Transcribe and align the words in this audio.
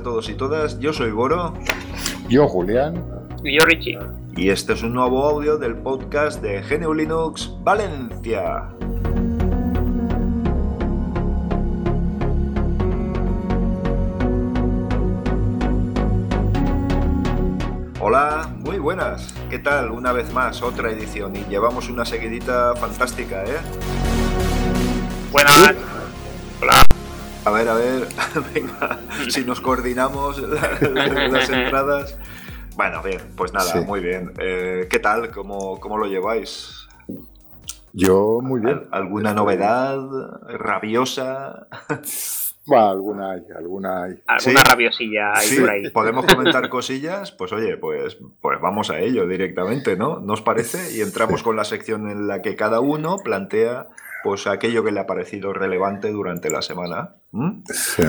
A 0.00 0.02
todos 0.02 0.30
y 0.30 0.34
todas. 0.34 0.80
Yo 0.80 0.94
soy 0.94 1.10
Goro. 1.10 1.52
Yo, 2.26 2.48
Julián. 2.48 3.04
Y 3.44 3.58
yo, 3.58 3.66
Richie. 3.66 3.98
Y 4.34 4.48
este 4.48 4.72
es 4.72 4.82
un 4.82 4.94
nuevo 4.94 5.26
audio 5.26 5.58
del 5.58 5.76
podcast 5.76 6.40
de 6.40 6.62
GNU 6.62 6.94
Linux 6.94 7.52
Valencia. 7.62 8.70
Hola, 18.00 18.54
muy 18.60 18.78
buenas. 18.78 19.34
¿Qué 19.50 19.58
tal? 19.58 19.90
Una 19.90 20.12
vez 20.12 20.32
más, 20.32 20.62
otra 20.62 20.90
edición 20.90 21.36
y 21.36 21.44
llevamos 21.50 21.90
una 21.90 22.06
seguidita 22.06 22.74
fantástica, 22.74 23.44
¿eh? 23.44 23.58
Buenas. 25.30 25.99
A 27.44 27.50
ver, 27.50 27.68
a 27.68 27.74
ver, 27.74 28.06
venga, 28.54 29.00
si 29.28 29.44
nos 29.44 29.60
coordinamos 29.60 30.38
las 30.80 31.48
entradas. 31.50 32.18
Bueno, 32.76 33.02
bien, 33.02 33.20
pues 33.36 33.52
nada, 33.52 33.72
Sí. 33.72 33.80
muy 33.80 34.00
bien. 34.00 34.32
Eh, 34.38 34.86
¿Qué 34.90 34.98
tal? 34.98 35.30
¿Cómo, 35.30 35.80
¿Cómo 35.80 35.98
lo 35.98 36.06
lleváis? 36.06 36.86
Yo 37.92 38.38
muy 38.42 38.60
bien. 38.60 38.86
¿Al- 38.90 39.02
¿Alguna 39.02 39.34
novedad 39.34 39.98
rabiosa? 40.48 41.66
Bueno, 42.66 42.90
alguna 42.90 43.30
hay, 43.32 43.42
alguna 43.56 44.02
hay. 44.04 44.22
Alguna 44.26 44.60
Sí. 44.60 44.68
rabiosilla 44.68 45.32
ahí 45.34 45.46
Sí, 45.46 45.60
por 45.60 45.70
ahí. 45.70 45.90
podemos 45.90 46.24
comentar 46.26 46.68
cosillas. 46.68 47.32
Pues 47.32 47.52
oye, 47.52 47.76
pues, 47.78 48.18
pues 48.40 48.60
vamos 48.60 48.90
a 48.90 49.00
ello 49.00 49.26
directamente, 49.26 49.96
¿no? 49.96 50.20
¿Nos 50.20 50.40
parece? 50.42 50.94
Y 50.96 51.00
entramos 51.00 51.42
con 51.42 51.56
la 51.56 51.64
sección 51.64 52.08
en 52.08 52.28
la 52.28 52.42
que 52.42 52.54
cada 52.54 52.78
uno 52.78 53.16
plantea 53.24 53.88
pues 54.22 54.46
aquello 54.46 54.84
que 54.84 54.92
le 54.92 55.00
ha 55.00 55.06
parecido 55.06 55.52
relevante 55.52 56.10
durante 56.10 56.50
la 56.50 56.62
semana. 56.62 57.16
¿Mm? 57.32 57.62
Sí. 57.64 58.02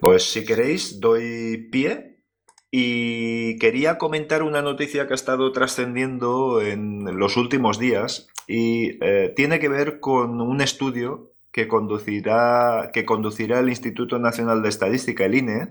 Pues 0.00 0.30
si 0.30 0.44
queréis, 0.44 1.00
doy 1.00 1.68
pie 1.70 2.22
y 2.70 3.58
quería 3.58 3.98
comentar 3.98 4.42
una 4.42 4.62
noticia 4.62 5.06
que 5.06 5.14
ha 5.14 5.16
estado 5.16 5.52
trascendiendo 5.52 6.60
en 6.60 7.18
los 7.18 7.36
últimos 7.36 7.78
días 7.78 8.28
y 8.46 9.02
eh, 9.04 9.32
tiene 9.34 9.58
que 9.58 9.68
ver 9.68 10.00
con 10.00 10.40
un 10.40 10.60
estudio 10.60 11.32
que 11.52 11.68
conducirá, 11.68 12.90
que 12.92 13.06
conducirá 13.06 13.60
el 13.60 13.70
Instituto 13.70 14.18
Nacional 14.18 14.62
de 14.62 14.68
Estadística, 14.68 15.24
el 15.24 15.36
INE, 15.36 15.68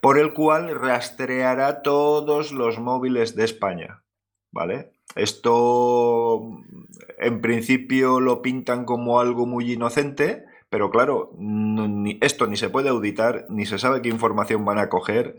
por 0.00 0.18
el 0.18 0.32
cual 0.32 0.74
rastreará 0.78 1.82
todos 1.82 2.52
los 2.52 2.78
móviles 2.78 3.34
de 3.34 3.44
España. 3.44 4.04
¿Vale? 4.52 4.92
Esto 5.16 6.42
en 7.18 7.40
principio 7.40 8.20
lo 8.20 8.42
pintan 8.42 8.84
como 8.84 9.20
algo 9.20 9.46
muy 9.46 9.72
inocente, 9.72 10.44
pero 10.70 10.90
claro, 10.90 11.32
ni- 11.38 12.18
esto 12.20 12.46
ni 12.46 12.56
se 12.56 12.68
puede 12.70 12.88
auditar, 12.90 13.46
ni 13.48 13.66
se 13.66 13.78
sabe 13.78 14.02
qué 14.02 14.08
información 14.10 14.64
van 14.64 14.78
a 14.78 14.88
coger, 14.88 15.36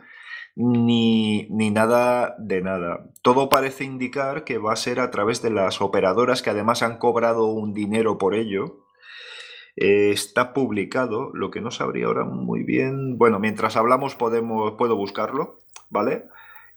ni, 0.55 1.47
ni 1.49 1.69
nada 1.71 2.35
de 2.39 2.61
nada. 2.61 3.05
Todo 3.21 3.47
parece 3.49 3.83
indicar 3.85 4.43
que 4.43 4.57
va 4.57 4.73
a 4.73 4.77
ser 4.77 4.99
a 4.99 5.11
través 5.11 5.41
de 5.41 5.51
las 5.51 5.81
operadoras 5.81 6.41
que 6.41 6.49
además 6.49 6.83
han 6.83 6.97
cobrado 6.97 7.45
un 7.45 7.73
dinero 7.73 8.17
por 8.17 8.35
ello. 8.35 8.79
Eh, 9.75 10.11
está 10.11 10.53
publicado, 10.53 11.31
lo 11.33 11.51
que 11.51 11.61
no 11.61 11.71
sabría 11.71 12.07
ahora 12.07 12.25
muy 12.25 12.63
bien. 12.63 13.17
Bueno, 13.17 13.39
mientras 13.39 13.77
hablamos 13.77 14.15
podemos, 14.15 14.73
puedo 14.73 14.95
buscarlo, 14.97 15.59
¿vale? 15.89 16.25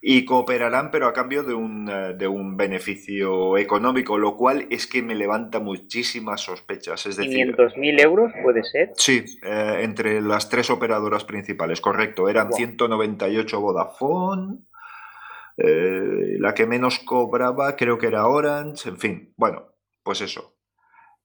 Y 0.04 0.24
cooperarán, 0.24 0.90
pero 0.90 1.06
a 1.06 1.12
cambio 1.12 1.44
de 1.44 1.54
un, 1.54 1.88
eh, 1.88 2.14
de 2.14 2.26
un 2.26 2.56
beneficio 2.56 3.56
económico, 3.56 4.18
lo 4.18 4.36
cual 4.36 4.66
es 4.68 4.88
que 4.88 5.00
me 5.00 5.14
levanta 5.14 5.60
muchísimas 5.60 6.40
sospechas. 6.40 7.06
Es 7.06 7.16
decir, 7.16 7.54
500.000 7.56 8.00
euros 8.00 8.32
puede 8.42 8.64
ser. 8.64 8.90
Sí, 8.96 9.24
eh, 9.44 9.78
entre 9.82 10.20
las 10.20 10.48
tres 10.48 10.70
operadoras 10.70 11.22
principales, 11.22 11.80
correcto. 11.80 12.28
Eran 12.28 12.48
Guau. 12.48 12.58
198 12.58 13.60
Vodafone, 13.60 14.58
eh, 15.56 16.36
la 16.38 16.52
que 16.52 16.66
menos 16.66 16.98
cobraba 16.98 17.76
creo 17.76 17.96
que 17.98 18.08
era 18.08 18.26
Orange, 18.26 18.88
en 18.88 18.98
fin, 18.98 19.34
bueno, 19.36 19.68
pues 20.02 20.20
eso. 20.20 20.56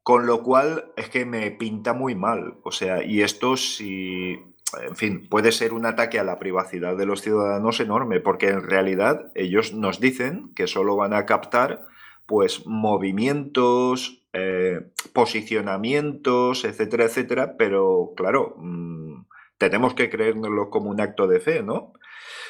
Con 0.04 0.26
lo 0.26 0.44
cual 0.44 0.94
es 0.96 1.10
que 1.10 1.26
me 1.26 1.50
pinta 1.52 1.94
muy 1.94 2.16
mal. 2.16 2.60
O 2.64 2.72
sea, 2.72 3.04
y 3.04 3.22
esto 3.24 3.58
sí, 3.58 4.38
en 4.82 4.96
fin, 4.96 5.28
puede 5.30 5.52
ser 5.52 5.74
un 5.74 5.86
ataque 5.86 6.20
a 6.20 6.24
la 6.24 6.40
privacidad 6.40 6.98
de 6.98 7.06
los 7.06 7.22
ciudadanos 7.22 7.80
enorme, 7.80 8.20
porque 8.20 8.50
en 8.50 8.64
realidad 8.64 9.32
ellos 9.36 9.74
nos 9.74 10.00
dicen 10.00 10.52
que 10.56 10.68
solo 10.68 10.96
van 10.96 11.14
a 11.14 11.26
captar 11.26 11.86
pues 12.26 12.66
movimientos, 12.66 14.26
eh, 14.34 14.92
posicionamientos, 15.14 16.66
etcétera, 16.66 17.06
etcétera, 17.06 17.56
pero 17.58 18.12
claro, 18.18 18.56
mm, 18.58 19.26
tenemos 19.58 19.94
que 19.94 20.10
creérnoslo 20.10 20.70
como 20.70 20.90
un 20.90 21.02
acto 21.02 21.28
de 21.28 21.40
fe, 21.40 21.64
¿no? 21.64 21.94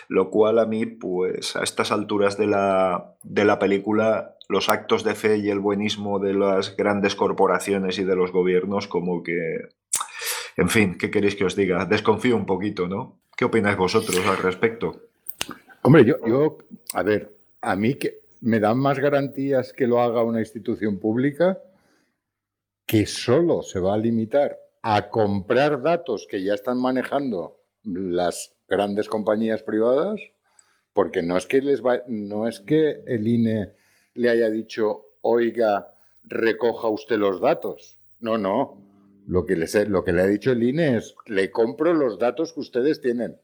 Lo 0.09 0.29
cual 0.29 0.59
a 0.59 0.65
mí, 0.65 0.85
pues 0.85 1.55
a 1.55 1.63
estas 1.63 1.91
alturas 1.91 2.37
de 2.37 2.47
la, 2.47 3.15
de 3.23 3.45
la 3.45 3.59
película, 3.59 4.35
los 4.49 4.69
actos 4.69 5.03
de 5.03 5.15
fe 5.15 5.37
y 5.37 5.49
el 5.49 5.59
buenismo 5.59 6.19
de 6.19 6.33
las 6.33 6.75
grandes 6.75 7.15
corporaciones 7.15 7.99
y 7.99 8.03
de 8.03 8.15
los 8.15 8.31
gobiernos, 8.31 8.87
como 8.87 9.21
que, 9.23 9.33
en 10.57 10.69
fin, 10.69 10.97
¿qué 10.97 11.09
queréis 11.11 11.35
que 11.35 11.45
os 11.45 11.55
diga? 11.55 11.85
Desconfío 11.85 12.35
un 12.35 12.45
poquito, 12.45 12.87
¿no? 12.87 13.19
¿Qué 13.35 13.45
opináis 13.45 13.77
vosotros 13.77 14.25
al 14.25 14.37
respecto? 14.37 15.01
Hombre, 15.83 16.03
yo, 16.05 16.15
yo, 16.25 16.57
a 16.93 17.03
ver, 17.03 17.33
a 17.61 17.75
mí 17.75 17.93
que 17.95 18.19
me 18.41 18.59
dan 18.59 18.77
más 18.79 18.99
garantías 18.99 19.73
que 19.73 19.87
lo 19.87 20.01
haga 20.01 20.23
una 20.23 20.39
institución 20.39 20.97
pública 20.99 21.59
que 22.85 23.05
solo 23.05 23.61
se 23.61 23.79
va 23.79 23.93
a 23.93 23.97
limitar 23.97 24.57
a 24.81 25.09
comprar 25.09 25.81
datos 25.81 26.27
que 26.29 26.41
ya 26.43 26.53
están 26.53 26.79
manejando 26.79 27.59
las 27.83 28.53
grandes 28.67 29.07
compañías 29.09 29.61
privadas, 29.63 30.19
porque 30.93 31.21
no 31.21 31.37
es 31.37 31.45
que 31.45 31.61
les 31.61 31.83
va- 31.85 32.03
no 32.07 32.47
es 32.47 32.59
que 32.61 33.01
el 33.05 33.27
INE 33.27 33.73
le 34.15 34.29
haya 34.29 34.49
dicho, 34.49 35.05
oiga, 35.21 35.93
recoja 36.23 36.87
usted 36.87 37.17
los 37.17 37.39
datos. 37.41 37.97
No, 38.19 38.37
no. 38.37 38.81
Lo 39.27 39.45
que, 39.45 39.55
les 39.57 39.75
he- 39.75 39.85
lo 39.87 40.03
que 40.03 40.13
le 40.13 40.21
ha 40.21 40.25
dicho 40.27 40.51
el 40.51 40.63
INE 40.63 40.97
es, 40.97 41.15
le 41.25 41.51
compro 41.51 41.93
los 41.93 42.17
datos 42.17 42.53
que 42.53 42.61
ustedes 42.61 43.01
tienen. 43.01 43.39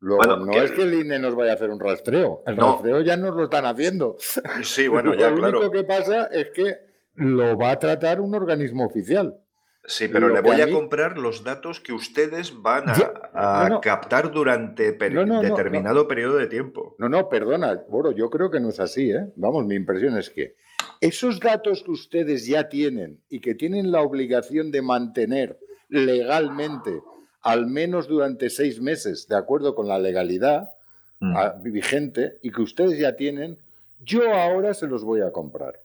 Luego, 0.00 0.18
Bueno, 0.26 0.46
no 0.46 0.52
que- 0.52 0.64
es 0.64 0.72
que 0.72 0.82
el 0.82 0.94
INE 0.94 1.18
nos 1.20 1.36
vaya 1.36 1.52
a 1.52 1.54
hacer 1.54 1.70
un 1.70 1.78
rastreo. 1.78 2.42
El 2.46 2.56
No. 2.56 2.72
rastreo 2.72 3.00
ya 3.02 3.16
nos 3.16 3.36
lo 3.36 3.44
están 3.44 3.64
haciendo. 3.64 4.16
Sí, 4.64 4.88
bueno, 4.88 5.14
ya, 5.18 5.30
lo 5.30 5.36
claro. 5.36 5.58
único 5.60 5.72
que 5.72 5.84
pasa 5.84 6.24
es 6.26 6.50
que 6.50 6.76
lo 7.14 7.56
va 7.56 7.70
a 7.70 7.78
tratar 7.78 8.20
un 8.20 8.34
organismo 8.34 8.84
oficial. 8.84 9.38
Sí, 9.84 10.06
pero 10.08 10.28
Lo 10.28 10.34
le 10.36 10.40
voy 10.42 10.60
a 10.60 10.66
mí- 10.66 10.72
comprar 10.72 11.18
los 11.18 11.42
datos 11.42 11.80
que 11.80 11.92
ustedes 11.92 12.52
van 12.62 12.88
a, 12.88 12.94
Ya, 12.94 13.12
a 13.34 13.68
no, 13.68 13.74
no. 13.76 13.80
captar 13.80 14.30
durante 14.30 14.92
per- 14.92 15.12
No, 15.12 15.26
no, 15.26 15.34
no, 15.34 15.42
determinado 15.42 16.06
periodo 16.06 16.36
de 16.36 16.46
tiempo. 16.46 16.94
No, 16.98 17.08
no, 17.08 17.28
perdona, 17.28 17.82
Boro, 17.88 18.12
yo 18.12 18.30
creo 18.30 18.48
que 18.50 18.60
no 18.60 18.68
es 18.68 18.78
así, 18.78 19.10
¿eh? 19.10 19.32
Vamos, 19.34 19.64
mi 19.66 19.74
impresión 19.74 20.16
es 20.18 20.30
que 20.30 20.54
esos 21.02 21.38
datos 21.40 21.82
que 21.82 21.90
ustedes 21.90 22.46
ya 22.46 22.70
tienen 22.70 23.22
y 23.28 23.40
que 23.40 23.54
tienen 23.54 23.92
la 23.92 24.00
obligación 24.00 24.70
de 24.70 24.80
mantener 24.80 25.58
legalmente, 25.88 27.02
al 27.42 27.66
menos 27.66 28.08
durante 28.08 28.48
seis 28.48 28.80
meses, 28.80 29.26
de 29.28 29.36
acuerdo 29.36 29.74
con 29.74 29.86
la 29.88 29.98
legalidad 29.98 30.70
Mm. 31.22 31.36
ah, 31.36 31.54
vigente, 31.62 32.40
y 32.42 32.50
que 32.50 32.62
ustedes 32.62 32.98
ya 32.98 33.14
tienen, 33.14 33.56
yo 34.00 34.34
ahora 34.34 34.74
se 34.74 34.88
los 34.88 35.04
voy 35.04 35.20
a 35.20 35.30
comprar. 35.30 35.80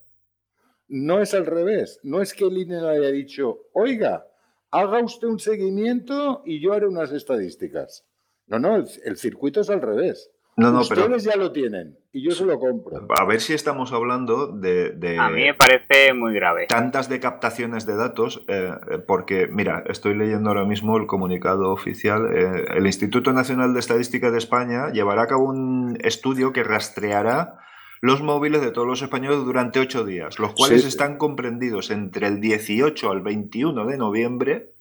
No 0.87 1.21
es 1.21 1.35
al 1.35 1.45
revés, 1.45 1.99
no 2.01 2.23
es 2.23 2.33
que 2.33 2.45
el 2.45 2.57
INE 2.57 2.81
le 2.81 2.89
haya 2.89 3.11
dicho, 3.11 3.59
oiga, 3.73 4.25
haga 4.71 4.99
usted 4.99 5.27
un 5.27 5.39
seguimiento 5.39 6.41
y 6.43 6.59
yo 6.59 6.73
haré 6.73 6.87
unas 6.87 7.11
estadísticas. 7.11 8.03
No, 8.47 8.57
no, 8.57 8.77
el, 8.77 8.87
el 9.03 9.17
circuito 9.17 9.61
es 9.61 9.69
al 9.69 9.81
revés. 9.81 10.31
No, 10.59 10.71
no, 10.71 10.81
Ustedes 10.81 11.03
pero 11.05 11.17
ya 11.19 11.35
lo 11.35 11.51
tienen 11.51 11.99
y 12.11 12.23
yo 12.23 12.31
se 12.31 12.43
lo 12.43 12.59
compro. 12.59 13.05
a 13.15 13.25
ver 13.25 13.41
si 13.41 13.53
estamos 13.53 13.93
hablando 13.93 14.47
de, 14.47 14.89
de 14.89 15.19
A 15.19 15.29
mí 15.29 15.43
me 15.43 15.53
parece 15.53 16.13
muy 16.15 16.33
grave. 16.33 16.65
tantas 16.65 17.07
de 17.09 17.19
captaciones 17.19 17.85
de 17.85 17.95
datos, 17.95 18.43
eh, 18.47 18.71
porque, 19.07 19.47
mira, 19.51 19.83
estoy 19.87 20.15
leyendo 20.17 20.49
ahora 20.49 20.65
mismo 20.65 20.97
el 20.97 21.05
comunicado 21.05 21.71
oficial. 21.71 22.25
eh, 22.35 22.65
el 22.75 22.87
Instituto 22.87 23.33
Nacional 23.33 23.73
de 23.75 23.79
Estadística 23.79 24.31
de 24.31 24.39
España 24.39 24.89
llevará 24.91 25.21
a 25.23 25.27
cabo 25.27 25.43
un 25.43 25.95
estudio 26.01 26.51
que 26.53 26.63
rastreará 26.63 27.59
los 28.01 28.23
móviles 28.23 28.61
de 28.61 28.71
todos 28.71 28.87
los 28.87 29.01
españoles 29.03 29.39
durante 29.45 29.79
ocho 29.79 30.05
días, 30.05 30.39
los 30.39 30.53
cuales 30.53 30.77
Sí, 30.81 30.83
sí. 30.83 30.87
están 30.89 31.17
comprendidos 31.17 31.91
entre 31.91 32.25
el 32.27 32.41
18 32.41 33.11
al 33.11 33.21
21 33.21 33.85
de 33.85 33.97
noviembre, 33.99 34.71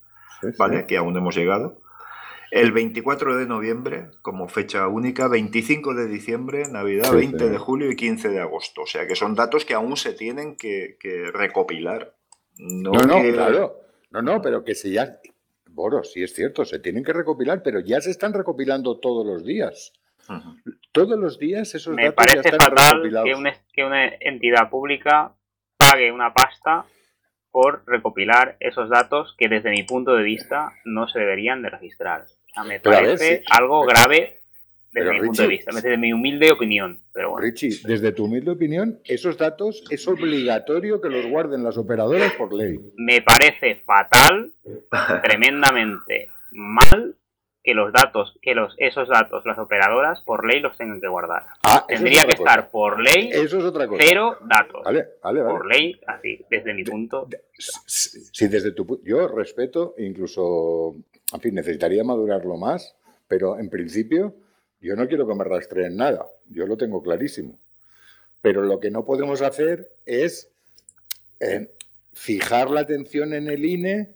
Sí, 0.40 0.48
sí. 0.52 0.56
¿vale? 0.58 0.86
Que 0.86 0.96
aún 0.96 1.12
no 1.12 1.18
hemos 1.18 1.36
llegado. 1.36 1.80
El 2.60 2.72
24 2.72 3.36
de 3.36 3.46
noviembre 3.46 4.08
como 4.22 4.48
fecha 4.48 4.86
única, 4.88 5.28
25 5.28 5.94
de 5.94 6.06
diciembre, 6.08 6.64
Navidad, 6.70 7.10
Sí, 7.10 7.16
20 7.16 7.38
sí. 7.44 7.50
de 7.50 7.58
julio 7.58 7.90
y 7.90 7.96
15 7.96 8.28
de 8.30 8.40
agosto. 8.40 8.82
O 8.82 8.86
sea 8.86 9.06
que 9.06 9.14
son 9.16 9.34
datos 9.34 9.64
que 9.64 9.74
aún 9.74 9.96
se 9.96 10.12
tienen 10.12 10.56
que, 10.56 10.96
que 11.00 11.30
recopilar. 11.32 12.14
No, 12.58 12.92
No, 12.92 13.02
no, 13.02 13.22
que- 13.22 13.32
claro. 13.32 13.76
No, 14.10 14.22
no, 14.22 14.40
pero 14.40 14.64
que 14.64 14.74
se 14.74 14.90
ya. 14.90 15.18
Boro, 15.68 16.02
sí 16.04 16.22
es 16.22 16.34
cierto, 16.34 16.64
se 16.64 16.78
tienen 16.78 17.04
que 17.04 17.12
recopilar, 17.12 17.62
pero 17.62 17.80
ya 17.80 18.00
se 18.00 18.10
están 18.10 18.32
recopilando 18.32 18.98
todos 18.98 19.26
los 19.26 19.44
días. 19.44 19.92
Todos 20.92 21.18
los 21.18 21.38
días 21.38 21.74
esos 21.74 21.94
Me 21.94 22.06
datos 22.06 22.24
ya 22.26 22.32
parece 22.42 22.48
están 22.48 22.60
fatal 22.70 22.94
recopilados. 22.96 23.28
que 23.28 23.34
una, 23.34 23.52
que 23.72 23.84
una 23.84 24.06
entidad 24.20 24.70
pública 24.70 25.34
pague 25.76 26.10
una 26.10 26.32
pasta 26.32 26.86
por 27.50 27.82
recopilar 27.86 28.56
esos 28.60 28.88
datos 28.90 29.34
que 29.38 29.48
desde 29.48 29.70
mi 29.70 29.82
punto 29.82 30.14
de 30.14 30.22
vista 30.24 30.72
no 30.84 31.06
se 31.08 31.18
deberían 31.20 31.62
de 31.62 31.70
registrar. 31.70 32.24
Me 32.64 32.80
Pero 32.80 32.96
a 32.96 33.00
ver, 33.00 33.16
parece 33.16 33.38
sí. 33.38 33.44
algo 33.50 33.84
grave 33.84 34.40
desde 34.92 35.10
Pero, 35.10 35.12
mi 35.12 35.26
punto 35.26 35.42
de 35.42 35.48
vista, 35.48 35.72
desde 35.74 35.96
mi 35.98 36.12
humilde 36.12 36.50
opinión. 36.50 37.00
Pero 37.12 37.30
bueno, 37.32 37.44
Richie, 37.46 37.80
desde 37.84 38.12
tu 38.12 38.24
humilde 38.24 38.50
opinión, 38.52 38.98
esos 39.04 39.36
datos 39.36 39.84
es 39.90 40.06
obligatorio 40.08 41.00
que 41.00 41.08
los 41.10 41.26
guarden 41.26 41.62
las 41.64 41.76
operadoras 41.76 42.32
por 42.32 42.52
ley. 42.54 42.78
me 42.96 43.20
parece 43.22 43.76
fatal, 43.84 44.52
tremendamente 45.22 46.28
mal 46.52 47.14
que 47.62 47.74
los 47.74 47.92
datos, 47.92 48.38
que 48.40 48.54
los 48.54 48.74
esos 48.78 49.08
datos, 49.08 49.44
las 49.44 49.58
operadoras 49.58 50.20
por 50.24 50.46
ley 50.46 50.60
los 50.60 50.76
tengan 50.78 51.00
que 51.00 51.08
guardar. 51.08 51.46
Ah, 51.64 51.84
es 51.88 51.96
Tendría 51.96 52.20
que 52.22 52.36
cosa. 52.36 52.42
estar 52.50 52.70
por 52.70 53.00
ley 53.02 53.28
Eso 53.32 53.58
es 53.58 53.64
otra 53.64 53.88
cosa. 53.88 54.02
cero 54.06 54.38
datos. 54.48 54.82
Vale, 54.84 55.04
vale, 55.20 55.42
vale. 55.42 55.58
Por 55.58 55.66
ley, 55.66 56.00
así, 56.06 56.40
desde 56.48 56.72
mi 56.72 56.84
punto. 56.84 57.28
Si 57.58 58.20
si 58.32 58.46
desde 58.48 58.70
tu 58.70 59.00
yo 59.04 59.26
respeto, 59.28 59.94
incluso, 59.98 60.94
en 61.32 61.40
fin, 61.40 61.54
necesitaría 61.54 62.04
madurarlo 62.04 62.56
más, 62.56 62.96
pero 63.28 63.58
en 63.58 63.68
principio 63.68 64.34
yo 64.80 64.94
no 64.94 65.08
quiero 65.08 65.26
que 65.26 65.34
me 65.34 65.44
rastreen 65.44 65.96
nada, 65.96 66.26
yo 66.48 66.66
lo 66.66 66.76
tengo 66.76 67.02
clarísimo. 67.02 67.58
Pero 68.42 68.62
lo 68.62 68.78
que 68.78 68.90
no 68.90 69.04
podemos 69.04 69.42
hacer 69.42 69.90
es 70.04 70.50
eh, 71.40 71.72
fijar 72.12 72.70
la 72.70 72.80
atención 72.82 73.32
en 73.34 73.48
el 73.48 73.64
INE 73.64 74.14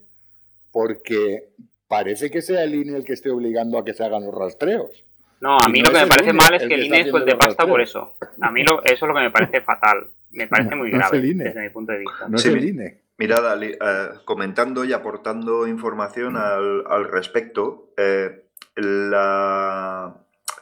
porque 0.70 1.48
parece 1.88 2.30
que 2.30 2.42
sea 2.42 2.62
el 2.62 2.74
INE 2.74 2.96
el 2.98 3.04
que 3.04 3.14
esté 3.14 3.30
obligando 3.30 3.78
a 3.78 3.84
que 3.84 3.92
se 3.94 4.04
hagan 4.04 4.24
los 4.24 4.34
rastreos. 4.34 5.04
No, 5.40 5.56
a 5.58 5.68
mí 5.68 5.80
no 5.80 5.86
lo 5.90 5.92
que 5.92 5.98
es 5.98 6.04
me 6.04 6.08
parece 6.08 6.30
INE 6.30 6.32
mal 6.34 6.54
es 6.54 6.62
que 6.68 6.74
el 6.74 6.84
INE 6.84 6.96
suelte 7.10 7.32
haciendo 7.32 7.36
los 7.36 7.46
pasta 7.56 7.66
por 7.66 7.80
eso. 7.80 8.14
A 8.40 8.50
mí 8.52 8.62
lo, 8.62 8.84
eso 8.84 8.94
es 8.94 9.00
lo 9.08 9.14
que 9.14 9.20
me 9.20 9.30
parece 9.30 9.60
fatal. 9.62 10.10
Me 10.30 10.46
parece 10.46 10.76
muy 10.76 10.90
No 10.92 10.96
es 10.98 11.00
grave 11.00 11.18
el 11.18 11.24
INE. 11.30 11.44
desde 11.44 11.60
mi 11.62 11.70
punto 11.70 11.92
de 11.92 11.98
vista. 11.98 12.28
No 12.28 12.38
Sí, 12.38 12.48
es 12.50 12.54
el 12.54 12.60
mi- 12.60 12.68
INE. 12.68 13.00
Mirad, 13.20 13.46
Ali, 13.50 13.72
eh, 13.78 14.08
comentando 14.24 14.82
y 14.86 14.94
aportando 14.94 15.66
información 15.66 16.38
al, 16.38 16.84
al 16.86 17.04
respecto, 17.04 17.90
eh, 17.98 18.46
la, 18.76 20.16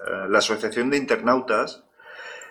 eh, 0.05 0.26
la 0.28 0.38
Asociación 0.38 0.90
de 0.90 0.96
Internautas 0.96 1.84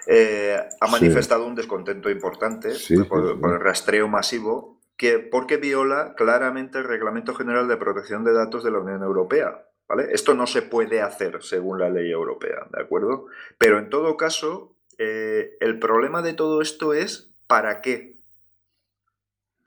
eh, 0.07 0.57
ha 0.79 0.85
Sí. 0.85 0.91
manifestado 0.93 1.45
un 1.45 1.55
descontento 1.55 2.09
importante 2.09 2.73
Sí, 2.73 2.95
por, 3.03 3.33
sí, 3.33 3.37
por 3.41 3.53
el 3.55 3.59
rastreo 3.59 4.07
masivo 4.07 4.79
que, 4.95 5.19
porque 5.19 5.57
viola 5.57 6.13
claramente 6.15 6.77
el 6.77 6.85
Reglamento 6.85 7.35
General 7.35 7.67
de 7.67 7.75
Protección 7.75 8.23
de 8.23 8.31
Datos 8.31 8.63
de 8.63 8.71
la 8.71 8.79
Unión 8.79 9.03
Europea. 9.03 9.65
¿vale? 9.89 10.07
Esto 10.13 10.33
no 10.35 10.47
se 10.47 10.61
puede 10.61 11.01
hacer 11.01 11.43
según 11.43 11.79
la 11.79 11.89
ley 11.89 12.09
europea, 12.09 12.65
¿de 12.71 12.81
acuerdo? 12.81 13.25
Pero 13.57 13.77
en 13.77 13.89
todo 13.89 14.15
caso, 14.15 14.73
el 14.97 15.79
problema 15.79 16.21
de 16.21 16.33
todo 16.33 16.61
esto 16.61 16.93
es 16.93 17.29
¿para 17.47 17.81
qué? 17.81 18.16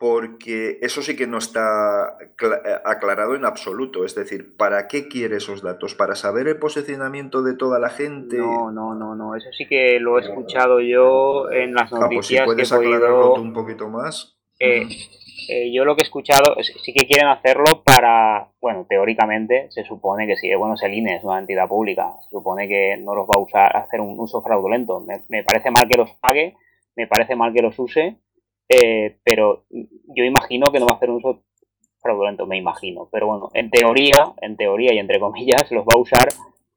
Porque 0.00 0.79
eso 0.81 1.02
sí 1.02 1.14
que 1.14 1.26
no 1.26 1.37
está 1.37 2.17
eh, 2.23 2.70
aclarado 2.87 3.35
en 3.35 3.44
absoluto. 3.44 4.06
Es 4.06 4.14
decir, 4.14 4.56
¿para 4.56 4.88
qué 4.88 5.08
quiere 5.08 5.37
esos 5.37 5.61
datos? 5.61 5.94
¿Para 5.94 6.14
saber 6.14 6.49
el 6.49 6.56
posicionamiento 6.58 7.43
de 7.43 7.55
toda 7.55 7.79
la 7.79 7.91
gente? 7.91 8.38
No, 8.38 8.73
no, 8.73 8.94
no, 8.94 9.14
no. 9.14 9.37
Eso 9.37 9.50
sí 9.52 9.67
que 9.69 10.00
lo 10.00 10.19
he 10.19 10.23
escuchado 10.23 10.81
yo 10.81 11.50
en 11.50 11.75
las 11.75 11.93
Ah, 11.93 12.08
pues 12.11 12.26
si 12.29 12.35
noticias 12.35 12.41
que 12.41 12.47
puedes 12.47 12.73
he 12.73 12.75
aclararlo 12.75 13.20
podido. 13.20 13.35
tú 13.35 13.41
un 13.43 13.52
poquito 13.52 13.88
más. 13.91 14.38
Eh, 14.58 14.88
eh, 15.50 15.70
yo 15.70 15.85
lo 15.85 15.94
que 15.94 16.00
he 16.00 16.06
escuchado 16.06 16.56
es 16.56 16.73
sí 16.82 16.94
que 16.94 17.06
quieren 17.06 17.29
hacerlo 17.29 17.82
para, 17.85 18.49
bueno, 18.58 18.87
teóricamente 18.88 19.67
se 19.70 19.85
supone 19.85 20.26
que 20.26 20.37
sí, 20.37 20.55
bueno, 20.55 20.76
es 20.76 20.82
el 20.82 20.94
INE, 20.94 21.17
es 21.17 21.25
una 21.25 21.41
entidad 21.41 21.69
pública, 21.69 22.11
se 22.25 22.31
supone 22.31 22.69
que 22.69 22.96
no 22.99 23.14
los 23.14 23.26
va 23.26 23.35
a 23.37 23.41
usar, 23.41 23.76
a 23.76 23.81
hacer 23.81 24.00
un 24.00 24.19
uso 24.19 24.41
fraudulento. 24.41 25.00
Me, 25.00 25.20
me 25.29 25.44
parece 25.44 25.70
mal 25.70 25.87
que 25.87 25.99
los 25.99 26.11
pague, 26.23 26.56
me 26.96 27.06
parece 27.06 27.37
mal 27.37 27.53
que 27.53 27.61
los 27.61 27.79
use, 27.79 28.17
eh, 28.70 29.17
pero 29.25 29.64
yo 30.14 30.22
imagino 30.22 30.70
que 30.70 30.78
no 30.78 30.87
va 30.87 30.93
a 30.93 30.96
hacer 30.96 31.11
un 31.11 31.17
uso 31.17 31.43
fraudulento, 32.00 32.46
me 32.46 32.56
imagino. 32.56 33.08
Pero 33.11 33.26
bueno, 33.26 33.50
en 33.52 33.69
teoría, 33.69 34.32
en 34.40 34.56
teoría 34.56 34.94
y 34.94 34.99
entre 34.99 35.19
comillas, 35.19 35.70
los 35.72 35.84
va 35.84 35.94
a 35.94 36.00
usar 36.00 36.28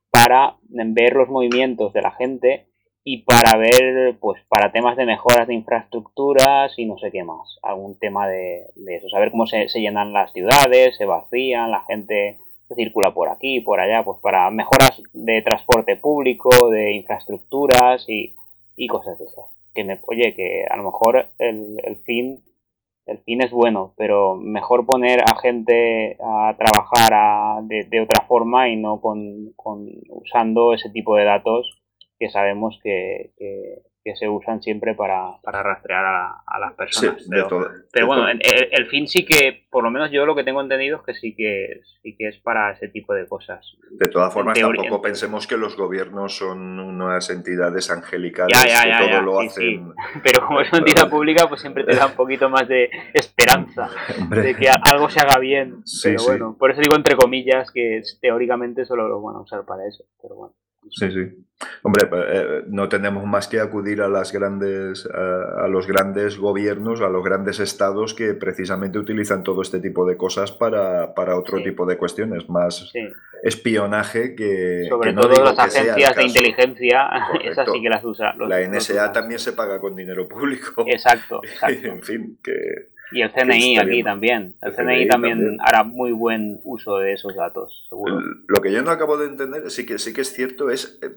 para 0.10 0.58
ver 0.70 1.14
los 1.14 1.30
movimientos 1.30 1.94
de 1.94 2.02
la 2.02 2.12
gente 2.12 2.66
y 3.04 3.24
para 3.24 3.58
ver, 3.58 4.18
pues, 4.20 4.42
para 4.48 4.72
temas 4.72 4.98
de 4.98 5.06
mejoras 5.06 5.48
de 5.48 5.54
infraestructuras 5.54 6.74
y 6.78 6.86
no 6.86 6.98
sé 6.98 7.12
qué 7.12 7.24
más. 7.24 7.60
Algún 7.62 8.00
tema 8.00 8.28
de, 8.28 8.66
de 8.76 8.96
eso. 8.96 9.10
Saber 9.10 9.30
cómo 9.30 9.46
se, 9.46 9.68
llenan 9.68 10.14
las 10.14 10.32
ciudades, 10.34 10.98
se 10.98 11.06
vacían, 11.06 11.70
la 11.70 11.84
gente 11.86 12.40
circula 12.76 13.14
por 13.14 13.30
aquí, 13.30 13.60
por 13.60 13.80
allá, 13.80 14.04
pues 14.04 14.18
para 14.20 14.50
mejoras 14.50 15.00
de 15.14 15.44
transporte 15.44 15.96
público, 15.96 16.70
de 16.70 16.94
infraestructuras 16.94 18.10
y, 18.10 18.34
y 18.76 18.88
cosas 18.88 19.20
de 19.20 19.26
esas. 19.26 19.46
Que 19.74 19.84
me, 19.84 20.00
oye, 20.08 20.34
que 20.36 20.66
a 20.70 20.78
lo 20.78 20.84
mejor 20.84 21.28
el, 21.40 21.78
el 21.84 21.98
fin 21.98 22.44
el 23.06 23.20
fin 23.20 23.42
es 23.42 23.52
bueno, 23.52 23.94
pero 23.98 24.36
mejor 24.36 24.86
poner 24.86 25.22
a 25.22 25.36
gente 25.40 26.18
a 26.22 26.56
trabajar 26.58 27.14
a- 27.14 27.62
de, 27.64 27.84
de 27.86 28.02
otra 28.02 28.26
forma 28.28 28.70
y 28.70 28.78
no 28.78 29.02
con, 29.02 29.52
con 29.58 29.88
usando 30.10 30.74
ese 30.74 30.90
tipo 30.90 31.16
de 31.18 31.26
datos 31.26 31.78
que 32.20 32.30
sabemos 32.30 32.80
que, 32.84 33.32
que- 33.38 33.82
que 34.04 34.16
se 34.18 34.28
usan 34.28 34.62
siempre 34.62 34.96
para, 34.96 35.40
para 35.42 35.64
rastrear 35.64 36.04
a, 36.04 36.44
a 36.46 36.60
las 36.60 36.72
Sí, 36.72 36.76
personas. 36.78 37.24
de 37.30 37.36
pero, 37.38 37.48
todo. 37.48 37.70
pero 37.92 38.06
de 38.06 38.08
bueno, 38.08 38.28
el, 38.28 38.40
el- 38.44 38.68
el 38.72 38.86
fin 38.88 39.08
sí 39.08 39.24
que, 39.26 39.66
por 39.72 39.84
lo 39.84 39.90
menos 39.92 40.12
yo 40.12 40.26
lo 40.26 40.36
que 40.36 40.44
tengo 40.44 40.62
entendido 40.62 40.98
es 40.98 41.04
que 41.04 41.14
sí 41.14 41.34
que 41.36 41.82
sí 42.02 42.16
que 42.18 42.28
es 42.28 42.38
para 42.40 42.72
ese 42.72 42.90
tipo 42.90 43.14
de 43.14 43.26
cosas. 43.28 43.66
De 43.92 44.08
todas 44.10 44.34
formas, 44.34 44.60
tampoco 44.60 45.02
pensemos 45.02 45.48
que 45.48 45.56
los 45.56 45.78
gobiernos 45.78 46.36
son 46.38 46.80
unas 46.80 47.30
entidades 47.30 47.90
angelicales 47.92 48.58
Ya, 48.62 48.86
ya, 48.88 49.00
que 49.00 49.08
todo 49.10 49.22
lo 49.22 49.40
sí, 49.40 49.48
hacen. 49.48 49.94
Pero 50.24 50.46
como 50.48 50.60
es 50.60 50.70
una 50.72 50.80
entidad 50.80 51.10
pública, 51.10 51.48
pues 51.48 51.62
siempre 51.62 51.86
te 51.86 51.96
da 51.96 52.08
un 52.08 52.14
poquito 52.16 52.50
más 52.50 52.68
de 52.68 52.90
esperanza. 53.14 53.90
De 54.30 54.56
que 54.56 54.68
algo 54.70 55.10
se 55.10 55.22
haga 55.22 55.40
bien. 55.40 55.82
Sí, 55.86 56.10
pero 56.10 56.20
sí. 56.20 56.26
bueno, 56.28 56.56
por 56.60 56.72
eso 56.72 56.82
digo 56.82 56.96
entre 56.96 57.16
comillas 57.16 57.72
que 57.72 58.02
teóricamente 58.22 58.86
solo 58.86 59.08
lo 59.08 59.22
van 59.22 59.36
a 59.38 59.42
usar 59.42 59.64
para 59.66 59.88
eso. 59.88 60.04
Pero 60.22 60.36
bueno. 60.36 60.54
Sí, 60.90 61.10
sí. 61.12 61.46
Hombre, 61.82 62.10
eh, 62.12 62.64
no 62.68 62.90
tenemos 62.90 63.24
más 63.26 63.48
que 63.48 63.60
acudir 63.62 64.02
a 64.02 64.10
las 64.10 64.34
grandes, 64.34 65.08
a, 65.14 65.64
a 65.64 65.68
los 65.70 65.88
grandes 65.88 66.38
gobiernos, 66.38 67.00
a 67.02 67.08
los 67.08 67.24
grandes 67.24 67.60
estados 67.62 68.14
que 68.14 68.34
precisamente 68.34 69.00
utilizan 69.00 69.44
todo 69.44 69.62
este 69.62 69.80
tipo 69.80 70.06
de 70.06 70.18
cosas 70.18 70.52
para, 70.52 71.14
para 71.14 71.38
otro 71.38 71.60
Sí. 71.60 71.64
tipo 71.64 71.86
de 71.86 71.98
cuestiones, 71.98 72.50
más 72.50 72.90
Sí. 72.92 73.00
espionaje 73.44 74.36
que, 74.36 74.86
Sobre 74.90 75.10
que 75.12 75.16
no 75.16 75.22
todo 75.22 75.44
las 75.44 75.58
agencias 75.60 76.16
de 76.16 76.24
inteligencia, 76.26 77.10
Correcto. 77.28 77.52
esas 77.52 77.72
sí 77.72 77.82
que 77.82 77.90
las 77.90 78.04
usa. 78.04 78.34
los- 78.36 78.50
La 78.50 78.60
los 78.60 78.68
NSA 78.70 79.12
también 79.12 79.40
se 79.40 79.54
paga 79.54 79.80
con 79.80 79.96
dinero 79.96 80.28
público. 80.28 80.84
Exacto, 80.88 81.40
exacto. 81.44 81.88
en 81.88 82.04
fin, 82.04 82.40
que 82.44 82.52
Y 83.14 83.22
el 83.22 83.32
CNI 83.32 83.78
aquí 83.78 83.90
bien. 83.90 84.06
también. 84.06 84.56
El 84.62 84.70
El 84.70 84.76
CNI 84.76 84.86
CNI 84.96 85.08
también 85.08 85.38
también. 85.40 85.62
hará 85.62 85.84
muy 85.84 86.12
buen 86.12 86.60
uso 86.64 86.98
de 86.98 87.14
esos 87.14 87.36
datos, 87.36 87.86
seguro. 87.90 88.20
lo 88.48 88.62
que 88.62 88.72
yo 88.72 88.82
no 88.82 88.92
acabo 88.92 89.18
de 89.18 89.28
entender, 89.28 89.70
sí 89.72 89.86
que 89.86 90.00
sí 90.00 90.14
que 90.14 90.22
es 90.22 90.34
cierto, 90.34 90.70
es 90.70 91.00
eh, 91.02 91.14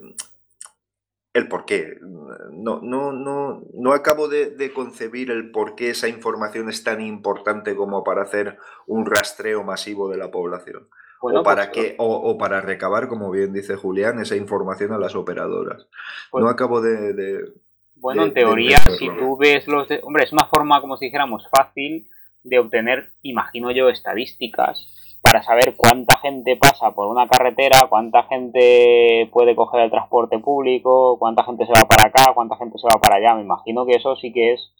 el 1.33 1.47
por 1.47 1.65
qué. 1.65 1.99
No, 2.01 2.79
no, 2.81 3.11
no, 3.11 3.61
no 3.73 3.93
acabo 3.93 4.27
de, 4.27 4.51
de 4.51 4.73
concebir 4.73 5.29
el 5.31 5.51
por 5.51 5.75
qué 5.75 5.91
esa 5.91 6.07
información 6.07 6.69
es 6.69 6.83
tan 6.83 6.99
importante 7.01 7.75
como 7.75 8.03
para 8.03 8.23
hacer 8.23 8.57
un 8.87 9.05
rastreo 9.05 9.63
masivo 9.63 10.09
de 10.09 10.17
la 10.17 10.31
población. 10.31 10.87
Bueno, 11.21 11.41
o 11.41 11.43
para 11.43 11.71
pues, 11.71 11.89
que, 11.89 11.95
o, 11.97 12.05
o 12.15 12.37
para 12.37 12.61
recabar, 12.61 13.07
como 13.07 13.31
bien 13.31 13.51
dice 13.53 13.75
Julián, 13.75 14.19
esa 14.19 14.35
información 14.35 14.91
a 14.93 14.97
las 14.99 15.15
operadoras. 15.15 15.87
Pues- 16.31 16.43
no 16.43 16.49
acabo 16.49 16.81
de, 16.81 17.13
de- 17.13 17.53
Bueno, 17.99 18.21
de- 18.23 18.27
en 18.29 18.33
teoría, 18.33 18.77
si 18.97 19.09
tú 19.09 19.37
ves 19.37 19.67
los... 19.67 19.87
de- 19.87 20.01
Hombre, 20.03 20.23
es 20.25 20.31
una 20.33 20.45
forma, 20.45 20.79
como 20.81 20.97
si 20.97 21.05
dijéramos, 21.05 21.47
fácil 21.49 22.07
de 22.43 22.59
obtener, 22.59 23.09
imagino 23.23 23.71
yo, 23.71 23.89
estadísticas 23.89 24.87
para 25.21 25.43
saber 25.43 25.73
cuánta 25.75 26.17
gente 26.19 26.55
pasa 26.55 26.91
por 26.93 27.07
una 27.07 27.27
carretera, 27.27 27.87
cuánta 27.89 28.23
gente 28.23 29.29
puede 29.33 29.55
coger 29.55 29.81
el 29.81 29.89
transporte 29.91 30.39
público, 30.39 31.17
cuánta 31.19 31.43
gente 31.43 31.65
se 31.65 31.73
va 31.73 31.85
para 31.87 32.07
acá, 32.07 32.31
cuánta 32.33 32.55
gente 32.55 32.77
se 32.77 32.87
va 32.87 32.99
para 33.01 33.15
allá. 33.17 33.35
Me 33.35 33.41
imagino 33.41 33.85
que 33.85 33.93
eso 33.97 34.15
sí 34.15 34.31
que 34.31 34.53
es... 34.53 34.71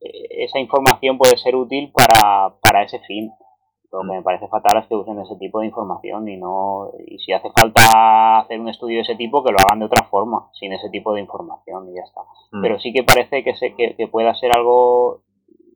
eh, 0.00 0.44
Esa 0.44 0.60
información 0.60 1.18
puede 1.18 1.36
ser 1.38 1.56
útil 1.56 1.90
para, 1.92 2.54
para 2.60 2.84
ese 2.84 3.00
fin. 3.00 3.30
Lo 3.94 4.00
que 4.00 4.16
me 4.16 4.22
parece 4.22 4.48
fatal 4.48 4.82
es 4.82 4.88
que 4.88 4.96
usen 4.96 5.20
ese 5.20 5.36
tipo 5.36 5.60
de 5.60 5.66
información 5.66 6.28
y 6.28 6.36
no 6.36 6.90
y 7.06 7.16
si 7.20 7.32
hace 7.32 7.48
falta 7.52 8.40
hacer 8.40 8.58
un 8.58 8.68
estudio 8.68 8.96
de 8.96 9.02
ese 9.02 9.14
tipo 9.14 9.44
que 9.44 9.52
lo 9.52 9.58
hagan 9.60 9.78
de 9.78 9.84
otra 9.84 10.02
forma, 10.04 10.48
sin 10.52 10.72
ese 10.72 10.90
tipo 10.90 11.14
de 11.14 11.20
información 11.20 11.88
y 11.88 11.94
ya 11.94 12.02
está. 12.02 12.22
Mm. 12.50 12.60
Pero 12.60 12.80
sí 12.80 12.92
que 12.92 13.04
parece 13.04 13.44
que, 13.44 13.54
se, 13.54 13.76
que, 13.76 13.94
que 13.94 14.08
pueda 14.08 14.34
ser 14.34 14.50
algo 14.50 15.22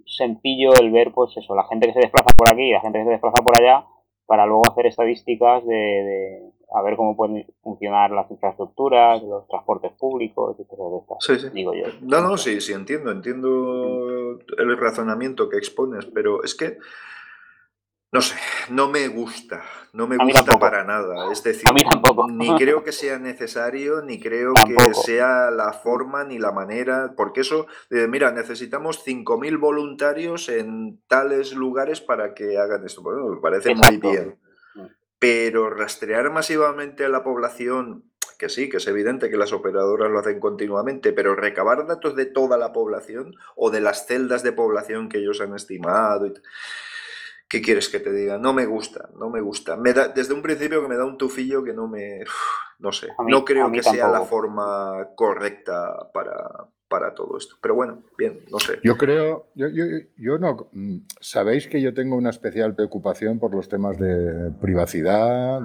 sencillo 0.05 0.71
el 0.81 0.91
ver, 0.91 1.13
pues 1.13 1.37
eso, 1.37 1.55
la 1.55 1.69
gente 1.69 1.87
que 1.87 1.93
se 1.93 2.01
desplaza 2.01 2.31
por 2.37 2.53
aquí 2.53 2.63
y 2.63 2.73
la 2.73 2.81
gente 2.81 2.99
que 2.99 3.05
se 3.05 3.11
desplaza 3.13 3.41
por 3.45 3.57
allá, 3.57 3.87
para 4.27 4.47
luego 4.47 4.63
hacer 4.69 4.87
estadísticas 4.87 5.65
de, 5.65 5.77
de 5.77 6.53
a 6.75 6.83
ver 6.83 6.97
cómo 6.97 7.17
pueden 7.17 7.47
funcionar 7.63 8.11
las 8.11 8.29
infraestructuras, 8.33 9.23
los 9.23 9.47
transportes 9.47 9.93
públicos, 9.93 10.57
y 10.59 10.65
cosas 10.65 10.91
de 10.91 10.99
estas, 10.99 11.19
Sí, 11.21 11.39
sí. 11.47 11.55
digo 11.55 11.73
yo. 11.73 11.87
No, 12.03 12.21
no, 12.21 12.37
sí, 12.37 12.61
sí, 12.61 12.73
entiendo, 12.73 13.13
entiendo 13.13 14.39
el 14.59 14.77
razonamiento 14.77 15.49
que 15.49 15.57
expones, 15.57 16.05
pero 16.07 16.43
es 16.43 16.55
que 16.55 16.79
No 18.11 18.23
sé, 18.23 18.37
no 18.71 18.89
me 18.89 19.07
gusta, 19.09 19.63
no 19.93 20.07
me 20.07 20.17
gusta 20.17 20.59
para 20.59 20.83
nada. 20.83 21.31
Es 21.31 21.43
decir, 21.43 21.69
ni 22.31 22.57
creo 22.57 22.83
que 22.83 22.91
sea 22.91 23.19
necesario, 23.19 24.01
ni 24.01 24.19
creo 24.19 24.55
que 24.55 24.95
sea 24.95 25.51
la 25.51 25.75
forma 25.75 26.25
ni 26.25 26.39
la 26.39 26.51
manera, 26.51 27.13
porque 27.15 27.43
eso, 27.43 27.67
eh, 27.91 28.07
mira, 28.09 28.33
necesitamos 28.33 29.07
5.000 29.07 29.61
voluntarios 29.61 30.49
en 30.49 31.03
tales 31.07 31.53
lugares 31.53 32.01
para 32.01 32.33
que 32.33 32.57
hagan 32.57 32.87
esto. 32.87 33.03
Bueno, 33.03 33.27
me 33.27 33.41
parece 33.43 33.75
muy 33.75 33.99
bien. 33.99 34.39
Mm. 34.75 34.87
Pero 35.19 35.69
rastrear 35.69 36.31
masivamente 36.31 37.05
a 37.05 37.11
la 37.11 37.23
población, 37.23 38.05
que 38.39 38.49
sí, 38.49 38.71
que 38.71 38.79
es 38.79 38.87
evidente 38.87 39.29
que 39.29 39.37
las 39.37 39.53
operadoras 39.53 40.11
lo 40.11 40.19
hacen 40.19 40.41
continuamente, 40.41 41.13
pero 41.13 41.35
recabar 41.35 41.87
datos 41.87 42.17
de 42.17 42.25
toda 42.25 42.57
la 42.57 42.73
población 42.73 43.35
o 43.55 43.71
de 43.71 43.83
las 43.83 44.07
celdas 44.07 44.43
de 44.43 44.53
población 44.53 45.11
que 45.11 45.19
ellos 45.19 45.43
han 45.43 45.55
estimado. 45.55 46.25
Y 46.25 46.33
¿Qué 47.49 47.63
quieres 47.63 47.89
que 47.89 48.01
te 48.01 48.13
diga? 48.13 48.37
No 48.37 48.53
me 48.53 48.67
gusta, 48.67 49.09
no 49.19 49.31
me 49.31 49.41
gusta. 49.41 49.77
Me 49.77 49.95
da, 49.95 50.09
desde 50.09 50.35
un 50.35 50.43
principio 50.43 50.83
que 50.83 50.89
me 50.89 50.97
da 50.97 51.07
un 51.07 51.17
tufillo 51.17 51.65
que 51.65 51.73
no 51.73 51.89
me... 51.89 52.25
No 52.79 52.93
sé, 52.93 53.09
no 53.27 53.45
creo 53.45 53.73
que 53.73 53.83
sea 53.83 54.09
la 54.09 54.21
forma 54.21 55.09
correcta 55.17 56.11
para, 56.13 56.69
para 56.89 57.15
todo 57.15 57.37
esto. 57.39 57.57
Pero 57.61 57.75
bueno, 57.75 58.03
bien, 58.17 58.41
no 58.51 58.59
sé. 58.59 58.79
Yo 58.83 58.97
creo, 58.97 59.49
yo, 59.55 59.69
yo, 59.69 59.85
yo, 60.17 60.39
no, 60.39 60.69
mm, 60.73 60.99
sabéis 61.21 61.69
que 61.69 61.81
yo 61.81 61.95
tengo 61.95 62.17
una 62.17 62.31
especial 62.31 62.75
preocupación 62.75 63.39
por 63.39 63.55
los 63.55 63.69
temas 63.69 63.99
de 63.99 64.51
privacidad, 64.61 65.61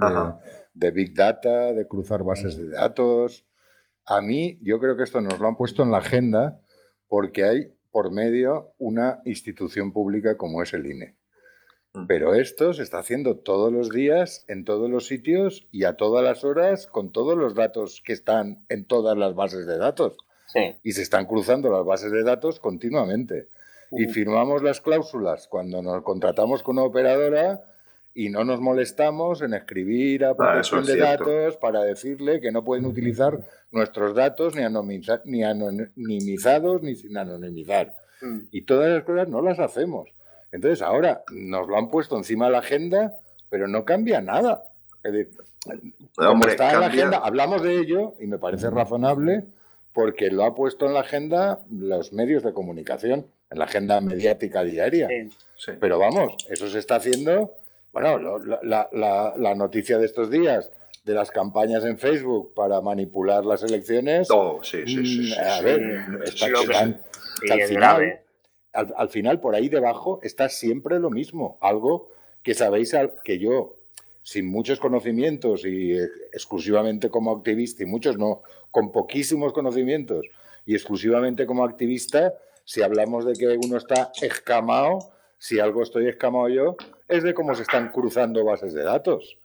de, 0.74 0.90
big 0.90 1.14
data, 1.14 1.72
de 1.72 1.86
cruzar 1.86 2.24
bases 2.24 2.56
de 2.56 2.70
datos. 2.70 3.46
A 4.06 4.20
mí, 4.20 4.58
yo 4.62 4.78
creo 4.80 4.96
que 4.96 5.04
esto 5.04 5.20
nos 5.20 5.38
lo 5.38 5.48
han 5.48 5.56
puesto 5.56 5.82
en 5.82 5.90
la 5.90 5.98
agenda 5.98 6.60
porque 7.08 7.44
hay 7.44 7.74
por 7.90 8.10
medio 8.10 8.74
una 8.78 9.20
institución 9.24 9.92
pública 9.92 10.36
como 10.36 10.62
es 10.62 10.74
el 10.74 10.86
INE. 10.86 11.16
Mm. 11.94 12.06
Pero 12.06 12.34
esto 12.34 12.74
se 12.74 12.82
está 12.82 12.98
haciendo 12.98 13.36
todos 13.36 13.72
los 13.72 13.88
días, 13.88 14.44
en 14.48 14.64
todos 14.64 14.90
los 14.90 15.06
sitios 15.06 15.66
y 15.70 15.84
a 15.84 15.96
todas 15.96 16.24
las 16.24 16.44
horas, 16.44 16.86
con 16.86 17.12
todos 17.12 17.38
los 17.38 17.54
datos 17.54 18.02
que 18.04 18.12
están 18.12 18.64
en 18.68 18.84
todas 18.84 19.16
las 19.16 19.34
bases 19.34 19.66
de 19.66 19.78
datos. 19.78 20.16
Y 20.84 20.92
se 20.92 21.02
están 21.02 21.26
cruzando 21.26 21.68
las 21.70 21.84
bases 21.84 22.12
de 22.12 22.22
datos 22.22 22.60
continuamente. 22.60 23.48
Y 23.90 24.06
firmamos 24.06 24.62
las 24.62 24.80
cláusulas 24.80 25.48
cuando 25.48 25.82
nos 25.82 26.02
contratamos 26.02 26.62
con 26.62 26.78
una 26.78 26.86
operadora 26.86 27.62
y 28.14 28.28
no 28.28 28.44
nos 28.44 28.60
molestamos 28.60 29.42
en 29.42 29.54
escribir 29.54 30.24
a 30.24 30.30
ah, 30.30 30.36
protección 30.36 30.84
de 30.84 30.96
datos 30.96 31.56
para 31.56 31.82
decirle 31.82 32.40
que 32.40 32.52
no 32.52 32.64
pueden 32.64 32.86
utilizar 32.86 33.40
nuestros 33.72 34.14
datos 34.14 34.54
ni, 34.54 34.62
ni 35.24 35.44
anonimizados 35.44 36.82
ni 36.82 36.94
sin 36.94 37.16
anonimizar. 37.16 37.92
Mm. 38.22 38.40
Y 38.52 38.62
todas 38.62 38.90
las 38.90 39.02
cosas 39.02 39.28
no 39.28 39.42
las 39.42 39.58
hacemos. 39.58 40.13
Entonces 40.54 40.82
ahora 40.82 41.24
nos 41.32 41.66
lo 41.66 41.76
han 41.76 41.90
puesto 41.90 42.16
encima 42.16 42.46
de 42.46 42.52
la 42.52 42.58
agenda, 42.58 43.12
pero 43.50 43.66
no 43.66 43.84
cambia 43.84 44.20
nada. 44.20 44.62
como 46.14 46.46
está 46.46 46.72
en 46.72 46.80
la 46.80 46.86
agenda, 46.86 47.18
hablamos 47.18 47.60
de 47.60 47.80
ello 47.80 48.14
y 48.20 48.28
me 48.28 48.38
parece 48.38 48.70
razonable 48.70 49.42
porque 49.92 50.30
lo 50.30 50.44
ha 50.44 50.54
puesto 50.54 50.86
en 50.86 50.94
la 50.94 51.00
agenda 51.00 51.58
los 51.72 52.12
medios 52.12 52.44
de 52.44 52.52
comunicación, 52.52 53.26
en 53.50 53.58
la 53.58 53.64
agenda 53.64 54.00
mediática 54.00 54.62
diaria. 54.62 55.08
Pero 55.80 55.98
vamos, 55.98 56.36
eso 56.48 56.68
se 56.68 56.78
está 56.78 56.96
haciendo, 56.96 57.56
bueno, 57.92 58.38
la, 58.62 59.54
noticia 59.56 59.98
de 59.98 60.06
estos 60.06 60.30
días 60.30 60.70
de 61.02 61.14
las 61.14 61.32
campañas 61.32 61.84
en 61.84 61.98
Facebook 61.98 62.54
para 62.54 62.80
manipular 62.80 63.44
las 63.44 63.64
elecciones. 63.64 64.28
Oh, 64.30 64.60
sí, 64.62 64.84
sí, 64.86 65.04
sí. 65.04 65.34
Mm, 65.36 65.48
a 65.48 65.60
ver, 65.62 66.22
está, 66.24 66.46
al 66.46 67.62
final, 67.62 68.20
al, 68.74 69.08
final 69.08 69.40
por 69.40 69.54
ahí 69.54 69.68
debajo 69.68 70.20
está 70.22 70.48
siempre 70.48 70.98
lo 70.98 71.10
mismo, 71.10 71.58
algo 71.60 72.10
que 72.42 72.54
sabéis 72.54 72.94
que 73.24 73.38
yo, 73.38 73.76
sin 74.22 74.50
muchos 74.50 74.80
conocimientos 74.80 75.64
y 75.64 75.96
exclusivamente 76.32 77.08
como 77.08 77.30
activista, 77.30 77.84
y 77.84 77.86
muchos 77.86 78.18
no, 78.18 78.42
con 78.70 78.90
poquísimos 78.90 79.52
conocimientos 79.52 80.26
y 80.66 80.74
exclusivamente 80.74 81.46
como 81.46 81.64
activista, 81.64 82.34
si 82.64 82.82
hablamos 82.82 83.24
de 83.24 83.34
que 83.34 83.46
uno 83.48 83.76
está 83.76 84.10
escamado, 84.20 84.98
si 85.38 85.60
algo 85.60 85.82
estoy 85.82 86.08
escamado 86.08 86.48
yo, 86.48 86.76
es 87.06 87.22
de 87.22 87.34
cómo 87.34 87.54
se 87.54 87.62
están 87.62 87.90
cruzando 87.90 88.44
bases 88.44 88.72
de 88.72 88.82
datos. 88.82 89.38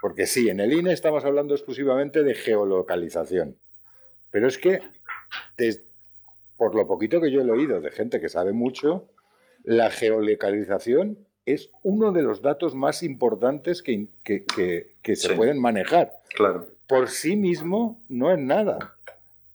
Porque 0.00 0.26
sí, 0.26 0.48
en 0.48 0.60
el 0.60 0.72
INE 0.72 0.92
estamos 0.92 1.24
hablando 1.24 1.54
exclusivamente 1.54 2.22
de 2.22 2.34
geolocalización. 2.34 3.58
Pero 4.30 4.48
es 4.48 4.58
que 4.58 4.80
desde, 5.56 5.89
por 6.60 6.74
lo 6.74 6.86
poquito 6.86 7.22
que 7.22 7.30
yo 7.30 7.40
he 7.40 7.50
oído 7.50 7.80
de 7.80 7.90
gente 7.90 8.20
que 8.20 8.28
sabe 8.28 8.52
mucho, 8.52 9.08
la 9.64 9.90
geolocalización 9.90 11.16
es 11.46 11.70
uno 11.82 12.12
de 12.12 12.20
los 12.20 12.42
datos 12.42 12.74
más 12.74 13.02
importantes 13.02 13.82
que, 13.82 14.08
se 14.22 15.34
pueden 15.36 15.58
manejar. 15.58 16.12
Claro. 16.36 16.66
Por 16.86 17.08
sí 17.08 17.34
mismo 17.34 18.04
no 18.10 18.30
es 18.30 18.38
nada. 18.38 18.94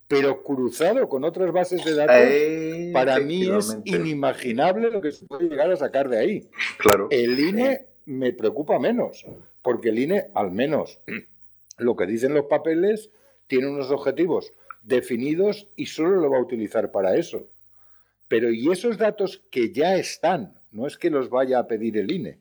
Pero 0.07 0.41
cruzado 0.41 1.07
con 1.07 1.23
otras 1.25 1.51
bases 1.51 1.85
de 1.85 1.93
datos, 1.93 2.15
eh, 2.17 2.89
para 2.91 3.19
mí 3.19 3.55
es 3.55 3.77
inimaginable 3.83 4.89
lo 4.89 4.99
que 4.99 5.11
se 5.11 5.27
puede 5.27 5.47
llegar 5.47 5.69
a 5.69 5.75
sacar 5.75 6.09
de 6.09 6.17
ahí. 6.17 6.49
Claro. 6.79 7.07
El 7.11 7.39
INE 7.39 7.85
me 8.05 8.33
preocupa 8.33 8.79
menos, 8.79 9.23
porque 9.61 9.89
el 9.89 9.99
INE, 9.99 10.31
al 10.33 10.49
menos, 10.49 10.99
lo 11.77 11.95
que 11.95 12.07
dicen 12.07 12.33
los 12.33 12.45
papeles, 12.45 13.11
tiene 13.45 13.67
unos 13.67 13.91
objetivos 13.91 14.53
definidos 14.85 15.67
y 15.75 15.87
solo 15.87 16.21
lo 16.21 16.29
va 16.29 16.37
a 16.37 16.41
utilizar 16.41 16.91
para 16.91 17.17
eso. 17.17 17.49
Pero 18.27 18.51
¿y 18.51 18.71
esos 18.71 18.97
datos 18.97 19.43
que 19.51 19.71
ya 19.73 19.95
están? 19.95 20.59
No 20.71 20.87
es 20.87 20.97
que 20.97 21.09
los 21.09 21.29
vaya 21.29 21.59
a 21.59 21.67
pedir 21.67 21.97
el 21.97 22.11
INE. 22.11 22.39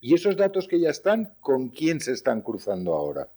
¿Y 0.00 0.14
esos 0.14 0.36
datos 0.36 0.68
que 0.68 0.80
ya 0.80 0.90
están, 0.90 1.34
con 1.40 1.68
quién 1.68 2.00
se 2.00 2.12
están 2.12 2.42
cruzando 2.42 2.94
ahora? 2.94 3.28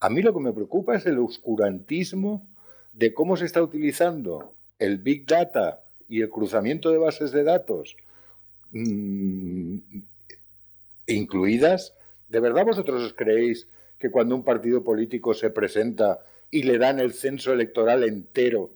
A 0.00 0.10
mí 0.10 0.22
lo 0.22 0.32
que 0.32 0.40
me 0.40 0.52
preocupa 0.52 0.96
es 0.96 1.06
el 1.06 1.18
oscurantismo 1.18 2.46
de 2.92 3.12
cómo 3.12 3.36
se 3.36 3.46
está 3.46 3.62
utilizando 3.62 4.54
el 4.78 4.98
Big 4.98 5.26
Data 5.26 5.84
y 6.08 6.22
el 6.22 6.30
cruzamiento 6.30 6.90
de 6.90 6.98
bases 6.98 7.32
de 7.32 7.44
datos, 7.44 7.96
mm, 8.70 9.78
incluidas. 11.06 11.94
¿De 12.28 12.40
verdad 12.40 12.64
vosotros 12.64 13.02
os 13.02 13.12
creéis 13.12 13.68
que 13.98 14.10
cuando 14.10 14.34
un 14.34 14.44
partido 14.44 14.84
político 14.84 15.34
se 15.34 15.50
presenta 15.50 16.20
y 16.50 16.62
le 16.62 16.78
dan 16.78 17.00
el 17.00 17.12
censo 17.12 17.52
electoral 17.52 18.04
entero 18.04 18.70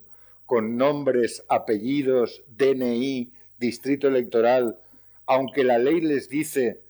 con 0.47 0.77
nombres, 0.77 1.45
apellidos, 1.49 2.45
DNI, 2.49 3.33
distrito 3.59 4.09
electoral, 4.09 4.79
aunque 5.27 5.65
la 5.65 5.79
ley 5.79 6.01
les 6.01 6.29
dice, 6.29 6.83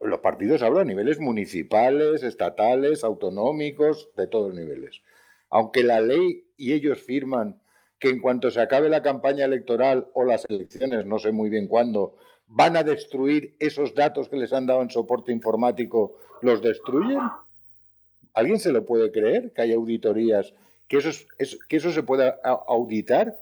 los 0.00 0.20
partidos 0.20 0.62
hablan 0.62 0.82
a 0.82 0.84
niveles 0.84 1.18
municipales, 1.18 2.22
estatales, 2.22 3.02
autonómicos, 3.02 4.10
de 4.16 4.26
todos 4.28 4.54
niveles. 4.54 5.02
Aunque 5.50 5.82
la 5.82 6.00
ley 6.00 6.44
y 6.56 6.72
ellos 6.72 7.02
firman 7.02 7.60
que 7.98 8.10
en 8.10 8.20
cuanto 8.20 8.50
se 8.50 8.60
acabe 8.60 8.88
la 8.88 9.02
campaña 9.02 9.44
electoral 9.44 10.08
o 10.14 10.24
las 10.24 10.44
elecciones, 10.48 11.06
no 11.06 11.18
sé 11.18 11.32
muy 11.32 11.50
bien 11.50 11.66
cuándo, 11.66 12.16
van 12.46 12.76
a 12.76 12.82
destruir 12.82 13.56
esos 13.58 13.94
datos 13.94 14.28
que 14.28 14.36
les 14.36 14.52
han 14.52 14.66
dado 14.66 14.82
en 14.82 14.90
soporte 14.90 15.32
informático, 15.32 16.18
¿los 16.42 16.60
destruyen? 16.62 17.20
¿Alguien 18.34 18.58
se 18.58 18.72
lo 18.72 18.84
puede 18.84 19.12
creer 19.12 19.52
que 19.52 19.62
hay 19.62 19.72
auditorías, 19.72 20.52
que 20.88 20.98
eso, 20.98 21.92
se 21.92 22.02
pueda 22.02 22.40
auditar? 22.66 23.38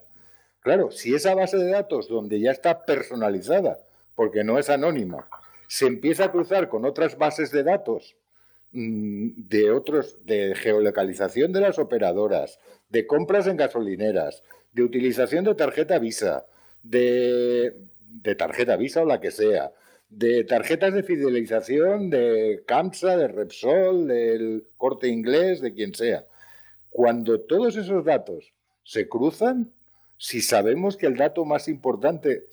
Claro, 0.61 0.91
si 0.91 1.15
esa 1.15 1.35
base 1.35 1.57
de 1.57 1.71
datos 1.71 2.09
donde 2.09 2.39
ya 2.39 2.51
está 2.51 2.85
personalizada, 2.85 3.79
porque 4.15 4.45
no 4.45 4.59
es 4.59 4.69
anónima, 4.69 5.27
se 5.67 5.87
empieza 5.87 6.27
a 6.27 6.31
cruzar 6.31 6.69
con 6.69 6.85
otras 6.85 7.17
bases 7.17 7.51
de 7.51 7.63
datos 7.63 8.15
mm, 8.73 9.49
de 9.49 9.71
otros 9.71 10.19
de 10.27 10.55
geolocalización 10.55 11.53
de 11.53 11.63
las 11.63 11.79
operadoras, 11.79 12.59
de 12.91 13.07
compras 13.07 13.47
en 13.47 13.57
gasolineras, 13.57 14.43
de 14.73 14.83
utilización 14.83 15.45
de 15.45 15.55
tarjeta 15.55 15.99
Visa, 15.99 16.45
de 16.83 17.75
tarjeta 18.37 18.77
Visa 18.77 19.03
o 19.03 19.07
la 19.07 19.21
que 19.21 19.31
sea, 19.31 19.73
de 20.13 20.45
tarjetas 20.45 20.93
de 20.93 21.03
fidelización 21.03 22.11
de 22.11 22.63
CAMSA, 22.67 23.17
de 23.17 23.29
Repsol, 23.29 24.07
del 24.07 24.67
corte 24.77 25.09
inglés, 25.09 25.61
de 25.61 25.73
quien 25.73 25.95
sea. 25.95 26.25
Cuando 26.91 27.41
todos 27.41 27.77
esos 27.77 28.05
datos 28.05 28.53
se 28.85 29.09
cruzan, 29.09 29.73
si 30.19 30.43
sabemos 30.43 30.97
que 30.97 31.07
el 31.07 31.17
dato 31.17 31.45
más 31.47 31.67
importante, 31.67 32.45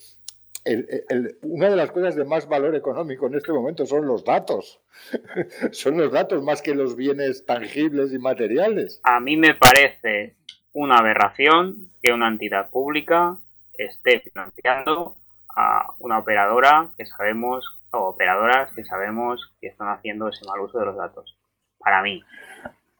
una 1.42 1.70
de 1.70 1.76
las 1.76 1.92
cosas 1.92 2.16
de 2.16 2.24
más 2.24 2.48
valor 2.48 2.76
económico 2.76 3.28
en 3.28 3.36
este 3.36 3.52
momento 3.52 3.86
son 3.86 4.08
los 4.08 4.24
datos. 4.24 4.80
son 5.72 5.98
los 5.98 6.12
datos 6.14 6.42
más 6.42 6.62
que 6.62 6.74
los 6.74 6.96
bienes 6.96 7.46
tangibles 7.46 8.14
y 8.14 8.20
materiales. 8.20 9.02
A 9.04 9.20
mí 9.20 9.36
me 9.36 9.54
parece 9.54 10.36
una 10.72 10.98
aberración 10.98 11.92
que 12.02 12.14
una 12.14 12.30
entidad 12.30 12.70
pública 12.70 13.38
esté 13.74 14.22
financiando 14.22 15.18
a 15.62 15.94
una 16.00 16.20
operadora 16.20 16.90
que 16.98 17.06
sabemos, 17.06 17.66
o 17.92 17.98
operadoras 18.10 18.72
que 18.74 18.84
sabemos 18.86 19.52
que 19.60 19.68
están 19.68 19.90
haciendo 19.90 20.30
ese 20.30 20.46
mal 20.48 20.60
uso 20.62 20.80
de 20.80 20.86
los 20.86 20.96
datos. 20.96 21.36
Para 21.80 22.02
mí. 22.02 22.24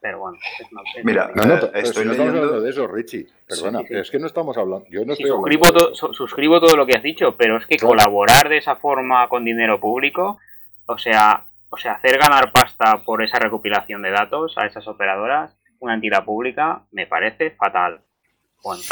Pero 0.02 0.18
bueno, 0.18 0.38
es 0.58 0.72
una, 0.72 0.82
Mira, 1.04 1.30
No, 1.34 1.44
no, 1.44 1.54
estoy 1.54 1.70
si 1.70 1.74
no 1.82 1.88
estamos 1.90 2.06
leyendo- 2.16 2.38
hablando 2.38 2.60
de 2.62 2.70
eso, 2.70 2.86
Richie. 2.86 3.26
Perdona, 3.46 3.80
Sí, 3.80 3.86
sí. 3.88 3.94
es 3.96 4.10
que 4.10 4.18
no 4.18 4.26
estamos 4.26 4.56
hablando. 4.56 4.86
Yo 4.90 5.00
no 5.04 5.14
Sí, 5.14 5.22
estoy 5.24 5.36
suscribo, 5.36 5.66
hablando 5.66 5.84
de 5.86 5.90
to- 5.90 5.94
su- 5.94 6.14
suscribo 6.14 6.60
todo 6.60 6.76
lo 6.76 6.86
que 6.86 6.96
has 6.96 7.02
dicho, 7.02 7.36
pero 7.36 7.58
es 7.58 7.66
que 7.66 7.76
Claro. 7.76 7.90
colaborar 7.90 8.48
de 8.48 8.56
esa 8.58 8.76
forma 8.76 9.28
con 9.28 9.44
dinero 9.44 9.78
público, 9.78 10.38
o 10.86 10.96
sea, 10.98 11.44
o 11.68 11.76
sea, 11.76 11.92
hacer 11.92 12.18
ganar 12.18 12.50
pasta 12.50 13.02
por 13.04 13.22
esa 13.22 13.38
recopilación 13.38 14.02
de 14.02 14.10
datos 14.10 14.56
a 14.58 14.66
esas 14.66 14.86
operadoras, 14.88 15.54
una 15.80 15.94
entidad 15.94 16.24
pública, 16.24 16.82
me 16.92 17.06
parece 17.06 17.50
fatal. 17.52 18.00
Bueno, 18.64 18.82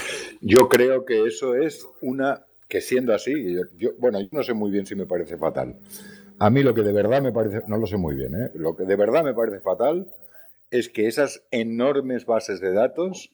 Yo 0.42 0.68
creo 0.68 1.04
que 1.04 1.24
eso 1.26 1.54
es 1.54 1.86
una 2.02 2.44
que 2.68 2.80
siendo 2.80 3.14
así, 3.14 3.54
yo, 3.54 3.62
yo- 3.76 3.94
bueno, 3.98 4.20
yo 4.20 4.28
no 4.32 4.42
sé 4.42 4.52
muy 4.54 4.70
bien 4.70 4.86
si 4.86 4.94
me 4.94 5.06
parece 5.06 5.36
fatal. 5.36 5.76
A 6.38 6.50
mí 6.50 6.62
lo 6.62 6.74
que 6.74 6.82
de 6.82 6.92
verdad 6.92 7.20
me 7.22 7.32
parece, 7.32 7.62
no 7.66 7.78
lo 7.78 7.86
sé 7.86 7.96
muy 7.96 8.14
bien, 8.14 8.34
¿eh? 8.34 8.50
lo 8.54 8.76
que 8.76 8.84
de 8.84 8.94
verdad 8.96 9.24
me 9.24 9.34
parece 9.34 9.60
fatal 9.60 10.06
es 10.70 10.88
que 10.88 11.06
esas 11.08 11.42
enormes 11.50 12.26
bases 12.26 12.60
de 12.60 12.72
datos 12.72 13.32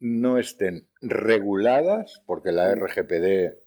no 0.00 0.38
estén 0.38 0.86
reguladas, 1.02 2.22
porque 2.24 2.52
la 2.52 2.70
RGPD 2.72 3.58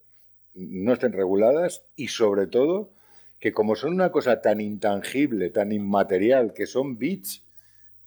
no 0.54 0.94
estén 0.94 1.12
reguladas 1.12 1.84
y 1.96 2.08
sobre 2.08 2.48
todo 2.48 2.92
que 3.40 3.52
como 3.52 3.76
son 3.76 3.94
una 3.94 4.12
cosa 4.12 4.42
tan 4.42 4.62
intangible, 4.62 5.50
tan 5.50 5.72
inmaterial, 5.72 6.54
que 6.54 6.66
son 6.68 6.98
bits, 6.98 7.44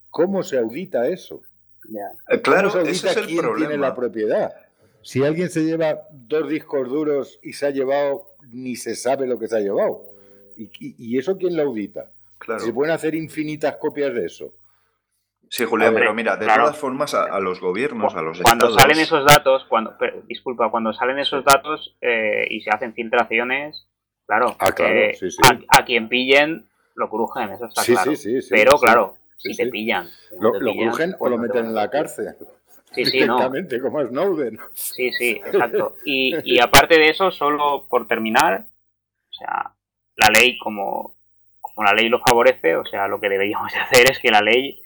¿cómo 0.09 0.43
se 0.43 0.57
audita 0.57 1.07
eso? 1.07 1.41
Eh, 2.29 2.41
Claro, 2.41 2.69
¿Cómo 2.71 2.83
se 2.85 2.91
ese 2.91 3.07
audita 3.07 3.11
es 3.11 3.17
el 3.17 3.25
quién 3.27 3.55
tiene 3.57 3.77
la 3.77 3.93
propiedad? 3.95 4.53
Si 5.05 5.23
alguien 5.23 5.49
se 5.51 5.63
lleva 5.63 5.99
dos 6.11 6.49
discos 6.49 6.89
duros 6.89 7.39
y 7.43 7.53
se 7.53 7.67
ha 7.67 7.69
llevado, 7.69 8.25
ni 8.49 8.75
se 8.75 8.95
sabe 8.95 9.27
lo 9.27 9.37
que 9.37 9.47
se 9.47 9.55
ha 9.57 9.59
llevado. 9.59 10.01
¿Y, 10.57 10.63
y- 10.79 10.95
y 10.97 11.17
eso 11.19 11.37
quién 11.37 11.55
lo 11.55 11.61
audita? 11.61 12.11
Claro. 12.39 12.59
Se 12.59 12.73
pueden 12.73 12.91
hacer 12.93 13.13
infinitas 13.13 13.77
copias 13.77 14.13
de 14.15 14.25
eso. 14.25 14.53
Sí, 15.47 15.63
Julián, 15.63 15.93
pero 15.93 16.11
mira, 16.15 16.37
de 16.37 16.45
claro. 16.45 16.63
todas 16.63 16.77
formas, 16.77 17.13
a, 17.13 17.25
a 17.25 17.39
los 17.39 17.61
gobiernos, 17.61 18.15
a 18.15 18.21
los 18.23 18.41
cuando 18.41 18.65
estados. 18.69 18.81
salen 18.81 18.99
esos 18.99 19.23
datos, 19.25 19.63
cuando 19.69 19.95
disculpa, 20.27 20.71
cuando 20.71 20.91
salen 20.91 21.19
esos 21.19 21.45
datos 21.45 21.95
eh, 22.01 22.47
y 22.49 22.61
se 22.61 22.71
hacen 22.71 22.93
filtraciones, 22.95 23.87
claro, 24.25 24.55
Ah, 24.57 24.71
claro, 24.71 24.91
eh, 24.95 25.13
sí, 25.13 25.29
sí. 25.29 25.37
A, 25.69 25.79
a 25.81 25.85
quien 25.85 26.09
pillen 26.09 26.65
lo 26.95 27.09
crujen, 27.11 27.51
eso 27.51 27.65
está 27.67 27.83
Sí, 27.83 27.93
claro. 27.93 28.11
sí, 28.11 28.17
sí, 28.17 28.41
sí, 28.41 28.47
pero 28.49 28.71
sí. 28.71 28.85
claro, 28.85 29.15
Sí, 29.37 29.49
si 29.49 29.53
sí. 29.53 29.63
te 29.63 29.69
pillan, 29.69 30.09
no 30.39 30.51
Lo, 30.51 30.51
te 30.53 30.59
lo 30.61 30.71
pillan, 30.71 30.87
crujen 30.89 31.13
o 31.13 31.17
pues 31.19 31.31
lo 31.31 31.37
meten 31.37 31.65
en 31.67 31.75
la 31.75 31.89
cárcel. 31.91 32.35
Sí, 32.95 33.05
sí, 33.05 33.19
no. 33.25 33.37
Como 33.81 34.07
Snowden. 34.07 34.57
Sí, 34.73 35.11
sí, 35.13 35.41
exacto. 35.45 35.97
Y, 36.05 36.35
y 36.43 36.59
aparte 36.59 36.97
de 36.97 37.09
eso, 37.09 37.29
solo 37.31 37.85
por 37.89 38.07
terminar, 38.07 38.65
o 39.29 39.33
sea, 39.33 39.71
la 40.15 40.29
ley 40.29 40.57
como, 40.57 41.15
como 41.61 41.83
la 41.85 41.93
ley 41.93 42.09
lo 42.09 42.19
favorece, 42.19 42.75
o 42.75 42.85
sea, 42.85 43.07
lo 43.07 43.19
que 43.19 43.29
deberíamos 43.29 43.71
de 43.73 43.79
hacer 43.81 44.09
es 44.09 44.19
que 44.19 44.31
la 44.31 44.41
ley 44.41 44.81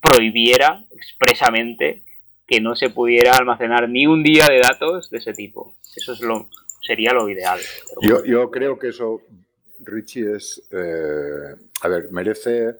prohibiera 0.00 0.84
expresamente 0.90 2.02
que 2.46 2.60
no 2.60 2.76
se 2.76 2.90
pudiera 2.90 3.32
almacenar 3.32 3.88
ni 3.88 4.06
un 4.06 4.22
día 4.22 4.46
de 4.48 4.60
datos 4.60 5.10
de 5.10 5.18
ese 5.18 5.32
tipo. 5.32 5.74
Eso 5.96 6.12
es 6.12 6.20
lo 6.20 6.48
sería 6.82 7.12
lo 7.12 7.28
ideal. 7.28 7.58
Yo, 8.00 8.24
yo 8.24 8.48
creo 8.52 8.78
que 8.78 8.88
eso, 8.90 9.20
Richie, 9.80 10.36
es. 10.36 10.62
eh, 10.70 11.56
a 11.82 11.88
ver, 11.88 12.12
merece, 12.12 12.76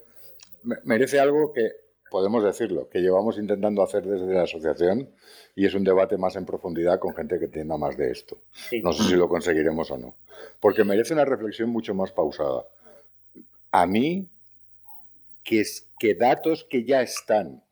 me- 0.62 0.76
merece 0.84 1.18
algo 1.18 1.52
que 1.52 1.68
podemos 2.10 2.44
decirlo, 2.44 2.88
que 2.88 3.00
llevamos 3.00 3.38
intentando 3.38 3.82
hacer 3.82 4.04
desde 4.04 4.32
la 4.32 4.42
asociación 4.42 5.10
y 5.54 5.66
es 5.66 5.74
un 5.74 5.84
debate 5.84 6.16
más 6.16 6.36
en 6.36 6.46
profundidad 6.46 6.98
con 6.98 7.14
gente 7.14 7.38
que 7.38 7.46
entienda 7.46 7.76
más 7.76 7.96
de 7.96 8.10
esto. 8.10 8.38
sí, 8.52 8.80
No 8.82 8.92
sé 8.92 9.04
si 9.04 9.14
lo 9.14 9.28
conseguiremos 9.28 9.90
o 9.90 9.98
no. 9.98 10.14
Porque 10.60 10.84
merece 10.84 11.14
una 11.14 11.24
reflexión 11.24 11.70
mucho 11.70 11.94
más 11.94 12.12
pausada. 12.12 12.66
A 13.70 13.86
mí, 13.86 14.28
que, 15.42 15.60
es, 15.60 15.88
que 15.98 16.14
datos 16.14 16.66
que 16.68 16.84
ya 16.84 17.02
están 17.02 17.62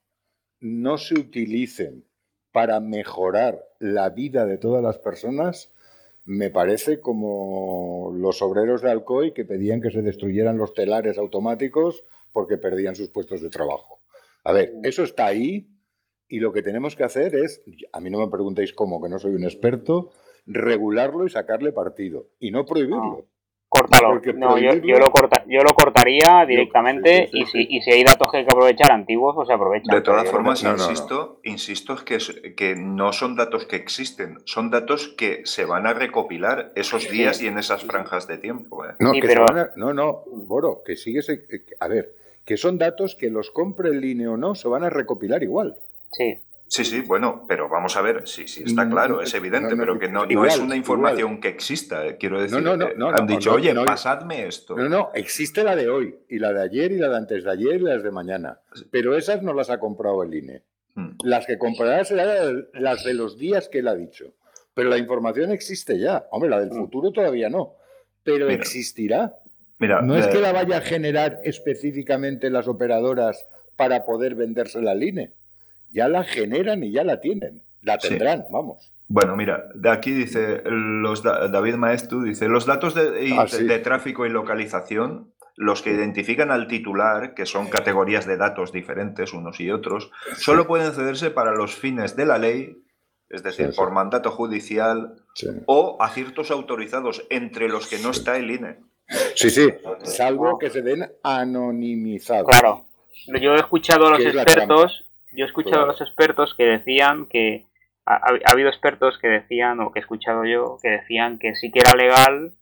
no 0.61 0.99
se 0.99 1.15
utilicen 1.15 2.05
para 2.53 2.81
mejorar 2.81 3.65
la 3.79 4.11
vida 4.11 4.47
de 4.47 4.59
todas 4.59 4.83
las 4.83 4.99
personas, 4.99 5.73
me 6.25 6.51
parece 6.51 7.01
como 7.01 8.13
los 8.15 8.41
obreros 8.41 8.81
de 8.81 8.91
Alcoy 8.91 9.33
que 9.33 9.45
pedían 9.45 9.81
que 9.83 9.91
se 9.91 10.03
destruyeran 10.03 10.57
los 10.57 10.73
telares 10.73 11.19
automáticos 11.19 12.05
porque 12.33 12.57
perdían 12.57 12.97
sus 12.97 13.11
puestos 13.11 13.43
de 13.43 13.51
trabajo. 13.51 14.01
A 14.45 14.53
ver, 14.53 14.73
eso 14.83 15.03
está 15.03 15.27
ahí 15.27 15.69
y 16.29 16.39
lo 16.41 16.53
que 16.53 16.63
tenemos 16.63 16.97
que 16.97 17.05
hacer 17.05 17.35
es, 17.35 17.63
a 17.93 18.01
mí 18.01 18.11
no 18.11 18.19
me 18.19 18.29
preguntéis 18.31 18.73
cómo, 18.73 19.03
que 19.03 19.09
no 19.09 19.19
soy 19.19 19.35
un 19.35 19.45
experto, 19.45 20.11
regularlo 20.47 21.27
y 21.27 21.31
sacarle 21.31 21.73
partido 21.73 22.29
y 22.39 22.51
no 22.51 22.65
prohibirlo. 22.67 23.27
córtalo. 23.69 24.09
porque 24.11 24.33
No, 24.35 24.57
yo, 24.59 24.73
lo 24.99 25.11
corta, 25.11 25.45
yo 25.49 25.63
lo 25.63 25.73
cortaría 25.75 26.45
directamente 26.47 27.27
sí, 27.27 27.31
sí, 27.33 27.39
y, 27.39 27.47
sí. 27.47 27.51
si, 27.67 27.77
y 27.77 27.81
si 27.83 27.91
hay 27.93 28.05
datos 28.05 28.31
que 28.31 28.39
hay 28.39 28.45
que 28.45 28.51
aprovechar 28.55 28.93
antiguos, 28.93 29.35
pues 29.35 29.49
se 29.49 29.55
aprovechan. 29.55 29.95
De 29.95 30.03
todas 30.03 30.31
formas, 30.31 30.63
no, 30.63 30.71
no, 30.73 30.77
no. 30.77 30.83
insisto, 30.85 31.41
insisto 31.45 31.95
es 31.95 32.03
que, 32.03 32.15
es- 32.17 32.43
que 32.57 32.77
no 32.77 33.13
son 33.13 33.35
datos 33.37 33.67
que 33.67 33.77
existen, 33.77 34.39
son 34.45 34.71
datos 34.71 35.09
que 35.09 35.41
se 35.47 35.65
van 35.65 35.87
a 35.87 35.95
recopilar 35.95 36.73
esos 36.77 37.09
días 37.11 37.43
y 37.43 37.47
en 37.49 37.59
esas 37.59 37.83
franjas 37.85 38.27
de 38.29 38.39
tiempo. 38.39 38.85
¿eh? 38.85 38.91
No, 39.01 39.13
Sí, 39.13 39.21
que 39.21 39.27
pero- 39.29 39.47
se 39.49 39.53
van 39.55 39.65
a- 39.65 39.71
no, 39.77 39.93
no, 39.95 40.25
Boro, 40.27 40.83
que 40.85 40.97
sigue 40.97 41.21
ese- 41.21 41.47
eh, 41.51 41.65
a 41.81 41.89
ver, 41.89 42.15
que 42.45 42.57
son 42.57 42.79
datos 42.79 43.15
que 43.15 43.31
los 43.31 43.51
compre 43.51 43.91
el 43.91 44.05
INE 44.05 44.29
o 44.29 44.37
no, 44.37 44.55
se 44.55 44.69
van 44.69 44.85
a 44.85 44.91
recopilar 44.91 45.43
igual. 45.43 45.77
Sí, 46.13 46.39
Sí, 46.67 46.83
sí, 46.85 47.03
bueno, 47.03 47.45
pero 47.47 47.69
vamos 47.69 47.95
a 47.97 48.01
ver, 48.03 48.27
sí, 48.27 48.49
sí, 48.49 48.65
está 48.65 48.87
Mm, 48.87 48.91
claro, 48.91 49.21
es 49.21 49.33
evidente, 49.35 49.69
no, 49.71 49.77
no, 49.77 49.83
pero 49.83 49.99
que 49.99 50.09
no, 50.09 50.25
no 50.25 50.33
igual, 50.33 50.49
es 50.49 50.59
una 50.59 50.75
información 50.75 51.19
igual. 51.33 51.41
que 51.41 51.49
exista. 51.49 52.05
eh, 52.07 52.17
Quiero 52.19 52.41
decir, 52.41 52.61
no, 52.63 52.77
no, 52.77 52.87
eh, 52.89 52.95
no, 52.97 53.11
han 53.11 53.27
no, 53.27 53.27
dicho, 53.27 53.51
no, 53.51 53.57
oye, 53.57 53.75
no, 53.75 53.85
pasadme 53.85 54.47
esto. 54.47 54.75
No, 54.75 54.89
no, 54.89 55.11
existe 55.15 55.63
la 55.63 55.77
de 55.77 55.89
hoy, 55.91 56.17
y 56.29 56.39
la 56.39 56.53
de 56.55 56.63
ayer, 56.63 56.91
y 56.91 56.97
la 56.99 57.11
de 57.11 57.17
antes 57.19 57.45
de 57.45 57.51
ayer, 57.53 57.75
y 57.77 57.79
las 57.81 58.03
de 58.03 58.11
mañana. 58.11 58.59
Pero 58.91 59.15
esas 59.17 59.43
no 59.43 59.53
las 59.53 59.69
ha 59.71 59.79
comprado 59.79 60.23
el 60.23 60.35
INE. 60.35 60.63
Mm. 60.95 61.11
Las 61.23 61.47
que 61.47 61.59
comprará 61.59 62.03
serán 62.05 62.67
las 62.73 63.05
de 63.05 63.15
los 63.15 63.39
días 63.39 63.69
que 63.69 63.81
él 63.81 63.87
ha 63.89 63.95
dicho. 63.95 64.33
Pero 64.73 64.89
la 64.89 64.99
información 64.99 65.53
existe 65.53 65.99
ya. 66.01 66.27
Hombre, 66.33 66.49
la 66.51 66.59
del 66.61 66.71
Mm. 66.71 66.77
futuro 66.77 67.13
todavía 67.13 67.51
no. 67.51 67.75
Pero 68.25 68.47
Mira. 68.47 68.59
existirá. 68.61 69.35
Mira, 69.79 70.03
No 70.03 70.17
es 70.17 70.27
eh, 70.27 70.31
que 70.31 70.41
la 70.41 70.53
vaya 70.53 70.79
a 70.79 70.81
generar 70.81 71.41
específicamente 71.45 72.51
las 72.51 72.69
operadoras 72.69 73.45
para 73.77 74.05
poder 74.05 74.35
vendérsela 74.35 74.93
al 74.93 75.03
INE. 75.03 75.33
Ya 75.91 76.09
la 76.09 76.25
generan 76.25 76.83
y 76.85 76.93
ya 76.93 77.05
la 77.05 77.21
tienen. 77.21 77.63
La 77.83 77.99
Sí. 78.01 78.09
tendrán, 78.09 78.45
vamos. 78.51 78.93
Bueno, 79.09 79.37
mira, 79.37 79.67
de 79.75 79.91
aquí 79.91 80.11
dice 80.13 80.63
los 80.65 81.23
da- 81.23 81.49
David 81.49 81.75
Maestu 81.75 82.23
dice 82.23 82.49
los 82.49 82.65
datos 82.67 82.95
de, 82.95 83.35
Ah, 83.39 83.47
sí. 83.47 83.65
de 83.65 83.79
tráfico 83.81 84.25
y 84.25 84.31
localización, 84.31 85.33
los 85.57 85.83
que 85.83 85.93
identifican 85.93 86.51
al 86.51 86.67
titular, 86.67 87.35
que 87.35 87.45
son 87.47 87.69
categorías 87.69 88.27
de 88.27 88.37
datos 88.39 88.73
diferentes 88.73 89.33
unos 89.35 89.61
y 89.61 89.71
otros, 89.71 90.11
solo 90.37 90.67
pueden 90.67 90.93
cederse 90.93 91.31
para 91.31 91.53
los 91.53 91.75
fines 91.75 92.17
de 92.17 92.27
la 92.27 92.39
ley, 92.39 92.79
es 93.29 93.43
decir, 93.43 93.71
por 93.77 93.93
mandato 93.93 94.31
judicial 94.31 95.17
o 95.67 95.99
a 96.01 96.09
ciertos 96.11 96.51
autorizados, 96.51 97.25
entre 97.31 97.69
los 97.69 97.87
que 97.89 97.99
no 97.99 98.11
está 98.11 98.37
el 98.39 98.51
INE. 98.51 98.79
Sí, 99.35 99.51
sí. 99.51 99.69
Salvo 100.03 100.59
que 100.59 100.71
se 100.71 100.83
den 100.83 101.11
anonimizados. 101.23 102.47
claro. 102.51 102.85
Yo 103.41 103.55
he 103.55 103.59
escuchado 103.59 104.07
a 104.09 104.11
los 104.11 104.21
expertos, 104.21 105.05
yo 105.33 105.45
he 105.45 105.49
escuchado 105.49 105.77
Claro. 105.77 105.85
a 105.85 105.93
los 105.93 106.01
expertos 106.03 106.55
que 106.57 106.65
decían 106.65 107.27
que 107.27 107.65
ha 108.07 108.21
habido 108.45 108.69
expertos 108.69 109.17
que 109.19 109.29
decían, 109.29 109.81
o 109.81 109.91
que 109.91 110.01
he 110.01 110.03
escuchado 110.03 110.45
yo, 110.45 110.79
que 110.83 110.91
decían 110.91 111.39
que 111.39 111.55
sí 111.55 111.71
que 111.71 111.79
era 111.81 111.93
legal 111.97 112.53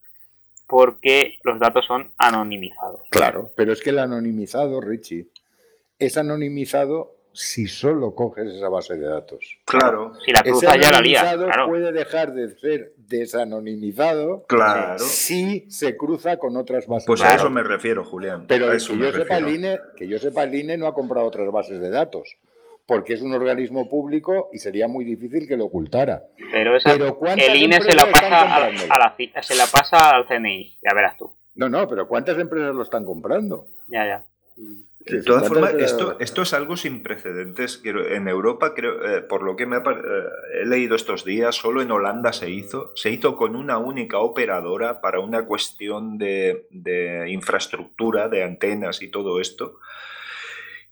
porque 0.68 1.38
los 1.42 1.58
datos 1.58 1.85
son 1.85 2.12
anonimizados. 2.16 3.00
Claro, 3.11 3.50
pero 3.56 3.72
es 3.72 3.82
que 3.82 3.90
el 3.90 3.98
anonimizado, 3.98 4.80
Richie, 4.80 5.26
es 5.98 6.16
anonimizado 6.16 7.11
si 7.33 7.66
solo 7.66 8.14
coges 8.14 8.47
esa 8.53 8.68
base 8.68 8.97
de 8.97 9.07
datos. 9.07 9.59
Claro, 9.64 10.12
Si 10.25 10.33
la 10.33 10.42
cruzas 10.42 10.79
ya 10.81 10.90
la 10.90 11.01
lías, 11.01 11.35
claro. 11.37 11.66
puede 11.68 11.92
dejar 11.92 12.33
de 12.35 12.51
ser 12.59 12.92
desanonimizado 12.97 14.45
claro. 14.47 14.99
si 14.99 15.64
se 15.71 15.97
cruza 15.97 16.37
con 16.38 16.57
otras 16.57 16.87
bases 16.87 17.07
Pues 17.07 17.21
de 17.21 17.27
a 17.27 17.31
datos. 17.31 17.42
eso 17.45 17.51
me 17.51 17.62
refiero, 17.62 18.05
Julián. 18.05 18.45
Pero 18.47 18.66
a 18.66 18.71
que 18.71 18.77
eso 18.77 18.95
yo, 18.95 19.12
sepa, 19.12 19.38
el 19.38 19.45
refiero. 19.47 19.51
INE, 19.51 19.81
que 19.97 20.09
yo 20.09 20.18
sepa, 20.18 20.45
el 20.45 20.55
INE 20.55 20.77
no 20.77 20.87
ha 20.87 20.95
comprado 20.95 21.27
otras 21.27 21.51
bases 21.51 21.81
de 21.81 21.90
datos, 21.90 22.37
porque 22.87 23.14
es 23.14 23.23
un 23.23 23.33
organismo 23.33 23.88
público 23.88 24.51
y 24.53 24.59
sería 24.59 24.88
muy 24.88 25.05
difícil 25.05 25.47
que 25.49 25.57
lo 25.57 25.66
ocultara. 25.66 26.25
Pero, 26.51 26.77
esa- 26.77 26.92
Pero 26.92 27.16
¿cuántas 27.16 27.47
el 27.49 27.57
INE 27.57 27.81
se 27.81 27.95
la, 27.95 28.03
empresas 28.03 28.09
están 28.09 28.31
pasa 28.31 28.42
a, 28.42 28.61
comprándolo? 28.66 28.92
a 28.95 28.99
la, 28.99 29.16
ci- 29.16 29.42
se 29.42 29.55
la 29.55 29.66
pasa 29.66 30.11
al 30.16 30.27
CNI, 30.27 30.79
ya 30.83 30.95
verás 30.95 31.16
tú. 31.16 31.33
No, 31.55 31.68
no, 31.68 31.87
pero 31.88 32.09
¿cuántas 32.09 32.38
empresas 32.38 32.75
lo 32.75 32.83
están 32.83 33.05
comprando? 33.05 33.66
Ya, 33.88 34.07
ya. 34.07 34.25
De 35.07 35.23
todas 35.23 35.49
¿cuántas 35.49 35.71
formas, 35.71 35.75
esto, 35.83 36.17
esto 36.21 36.43
es 36.43 36.53
algo 36.53 36.77
sin 36.77 37.03
precedentes. 37.03 37.81
En 37.85 38.29
Europa, 38.29 38.73
creo, 38.75 39.05
eh, 39.05 39.21
por 39.23 39.43
lo 39.43 39.57
que 39.57 39.67
me 39.67 39.77
ha 39.77 39.81
eh, 39.81 40.62
he 40.62 40.67
leído 40.67 40.95
estos 40.95 41.25
días, 41.25 41.57
solo 41.57 41.83
en 41.83 41.91
Holanda 41.91 42.33
se 42.33 42.51
hizo. 42.51 42.93
Se 42.95 43.11
hizo 43.11 43.37
con 43.37 43.57
una 43.57 43.79
única 43.79 44.19
operadora 44.19 45.01
para 45.01 45.21
una 45.21 45.45
cuestión 45.45 46.19
de, 46.19 46.67
de 46.71 47.31
infraestructura, 47.31 48.29
de 48.29 48.45
antenas 48.45 49.03
y 49.03 49.09
todo 49.09 49.41
esto. 49.41 49.79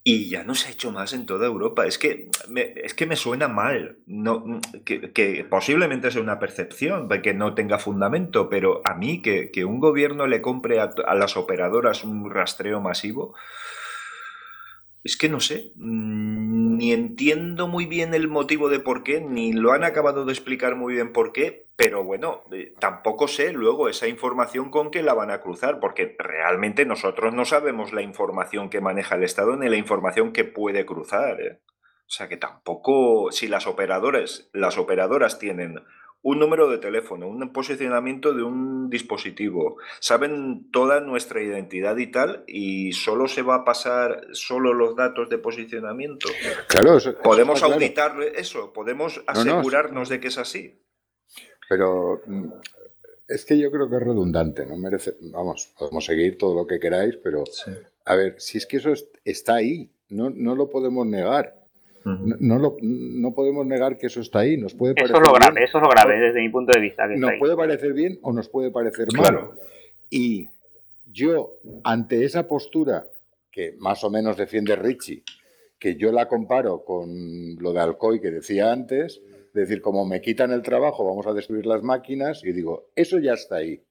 Y 0.02 0.30
ya 0.30 0.44
no 0.44 0.54
se 0.54 0.68
ha 0.68 0.72
hecho 0.72 0.90
más 0.90 1.12
en 1.12 1.26
toda 1.26 1.46
Europa. 1.46 1.86
Es 1.86 1.98
que 1.98 2.30
me, 2.48 2.72
es 2.74 2.94
que 2.94 3.06
me 3.06 3.16
suena 3.16 3.48
mal. 3.48 3.98
No, 4.06 4.60
que, 4.84 5.12
que 5.12 5.44
posiblemente 5.44 6.10
sea 6.10 6.22
una 6.22 6.38
percepción, 6.38 7.08
que 7.22 7.34
no 7.34 7.54
tenga 7.54 7.78
fundamento, 7.78 8.48
pero 8.48 8.80
a 8.84 8.94
mí 8.94 9.20
que, 9.20 9.50
que 9.50 9.64
un 9.64 9.78
gobierno 9.78 10.26
le 10.26 10.40
compre 10.40 10.80
a, 10.80 10.90
a 11.06 11.14
las 11.14 11.36
operadoras 11.36 12.02
un 12.02 12.30
rastreo 12.30 12.80
masivo, 12.80 13.34
es 15.02 15.16
que 15.16 15.28
no 15.28 15.40
sé, 15.40 15.72
mm, 15.76 16.76
ni 16.76 16.92
entiendo 16.92 17.68
muy 17.68 17.86
bien 17.86 18.14
el 18.14 18.28
motivo 18.28 18.68
de 18.68 18.80
por 18.80 19.02
qué, 19.02 19.20
ni 19.20 19.52
lo 19.52 19.72
han 19.72 19.84
acabado 19.84 20.24
de 20.24 20.32
explicar 20.32 20.76
muy 20.76 20.94
bien 20.94 21.12
por 21.12 21.32
qué, 21.32 21.66
pero 21.76 22.04
bueno, 22.04 22.44
tampoco 22.78 23.26
sé 23.26 23.52
luego 23.52 23.88
esa 23.88 24.06
información 24.06 24.70
con 24.70 24.90
qué 24.90 25.02
la 25.02 25.14
van 25.14 25.30
a 25.30 25.40
cruzar, 25.40 25.80
porque 25.80 26.14
realmente 26.18 26.84
nosotros 26.84 27.32
no 27.32 27.46
sabemos 27.46 27.94
la 27.94 28.02
información 28.02 28.68
que 28.68 28.82
maneja 28.82 29.14
el 29.14 29.22
Estado 29.22 29.56
ni 29.56 29.68
la 29.68 29.76
información 29.76 30.32
que 30.32 30.44
puede 30.44 30.84
cruzar. 30.84 31.40
¿eh? 31.40 31.60
O 32.10 32.10
sea 32.10 32.28
que 32.28 32.36
tampoco, 32.36 33.32
si 33.32 33.48
las 33.48 33.66
operadoras, 33.66 34.50
las 34.52 34.76
operadoras 34.76 35.38
tienen 35.38 35.80
un 36.22 36.38
número 36.38 36.68
de 36.68 36.78
teléfono, 36.78 37.28
un 37.28 37.52
posicionamiento 37.52 38.34
de 38.34 38.42
un 38.42 38.90
dispositivo, 38.90 39.76
saben 40.00 40.70
toda 40.70 41.00
nuestra 41.00 41.42
identidad 41.42 41.96
y 41.96 42.10
tal, 42.10 42.44
y 42.46 42.92
solo 42.92 43.26
se 43.26 43.42
va 43.42 43.56
a 43.56 43.64
pasar 43.64 44.26
solo 44.32 44.74
los 44.74 44.96
datos 44.96 45.30
de 45.30 45.38
posicionamiento. 45.38 46.28
Claro, 46.68 46.98
podemos 47.22 47.62
auditar 47.62 48.20
eso, 48.36 48.72
podemos 48.72 49.22
asegurarnos 49.26 50.08
de 50.08 50.20
que 50.20 50.28
es 50.28 50.38
así. 50.38 50.82
Pero 51.68 52.20
mm, 52.26 52.52
es 53.28 53.44
que 53.44 53.58
yo 53.58 53.70
creo 53.70 53.88
que 53.88 53.96
es 53.96 54.02
redundante, 54.02 54.66
no 54.66 54.76
merece, 54.76 55.16
vamos, 55.20 55.72
podemos 55.78 56.04
seguir 56.04 56.36
todo 56.36 56.54
lo 56.54 56.66
que 56.66 56.80
queráis, 56.80 57.16
pero 57.16 57.44
a 58.04 58.16
ver, 58.16 58.34
si 58.38 58.58
es 58.58 58.66
que 58.66 58.78
eso 58.78 58.92
está 59.24 59.54
ahí, 59.54 59.90
no, 60.08 60.30
no 60.30 60.54
lo 60.54 60.68
podemos 60.68 61.06
negar. 61.06 61.59
No, 62.04 62.58
lo, 62.58 62.76
no, 62.80 63.34
podemos 63.34 63.66
negar 63.66 63.98
que 63.98 64.06
eso 64.06 64.20
está 64.20 64.40
ahí. 64.40 64.56
Nos 64.56 64.74
puede 64.74 64.94
eso 64.96 65.14
es 65.14 65.20
lo 65.20 65.34
grave, 65.34 65.64
eso 65.64 65.78
es 65.78 65.82
lo 65.82 65.90
grave 65.90 66.18
desde 66.18 66.40
mi 66.40 66.48
punto 66.48 66.72
de 66.72 66.80
vista. 66.80 67.06
nos 67.06 67.32
puede 67.38 67.56
parecer 67.56 67.92
bien 67.92 68.18
o 68.22 68.32
nos 68.32 68.48
puede 68.48 68.70
parecer 68.70 69.08
mal. 69.16 69.50
Y 70.08 70.48
yo, 71.06 71.58
ante 71.84 72.24
esa 72.24 72.48
postura 72.48 73.04
que 73.52 73.74
más 73.78 74.02
o 74.04 74.10
menos 74.10 74.36
defiende 74.36 74.76
Richie, 74.76 75.24
que 75.78 75.96
yo 75.96 76.12
la 76.12 76.28
comparo 76.28 76.84
con 76.84 77.56
lo 77.56 77.72
de 77.72 77.80
Alcoy 77.80 78.20
que 78.20 78.30
decía 78.30 78.72
antes, 78.72 79.20
es 79.46 79.52
decir, 79.52 79.80
como 79.80 80.06
me 80.06 80.20
quitan 80.20 80.52
el 80.52 80.62
trabajo, 80.62 81.04
vamos 81.04 81.26
a 81.26 81.32
destruir 81.32 81.66
las 81.66 81.82
máquinas, 81.82 82.44
y 82.44 82.52
digo, 82.52 82.90
eso 82.94 83.18
ya 83.18 83.32
está 83.32 83.56
ahí. 83.56 83.82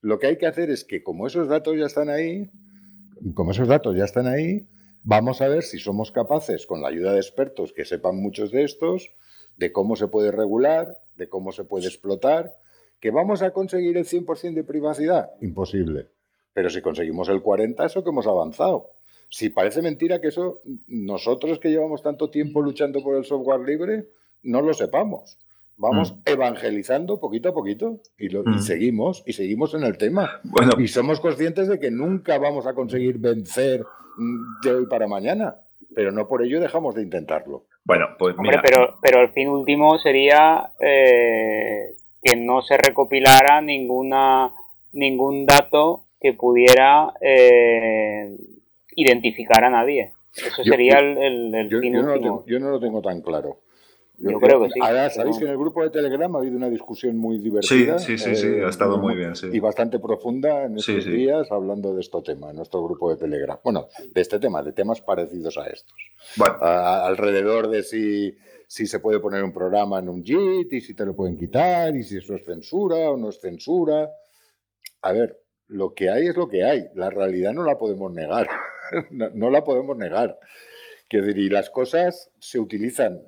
Lo 0.00 0.18
que 0.18 0.28
hay 0.28 0.38
que 0.38 0.46
hacer 0.46 0.70
es 0.70 0.84
que 0.84 1.02
como 1.02 1.26
esos 1.26 1.48
datos 1.48 1.76
ya 1.76 1.86
están 1.86 2.08
ahí, 2.08 2.50
como 3.34 3.50
esos 3.50 3.68
datos 3.68 3.96
ya 3.96 4.04
están 4.04 4.26
ahí, 4.26 4.66
Vamos 5.02 5.40
a 5.40 5.48
ver 5.48 5.62
si 5.62 5.78
somos 5.78 6.12
capaces, 6.12 6.66
con 6.66 6.82
la 6.82 6.88
ayuda 6.88 7.12
de 7.12 7.20
expertos 7.20 7.72
que 7.72 7.84
sepan 7.84 8.16
muchos 8.16 8.50
de 8.50 8.64
estos, 8.64 9.10
de 9.56 9.72
cómo 9.72 9.96
se 9.96 10.08
puede 10.08 10.30
regular, 10.30 10.98
de 11.16 11.28
cómo 11.28 11.52
se 11.52 11.64
puede 11.64 11.86
explotar, 11.86 12.54
que 13.00 13.10
vamos 13.10 13.40
a 13.42 13.52
conseguir 13.52 13.96
el 13.96 14.04
100% 14.04 14.54
de 14.54 14.64
privacidad. 14.64 15.30
Imposible. 15.40 16.08
Pero 16.52 16.68
si 16.68 16.82
conseguimos 16.82 17.28
el 17.30 17.42
40%, 17.42 17.86
eso 17.86 18.04
que 18.04 18.10
hemos 18.10 18.26
avanzado. 18.26 18.90
Si 19.30 19.48
parece 19.48 19.80
mentira 19.80 20.20
que 20.20 20.28
eso, 20.28 20.60
nosotros 20.86 21.58
que 21.58 21.70
llevamos 21.70 22.02
tanto 22.02 22.30
tiempo 22.30 22.60
luchando 22.60 23.02
por 23.02 23.16
el 23.16 23.24
software 23.24 23.60
libre, 23.60 24.08
no 24.42 24.60
lo 24.60 24.74
sepamos. 24.74 25.38
Vamos 25.80 26.12
mm. 26.12 26.20
evangelizando 26.26 27.18
poquito 27.18 27.48
a 27.48 27.54
poquito 27.54 28.00
y, 28.18 28.28
lo, 28.28 28.44
mm. 28.44 28.58
seguimos 28.58 29.22
y 29.26 29.32
seguimos 29.32 29.72
en 29.72 29.84
el 29.84 29.96
tema. 29.96 30.40
Y 30.78 30.88
somos 30.88 31.20
conscientes 31.20 31.68
de 31.68 31.80
que 31.80 31.90
nunca 31.90 32.36
vamos 32.36 32.66
a 32.66 32.74
conseguir 32.74 33.16
vencer 33.16 33.82
de 34.62 34.74
hoy 34.74 34.86
para 34.86 35.08
mañana, 35.08 35.56
pero 35.94 36.12
no 36.12 36.28
por 36.28 36.44
ello 36.44 36.60
dejamos 36.60 36.94
de 36.94 37.02
intentarlo. 37.02 37.64
Bueno, 37.82 38.08
pues 38.18 38.36
mira. 38.38 38.60
pero, 38.62 38.98
pero 39.00 39.22
el 39.22 39.30
fin 39.30 39.48
último 39.48 39.98
sería 39.98 40.70
eh, 40.78 41.96
que 42.22 42.36
no 42.36 42.60
se 42.60 42.76
recopilara 42.76 43.62
ninguna 43.62 44.52
ningún 44.92 45.46
dato 45.46 46.04
que 46.20 46.34
pudiera 46.34 47.14
eh, 47.22 48.36
identificar 48.96 49.64
a 49.64 49.70
nadie. 49.70 50.12
Eso 50.36 50.62
sería 50.62 50.98
el, 50.98 51.70
fin 51.80 51.96
último. 51.96 52.44
yo 52.46 52.60
no 52.60 52.68
lo 52.68 52.80
tengo 52.80 53.00
tan 53.00 53.22
claro. 53.22 53.56
Yo, 54.20 54.38
creo 54.38 54.62
que 54.62 54.68
sí. 54.68 54.80
Ahora, 54.82 55.08
sabéis 55.08 55.38
que 55.38 55.44
en 55.44 55.52
el 55.52 55.56
grupo 55.56 55.82
de 55.82 55.88
Telegram 55.88 56.34
ha 56.36 56.40
habido 56.40 56.56
una 56.56 56.68
discusión 56.68 57.16
muy 57.16 57.38
divertida. 57.38 57.98
Sí, 57.98 58.18
sí, 58.18 58.36
sí, 58.36 58.46
ha 58.46 58.68
estado 58.68 58.98
muy 58.98 59.14
bien. 59.14 59.32
Y 59.50 59.60
bastante 59.60 59.98
profunda 59.98 60.64
en 60.64 60.76
estos 60.76 61.06
días 61.06 61.50
hablando 61.50 61.94
de 61.94 62.02
este 62.02 62.20
tema, 62.20 62.50
en 62.50 62.56
nuestro 62.56 62.82
grupo 62.84 63.10
de 63.10 63.16
Telegram. 63.16 63.58
Bueno, 63.64 63.88
de 64.12 64.20
este 64.20 64.38
tema, 64.38 64.62
de 64.62 64.72
temas 64.72 65.00
parecidos 65.00 65.56
a 65.56 65.66
estos. 65.68 65.96
Bueno. 66.36 66.54
alrededor 66.60 67.70
de 67.70 67.82
si, 67.82 68.36
si 68.66 68.86
se 68.86 68.98
puede 68.98 69.20
poner 69.20 69.42
un 69.42 69.52
programa 69.52 69.98
en 69.98 70.10
un 70.10 70.22
JIT 70.22 70.72
y 70.74 70.80
si 70.82 70.92
te 70.92 71.06
lo 71.06 71.16
pueden 71.16 71.38
quitar 71.38 71.96
y 71.96 72.02
si 72.02 72.18
eso 72.18 72.34
es 72.34 72.44
censura 72.44 73.10
o 73.10 73.16
no 73.16 73.30
es 73.30 73.40
censura. 73.40 74.10
A 75.00 75.12
ver, 75.12 75.40
lo 75.68 75.94
que 75.94 76.10
hay 76.10 76.26
es 76.26 76.36
lo 76.36 76.46
que 76.46 76.62
hay. 76.62 76.88
La 76.94 77.08
realidad 77.08 77.54
no 77.54 77.64
la 77.64 77.78
podemos 77.78 78.12
negar. 78.12 78.50
no, 79.10 79.30
no 79.32 79.48
la 79.48 79.64
podemos 79.64 79.96
negar. 79.96 80.38
Que 81.08 81.18
y 81.18 81.48
las 81.48 81.70
cosas 81.70 82.30
se 82.38 82.60
utilizan 82.60 83.22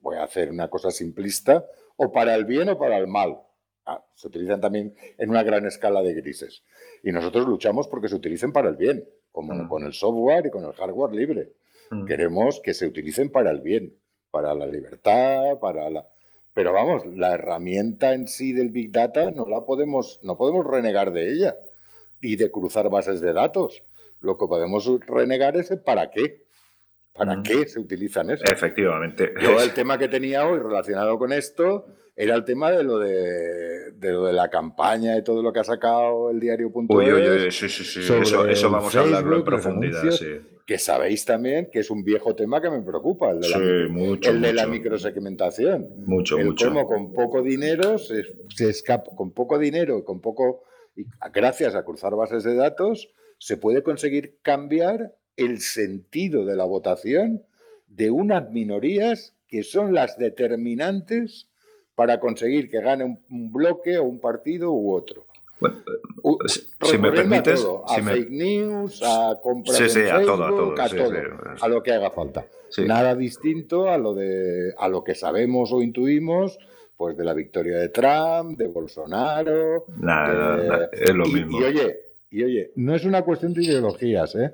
voy 0.00 0.16
a 0.16 0.24
hacer 0.24 0.50
una 0.50 0.68
cosa 0.68 0.90
simplista, 0.90 1.64
o 1.96 2.12
para 2.12 2.34
el 2.34 2.44
bien 2.44 2.68
o 2.68 2.78
para 2.78 2.96
el 2.98 3.06
mal. 3.06 3.40
Ah, 3.86 4.04
se 4.14 4.28
utilizan 4.28 4.60
también 4.60 4.94
en 5.18 5.30
una 5.30 5.42
gran 5.42 5.66
escala 5.66 6.02
de 6.02 6.14
grises. 6.14 6.62
Y 7.02 7.12
nosotros 7.12 7.46
luchamos 7.46 7.88
porque 7.88 8.08
se 8.08 8.14
utilicen 8.14 8.52
para 8.52 8.68
el 8.68 8.76
bien, 8.76 9.08
como 9.32 9.54
mm. 9.54 9.68
con 9.68 9.84
el 9.84 9.92
software 9.92 10.46
y 10.46 10.50
con 10.50 10.64
el 10.64 10.72
hardware 10.72 11.12
libre. 11.12 11.52
Mm. 11.90 12.04
Queremos 12.04 12.60
que 12.60 12.74
se 12.74 12.86
utilicen 12.86 13.30
para 13.30 13.50
el 13.50 13.60
bien, 13.60 13.98
para 14.30 14.54
la 14.54 14.66
libertad, 14.66 15.58
para 15.60 15.90
la... 15.90 16.08
Pero 16.52 16.72
vamos, 16.72 17.06
la 17.06 17.34
herramienta 17.34 18.12
en 18.12 18.28
sí 18.28 18.52
del 18.52 18.70
Big 18.70 18.92
Data 18.92 19.30
no 19.30 19.46
la 19.46 19.64
podemos, 19.64 20.20
no 20.22 20.36
podemos 20.36 20.66
renegar 20.66 21.12
de 21.12 21.32
ella 21.32 21.56
y 22.20 22.36
de 22.36 22.50
cruzar 22.50 22.90
bases 22.90 23.20
de 23.20 23.32
datos. 23.32 23.82
Lo 24.20 24.36
que 24.36 24.46
podemos 24.46 24.88
renegar 25.06 25.56
es 25.56 25.70
el 25.70 25.80
para 25.80 26.10
qué. 26.10 26.44
¿Para 27.20 27.42
qué 27.42 27.68
se 27.68 27.78
utilizan 27.78 28.30
eso? 28.30 28.44
Efectivamente. 28.44 29.34
Yo 29.42 29.60
el 29.60 29.70
tema 29.74 29.98
que 29.98 30.08
tenía 30.08 30.46
hoy 30.46 30.58
relacionado 30.58 31.18
con 31.18 31.34
esto 31.34 31.84
era 32.16 32.34
el 32.34 32.44
tema 32.44 32.70
de 32.70 32.82
lo 32.82 32.98
de, 32.98 33.92
lo 34.00 34.24
de 34.24 34.32
la 34.32 34.48
campaña 34.48 35.18
y 35.18 35.22
todo 35.22 35.42
lo 35.42 35.52
que 35.52 35.60
ha 35.60 35.64
sacado 35.64 36.30
el 36.30 36.40
diario.es. 36.40 36.86
Uy, 36.88 37.12
uy, 37.12 37.50
sí, 37.50 37.68
sí, 37.68 37.84
sí. 37.84 38.00
Eso, 38.00 38.70
vamos 38.70 38.96
a 38.96 39.00
hablarlo 39.00 39.36
en 39.36 39.44
profundidad, 39.44 40.02
Que 40.66 40.78
sabéis 40.78 41.26
también 41.26 41.68
que 41.70 41.80
es 41.80 41.90
un 41.90 42.02
viejo 42.04 42.34
tema 42.34 42.62
que 42.62 42.70
me 42.70 42.80
preocupa, 42.80 43.32
el 43.32 43.40
de 43.40 43.48
la, 43.50 43.88
mucho, 43.90 44.30
el 44.30 44.40
de 44.40 44.52
la 44.54 44.66
microsegmentación. 44.66 45.88
Mucho, 46.06 46.38
el 46.38 46.46
mucho. 46.46 46.68
Cómo 46.68 46.86
con 46.86 47.12
poco 47.12 47.42
dinero 47.42 47.98
se, 47.98 48.22
se 48.54 48.70
escapa, 48.70 49.14
con 49.14 49.34
poco 49.34 49.58
dinero, 49.58 50.04
con 50.04 50.22
poco, 50.22 50.62
y 50.96 51.04
gracias 51.34 51.74
a 51.74 51.84
cruzar 51.84 52.14
bases 52.16 52.44
de 52.44 52.54
datos, 52.54 53.12
se 53.38 53.58
puede 53.58 53.82
conseguir 53.82 54.38
cambiar 54.42 55.14
el 55.36 55.60
sentido 55.60 56.44
de 56.44 56.56
la 56.56 56.64
votación 56.64 57.42
de 57.86 58.10
unas 58.10 58.50
minorías 58.50 59.34
que 59.48 59.62
son 59.62 59.94
las 59.94 60.16
determinantes 60.18 61.48
para 61.94 62.20
conseguir 62.20 62.70
que 62.70 62.80
gane 62.80 63.04
un, 63.04 63.52
bloque 63.52 63.98
o 63.98 64.04
un 64.04 64.20
partido 64.20 64.72
u 64.72 64.94
otro. 64.94 65.26
si 66.84 66.98
me 66.98 67.10
permites, 67.10 67.66
a, 67.86 68.02
fake 68.02 68.30
news, 68.30 69.02
a 69.02 69.38
compras 69.42 69.80
a, 69.80 70.22
todo, 70.22 70.44
a, 70.44 70.48
todo, 70.48 70.80
a, 70.80 70.88
todo, 70.88 71.12
a 71.60 71.68
lo 71.68 71.82
que 71.82 71.92
haga 71.92 72.10
falta. 72.10 72.46
Nada 72.86 73.14
distinto 73.14 73.90
a 73.90 73.98
lo 73.98 74.14
de 74.14 74.72
a 74.78 74.88
lo 74.88 75.02
que 75.02 75.14
sabemos 75.14 75.72
o 75.72 75.82
intuimos 75.82 76.58
pues 76.96 77.16
de 77.16 77.24
la 77.24 77.32
victoria 77.32 77.78
de 77.78 77.88
Trump, 77.88 78.58
de 78.58 78.68
Bolsonaro. 78.68 79.86
Nada, 79.96 80.90
es 80.92 81.14
lo 81.14 81.24
mismo. 81.24 81.58
Y 81.58 81.64
oye, 81.64 82.00
y 82.30 82.44
oye, 82.44 82.72
no 82.76 82.94
es 82.94 83.06
una 83.06 83.22
cuestión 83.22 83.54
de 83.54 83.64
ideologías, 83.64 84.34
¿eh? 84.34 84.52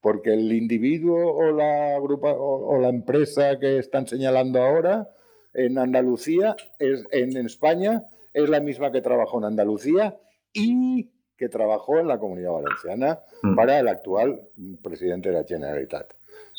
Porque 0.00 0.32
el 0.32 0.52
individuo 0.52 1.34
o 1.34 1.52
la, 1.52 1.98
grupa, 2.00 2.32
o, 2.32 2.78
la 2.80 2.88
empresa 2.88 3.58
que 3.58 3.78
están 3.78 4.06
señalando 4.06 4.62
ahora 4.62 5.08
en 5.52 5.78
Andalucía, 5.78 6.56
es, 6.78 7.04
en 7.10 7.36
España, 7.36 8.04
es 8.32 8.48
la 8.48 8.60
misma 8.60 8.92
que 8.92 9.02
trabajó 9.02 9.38
en 9.38 9.44
Andalucía 9.44 10.18
y 10.52 11.10
que 11.36 11.48
trabajó 11.48 11.98
en 11.98 12.08
la 12.08 12.18
Comunidad 12.18 12.52
Valenciana 12.52 13.20
mm. 13.42 13.54
para 13.54 13.78
el 13.78 13.88
actual 13.88 14.48
presidente 14.82 15.30
de 15.30 15.36
la 15.36 15.44
Generalitat. 15.44 16.12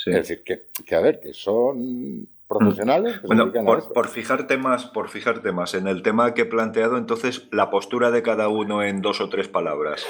Es 0.05 0.15
decir, 0.15 0.43
que, 0.43 0.69
que, 0.85 0.95
a 0.95 0.99
ver, 0.99 1.19
que 1.19 1.33
son 1.33 2.27
profesionales. 2.59 3.21
bueno, 3.23 3.51
por, 3.93 4.07
fijarte 4.07 4.57
más, 4.57 4.85
por 4.85 5.09
fijarte 5.09 5.51
más 5.51 5.73
en 5.73 5.87
el 5.87 6.01
tema 6.01 6.33
que 6.33 6.43
he 6.43 6.45
planteado, 6.45 6.97
entonces 6.97 7.47
la 7.51 7.69
postura 7.69 8.11
de 8.11 8.21
cada 8.21 8.49
uno 8.49 8.83
en 8.83 9.01
dos 9.01 9.21
o 9.21 9.29
tres 9.29 9.47
palabras. 9.47 10.05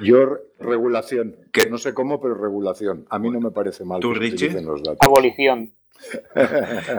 Yo 0.00 0.38
regulación, 0.58 1.36
que 1.52 1.70
no 1.70 1.78
sé 1.78 1.94
cómo, 1.94 2.20
pero 2.20 2.34
regulación. 2.34 3.06
A 3.10 3.18
mí 3.18 3.30
no 3.30 3.40
me 3.40 3.50
parece 3.50 3.84
mal. 3.84 4.00
¿Tú, 4.00 4.14
Richie? 4.14 4.60
Los 4.60 4.82
datos. 4.82 4.98
Abolición. 5.00 5.72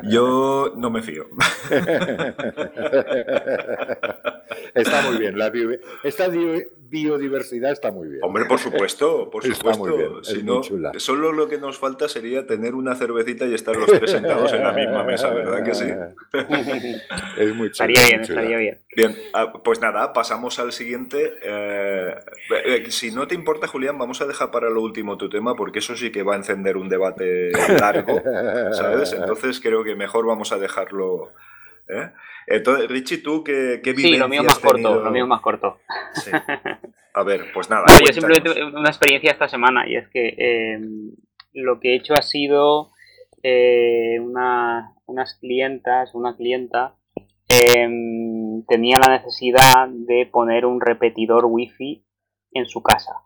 Yo 0.10 0.74
no 0.76 0.90
me 0.90 1.02
fío. 1.02 1.26
Está 4.74 5.02
muy 5.04 5.18
bien. 5.18 5.38
La 5.38 5.52
esta 6.04 6.28
biodiversidad 6.90 7.72
está 7.72 7.92
muy 7.92 8.08
bien. 8.08 8.20
Hombre, 8.24 8.46
por 8.46 8.60
supuesto, 8.60 9.30
por 9.30 9.44
supuesto. 9.44 10.24
si 10.24 10.44
no, 10.44 10.62
solo 10.98 11.32
lo 11.32 11.48
que 11.48 11.58
nos 11.58 11.78
falta 11.78 12.08
sería 12.08 12.46
tener 12.46 12.76
una 12.76 12.96
cervecita 12.96 13.46
y 13.46 13.54
estar 13.54 13.76
los 13.76 13.88
tres 13.88 14.12
sentados 14.12 14.54
en 14.54 14.64
la 14.64 14.74
misma 14.74 15.04
mesa, 15.04 15.30
¿verdad 15.30 15.64
que 15.64 15.74
sí? 15.74 15.86
es 17.38 17.56
muy 17.56 17.72
chulo. 17.72 17.90
Estaría 17.90 18.06
bien, 18.06 18.22
estaría 18.22 18.58
bien. 18.58 18.80
Bien, 18.96 19.16
ah, 19.34 19.54
pues 19.64 19.80
nada, 19.82 20.14
pasamos 20.14 20.60
al 20.60 20.72
siguiente. 20.72 21.34
Eh, 21.44 22.16
eh, 22.66 22.86
si 22.92 23.12
no 23.12 23.28
te 23.28 23.36
importa, 23.36 23.68
Julián, 23.68 23.98
vamos 23.98 24.22
a 24.22 24.26
dejar 24.26 24.52
para 24.52 24.70
lo 24.70 24.82
último 24.82 25.18
tu 25.18 25.30
tema, 25.30 25.56
porque 25.56 25.80
eso 25.80 25.96
sí 25.96 26.12
que 26.12 26.24
va 26.24 26.34
a 26.34 26.38
encender 26.38 26.78
un 26.78 26.90
debate 26.90 27.52
largo, 27.80 28.22
¿sabes? 28.74 29.14
Entonces 29.18 29.60
creo 29.60 29.84
que 29.84 29.96
mejor 29.96 30.26
vamos 30.26 30.52
a 30.52 30.58
dejarlo. 30.58 31.34
¿Eh? 31.90 32.12
Entonces, 32.48 32.90
Richie, 32.90 33.18
¿tú 33.18 33.44
qué, 33.44 33.82
qué 33.84 33.94
Sí, 33.96 34.16
lo 34.18 34.30
mío 34.30 34.44
más 34.44 34.60
corto, 34.60 35.04
lo 35.04 35.12
mío 35.12 35.28
más 35.28 35.42
corto. 35.42 35.80
A 37.14 37.24
ver, 37.24 37.52
pues 37.54 37.70
nada. 37.70 37.86
yo 38.06 38.14
simplemente 38.14 38.64
una 38.64 38.90
experiencia 38.90 39.32
esta 39.32 39.48
semana 39.48 39.88
y 39.88 39.96
es 39.96 40.08
que 40.10 40.36
em, 40.38 41.12
lo 41.54 41.80
que 41.80 41.94
he 41.94 41.96
hecho 41.96 42.14
ha 42.14 42.22
sido 42.22 42.92
unas 43.44 45.36
clientas, 45.40 46.14
una 46.14 46.36
clienta 46.36 46.98
Em, 47.50 48.64
tenía 48.66 48.98
la 49.00 49.18
necesidad 49.18 49.88
de 49.88 50.26
poner 50.26 50.66
un 50.66 50.82
repetidor 50.82 51.46
wifi 51.46 52.04
en 52.52 52.66
su 52.66 52.84
casa. 52.84 53.22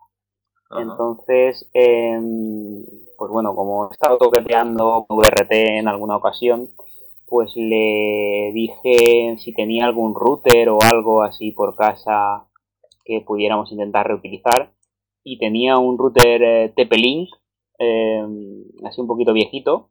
Entonces, 0.78 1.68
em, 1.74 2.82
pues 3.18 3.30
bueno, 3.30 3.54
como 3.54 3.90
he 3.90 3.92
estado 3.92 4.16
toqueteando 4.16 5.04
VRT 5.08 5.78
en 5.78 5.88
alguna 5.88 6.16
ocasión, 6.16 6.70
pues 7.32 7.56
le 7.56 8.52
dije 8.52 9.38
si 9.38 9.54
tenía 9.54 9.86
algún 9.86 10.14
router 10.14 10.68
o 10.68 10.76
algo 10.82 11.22
así 11.22 11.50
por 11.50 11.74
casa 11.74 12.46
que 13.06 13.22
pudiéramos 13.22 13.72
intentar 13.72 14.06
reutilizar. 14.06 14.74
Y 15.24 15.38
tenía 15.38 15.78
un 15.78 15.96
router 15.96 16.42
eh, 16.42 16.72
TP-Link, 16.76 17.30
em, 17.78 18.64
así 18.84 19.00
un 19.00 19.06
poquito 19.06 19.32
viejito, 19.32 19.88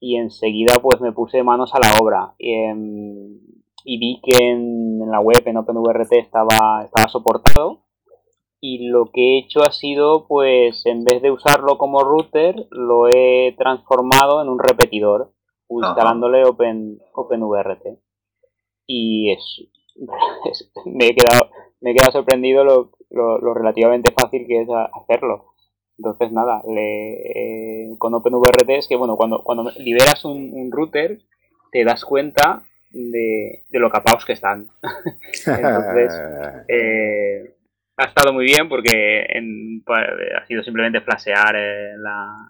y 0.00 0.16
enseguida 0.16 0.76
pues 0.80 0.98
me 1.02 1.12
puse 1.12 1.42
manos 1.42 1.74
a 1.74 1.78
la 1.78 1.98
obra. 2.00 2.34
Em, 2.38 3.38
y 3.84 3.98
vi 3.98 4.22
que 4.22 4.48
en, 4.48 4.98
la 5.10 5.20
web 5.20 5.42
en 5.44 5.58
OpenVRT 5.58 6.12
estaba, 6.20 6.84
estaba 6.86 7.08
soportado. 7.08 7.82
Y 8.62 8.88
lo 8.88 9.10
que 9.12 9.20
he 9.20 9.38
hecho 9.40 9.60
ha 9.60 9.72
sido 9.72 10.26
pues 10.26 10.86
en 10.86 11.04
vez 11.04 11.20
de 11.20 11.32
usarlo 11.32 11.76
como 11.76 12.02
router 12.02 12.66
lo 12.70 13.08
he 13.08 13.54
transformado 13.58 14.40
en 14.40 14.48
un 14.48 14.58
repetidor 14.58 15.32
instalándole 15.68 16.44
Open, 16.44 16.98
OpenVRT. 17.12 17.98
Y 18.86 19.30
es, 19.32 19.68
me, 20.86 21.08
he 21.08 21.14
quedado, 21.14 21.50
me 21.80 21.90
he 21.90 21.94
quedado 21.94 22.12
sorprendido 22.12 22.64
lo, 22.64 22.90
lo 23.10 23.54
relativamente 23.54 24.12
fácil 24.12 24.46
que 24.46 24.62
es 24.62 24.68
hacerlo. 24.94 25.52
Entonces, 25.98 26.32
nada, 26.32 26.62
le, 26.66 27.12
eh, 27.14 27.94
con 27.98 28.14
OpenVRT 28.14 28.70
es 28.70 28.88
que, 28.88 28.96
bueno, 28.96 29.16
cuando, 29.16 29.42
cuando 29.44 29.70
liberas 29.78 30.24
un, 30.24 30.70
router, 30.72 31.20
te 31.70 31.84
das 31.84 32.04
cuenta 32.04 32.64
de, 32.90 33.64
lo 33.70 33.90
capaos 33.90 34.24
que 34.24 34.32
están. 34.32 34.66
Entonces, 35.46 36.12
eh, 36.68 37.54
ha 37.96 38.04
estado 38.04 38.32
muy 38.32 38.46
bien 38.46 38.68
porque 38.68 39.26
ha 40.36 40.46
sido 40.46 40.62
simplemente 40.64 41.02
flashear 41.02 41.54
eh, 41.56 41.92
la, 41.98 42.48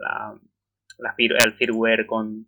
la, 0.00 0.34
el 1.18 1.52
firmware 1.54 2.06
con, 2.06 2.46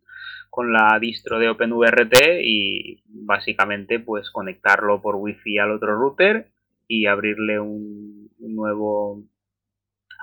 con 0.51 0.73
la 0.73 0.99
distro 1.01 1.39
de 1.39 1.49
OpenVRT 1.49 2.41
y 2.43 3.03
básicamente 3.07 4.01
pues 4.01 4.31
conectarlo 4.31 5.01
por 5.03 5.17
wifi 5.17 5.59
al 5.59 5.73
otro 5.73 5.97
router 5.97 6.49
y 6.87 7.07
abrirle 7.07 7.61
un 7.61 8.31
nuevo 8.39 9.25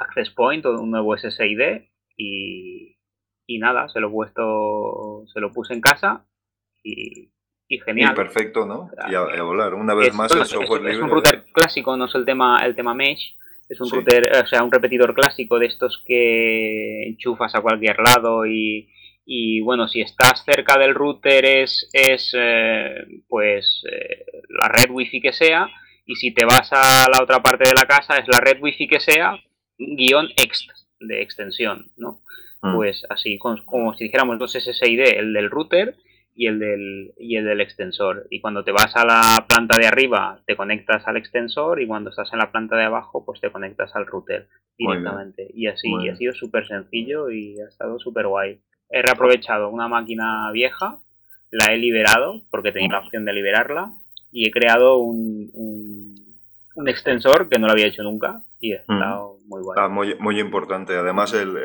access 0.01 0.29
point 0.29 0.65
o 0.65 0.79
un 0.79 0.91
nuevo 0.91 1.15
SSID 1.17 1.83
y, 2.17 2.97
y 3.47 3.59
nada, 3.59 3.87
se 3.89 3.99
lo 3.99 4.07
he 4.07 4.11
puesto, 4.11 5.23
se 5.33 5.39
lo 5.39 5.51
puse 5.51 5.73
en 5.73 5.81
casa 5.81 6.25
y, 6.83 7.29
y 7.67 7.79
genial. 7.79 8.13
perfecto, 8.13 8.65
¿no? 8.65 8.89
Y 9.09 9.15
a, 9.15 9.43
volar. 9.43 9.73
Una 9.73 9.93
vez 9.93 10.13
más 10.13 10.31
el 10.35 10.45
software 10.45 10.87
es, 10.87 10.95
Es 10.95 11.01
un 11.01 11.09
router 11.09 11.45
clásico, 11.51 11.95
no 11.97 12.05
es 12.05 12.15
el 12.15 12.25
tema, 12.25 12.59
el 12.65 12.75
tema 12.75 12.93
mesh. 12.93 13.37
Es 13.71 13.79
un 13.79 13.89
router, 13.89 14.29
o 14.43 14.45
sea, 14.47 14.63
un 14.63 14.71
repetidor 14.71 15.13
clásico 15.13 15.57
de 15.57 15.67
estos 15.67 16.03
que 16.05 17.07
enchufas 17.07 17.55
a 17.55 17.61
cualquier 17.61 17.97
lado 17.99 18.45
y, 18.45 18.89
y 19.25 19.61
bueno, 19.61 19.87
si 19.87 20.01
estás 20.01 20.43
cerca 20.43 20.77
del 20.77 20.93
router 20.93 21.45
es, 21.45 21.89
es 21.93 22.35
eh, 22.37 23.05
pues 23.29 23.81
eh, 23.89 24.25
la 24.49 24.67
red 24.67 24.91
wifi 24.91 25.21
que 25.21 25.31
sea 25.31 25.69
y 26.05 26.15
si 26.15 26.33
te 26.33 26.43
vas 26.43 26.67
a 26.73 27.07
la 27.09 27.23
otra 27.23 27.41
parte 27.41 27.63
de 27.63 27.73
la 27.73 27.85
casa 27.85 28.17
es 28.17 28.27
la 28.27 28.41
red 28.41 28.61
wifi 28.61 28.89
que 28.89 28.99
sea 28.99 29.41
guion 29.77 30.27
ext 30.35 30.69
de 30.99 31.21
extensión, 31.21 31.93
¿no? 31.95 32.21
Mm. 32.61 32.75
Pues 32.75 33.05
así, 33.09 33.37
como, 33.37 33.93
si 33.93 34.03
dijéramos 34.03 34.37
dos 34.37 34.51
SSID, 34.51 34.99
el 34.99 35.31
del 35.31 35.49
router 35.49 35.95
y 36.41 36.47
el 36.47 36.57
del, 36.57 37.13
y 37.19 37.35
el 37.35 37.45
del 37.45 37.61
extensor. 37.61 38.25
Y 38.31 38.41
cuando 38.41 38.63
te 38.63 38.71
vas 38.71 38.95
a 38.95 39.05
la 39.05 39.45
planta 39.47 39.77
de 39.77 39.85
arriba, 39.85 40.39
te 40.47 40.55
conectas 40.55 41.07
al 41.07 41.17
extensor 41.17 41.79
y 41.79 41.85
cuando 41.85 42.09
estás 42.09 42.33
en 42.33 42.39
la 42.39 42.51
planta 42.51 42.75
de 42.75 42.85
abajo, 42.85 43.23
pues 43.23 43.39
te 43.39 43.51
conectas 43.51 43.95
al 43.95 44.07
router 44.07 44.47
directamente. 44.75 45.51
Y 45.53 45.67
así, 45.67 45.87
y 46.01 46.09
ha 46.09 46.15
sido 46.15 46.33
súper 46.33 46.65
sencillo 46.65 47.29
y 47.29 47.61
ha 47.61 47.67
estado 47.67 47.99
súper 47.99 48.25
guay. 48.25 48.59
He 48.89 49.03
reaprovechado 49.03 49.69
una 49.69 49.87
máquina 49.87 50.49
vieja, 50.51 50.97
la 51.51 51.75
he 51.75 51.77
liberado 51.77 52.41
porque 52.49 52.71
tenía 52.71 52.93
la 52.93 52.99
opción 53.01 53.23
de 53.23 53.33
liberarla 53.33 53.91
y 54.31 54.47
he 54.47 54.51
creado 54.51 54.97
un, 54.97 55.51
un 56.75 56.89
extensor 56.89 57.49
que 57.49 57.59
no 57.59 57.67
lo 57.67 57.73
había 57.73 57.85
hecho 57.85 58.01
nunca 58.01 58.41
y 58.59 58.73
ha 58.73 58.77
estado 58.77 59.37
muy 59.47 59.61
guay. 59.61 59.77
Ah, 59.79 59.87
muy, 59.89 60.15
muy, 60.19 60.39
importante. 60.39 60.95
Además, 60.95 61.33
el, 61.33 61.57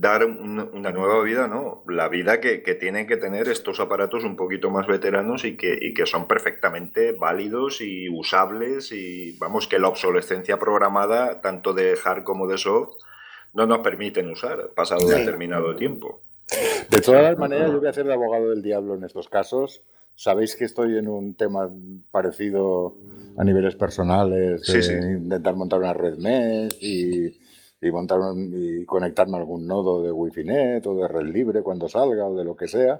dar 0.00 0.24
una 0.24 0.92
nueva 0.92 1.22
vida, 1.22 1.48
¿no? 1.48 1.84
La 1.88 2.08
vida 2.08 2.40
que, 2.40 2.58
tienen 2.78 3.06
que 3.06 3.16
tener 3.16 3.48
estos 3.48 3.80
aparatos 3.80 4.24
un 4.24 4.36
poquito 4.36 4.70
más 4.70 4.86
veteranos 4.86 5.44
y 5.44 5.56
que, 5.56 5.78
y 5.80 5.94
que 5.94 6.06
son 6.06 6.26
perfectamente 6.26 7.12
válidos 7.12 7.80
y 7.80 8.08
usables 8.08 8.92
y 8.92 9.36
vamos, 9.38 9.66
que 9.66 9.78
la 9.78 9.88
obsolescencia 9.88 10.58
programada, 10.58 11.40
tanto 11.40 11.72
de 11.72 11.96
hard 12.02 12.24
como 12.24 12.46
de 12.46 12.58
soft, 12.58 12.96
no 13.54 13.66
nos 13.66 13.78
permiten 13.78 14.30
usar 14.30 14.70
pasado 14.74 15.06
determinado 15.08 15.74
tiempo. 15.74 16.20
De 16.90 17.00
todas 17.00 17.36
maneras, 17.38 17.70
yo 17.72 17.78
voy 17.78 17.86
a 17.86 17.90
hacer 17.90 18.06
de 18.06 18.14
abogado 18.14 18.50
del 18.50 18.62
diablo 18.62 18.94
en 18.94 19.04
estos 19.04 19.28
casos 19.28 19.82
Sabéis 20.18 20.56
que 20.56 20.64
estoy 20.64 20.98
en 20.98 21.06
un 21.06 21.34
tema 21.34 21.70
parecido 22.10 22.96
a 23.36 23.44
niveles 23.44 23.76
personales, 23.76 24.68
intentar 24.68 25.54
montar 25.54 25.78
una 25.78 25.92
red 25.92 26.18
mesh 26.18 26.76
y, 26.80 27.36
montar 27.82 28.20
y 28.36 28.84
conectarme 28.84 29.36
a 29.36 29.40
algún 29.40 29.66
nodo 29.66 30.02
de 30.02 30.12
Wi-Fi 30.12 30.44
Net 30.44 30.86
o 30.86 30.94
de 30.94 31.08
red 31.08 31.26
libre 31.26 31.62
cuando 31.62 31.88
salga 31.88 32.26
o 32.26 32.36
de 32.36 32.44
lo 32.44 32.56
que 32.56 32.68
sea. 32.68 32.98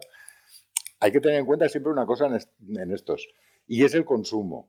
Hay 1.01 1.13
que 1.13 1.21
tener 1.21 1.39
en 1.39 1.47
cuenta 1.47 1.69
siempre 1.69 1.93
una 1.93 2.07
cosa 2.07 2.27
en, 2.27 2.93
estos, 2.93 3.29
y 3.67 3.85
es 3.85 3.95
el 3.95 4.05
consumo. 4.05 4.69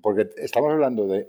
Porque 0.00 0.30
estamos 0.38 0.72
hablando 0.72 1.06
de, 1.06 1.28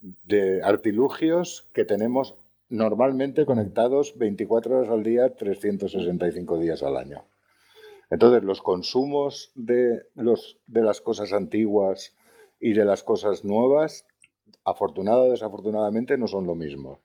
de 0.00 0.62
artilugios 0.62 1.66
que 1.72 1.86
tenemos 1.86 2.34
normalmente 2.68 3.46
conectados 3.46 4.18
24 4.18 4.76
horas 4.78 4.90
al 4.90 5.02
día, 5.02 5.34
365 5.34 6.58
días 6.58 6.82
al 6.82 6.96
año. 6.96 7.24
Entonces, 8.10 8.42
los 8.44 8.62
consumos 8.62 9.50
de, 9.54 10.02
los, 10.14 10.58
de 10.66 10.82
las 10.82 11.00
cosas 11.00 11.32
antiguas 11.32 12.14
y 12.60 12.72
de 12.72 12.84
las 12.84 13.02
cosas 13.02 13.44
nuevas, 13.44 14.06
afortunada 14.64 15.22
o 15.22 15.30
desafortunadamente, 15.30 16.16
no 16.16 16.26
son 16.26 16.46
lo 16.46 16.54
mismo. 16.54 17.00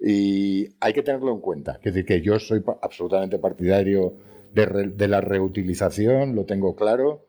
Y 0.00 0.68
hay 0.80 0.92
que 0.92 1.02
tenerlo 1.02 1.32
en 1.32 1.40
cuenta. 1.40 1.78
Es 1.82 1.94
decir, 1.94 2.04
que 2.04 2.20
yo 2.20 2.38
soy 2.38 2.62
absolutamente 2.82 3.38
partidario 3.38 4.16
de, 4.52 4.92
de 4.94 5.08
la 5.08 5.20
reutilización, 5.20 6.34
lo 6.34 6.44
tengo 6.44 6.74
claro, 6.74 7.26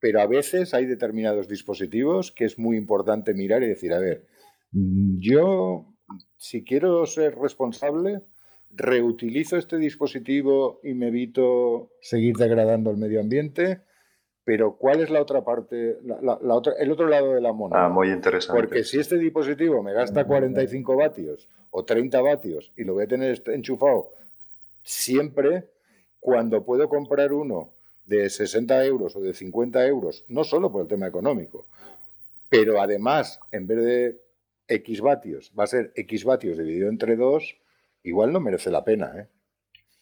pero 0.00 0.20
a 0.20 0.26
veces 0.26 0.74
hay 0.74 0.86
determinados 0.86 1.48
dispositivos 1.48 2.32
que 2.32 2.44
es 2.44 2.58
muy 2.58 2.76
importante 2.76 3.34
mirar 3.34 3.62
y 3.62 3.68
decir, 3.68 3.92
a 3.92 3.98
ver, 3.98 4.26
yo, 4.70 5.86
si 6.36 6.64
quiero 6.64 7.06
ser 7.06 7.36
responsable, 7.36 8.22
reutilizo 8.70 9.56
este 9.56 9.78
dispositivo 9.78 10.80
y 10.82 10.94
me 10.94 11.08
evito 11.08 11.92
seguir 12.00 12.36
degradando 12.36 12.90
el 12.90 12.98
medio 12.98 13.20
ambiente, 13.20 13.80
pero 14.46 14.76
¿cuál 14.76 15.00
es 15.00 15.10
la 15.10 15.20
otra 15.20 15.42
parte, 15.42 15.98
la, 16.04 16.38
otra, 16.54 16.74
el 16.78 16.92
otro 16.92 17.08
lado 17.08 17.34
de 17.34 17.40
la 17.40 17.52
moneda? 17.52 17.86
Ah, 17.86 17.88
muy 17.88 18.12
interesante. 18.12 18.62
Porque 18.62 18.84
si 18.84 19.00
este 19.00 19.18
dispositivo 19.18 19.82
me 19.82 19.92
gasta 19.92 20.24
45 20.24 20.96
vatios 20.96 21.48
o 21.70 21.84
30 21.84 22.22
vatios 22.22 22.72
y 22.76 22.84
lo 22.84 22.94
voy 22.94 23.02
a 23.02 23.08
tener 23.08 23.42
enchufado 23.46 24.12
siempre, 24.84 25.64
cuando 26.20 26.64
puedo 26.64 26.88
comprar 26.88 27.32
uno 27.32 27.72
de 28.04 28.30
60 28.30 28.84
euros 28.84 29.16
o 29.16 29.20
de 29.20 29.34
50 29.34 29.84
euros, 29.84 30.24
no 30.28 30.44
solo 30.44 30.70
por 30.70 30.82
el 30.82 30.86
tema 30.86 31.08
económico, 31.08 31.66
pero 32.48 32.80
además, 32.80 33.40
en 33.50 33.66
vez 33.66 33.84
de 33.84 34.20
X 34.68 35.00
vatios, 35.00 35.52
va 35.58 35.64
a 35.64 35.66
ser 35.66 35.90
X 35.96 36.24
vatios 36.24 36.56
dividido 36.56 36.88
entre 36.88 37.16
2, 37.16 37.56
igual 38.04 38.32
no 38.32 38.38
merece 38.38 38.70
la 38.70 38.84
pena. 38.84 39.12
¿eh? 39.18 39.26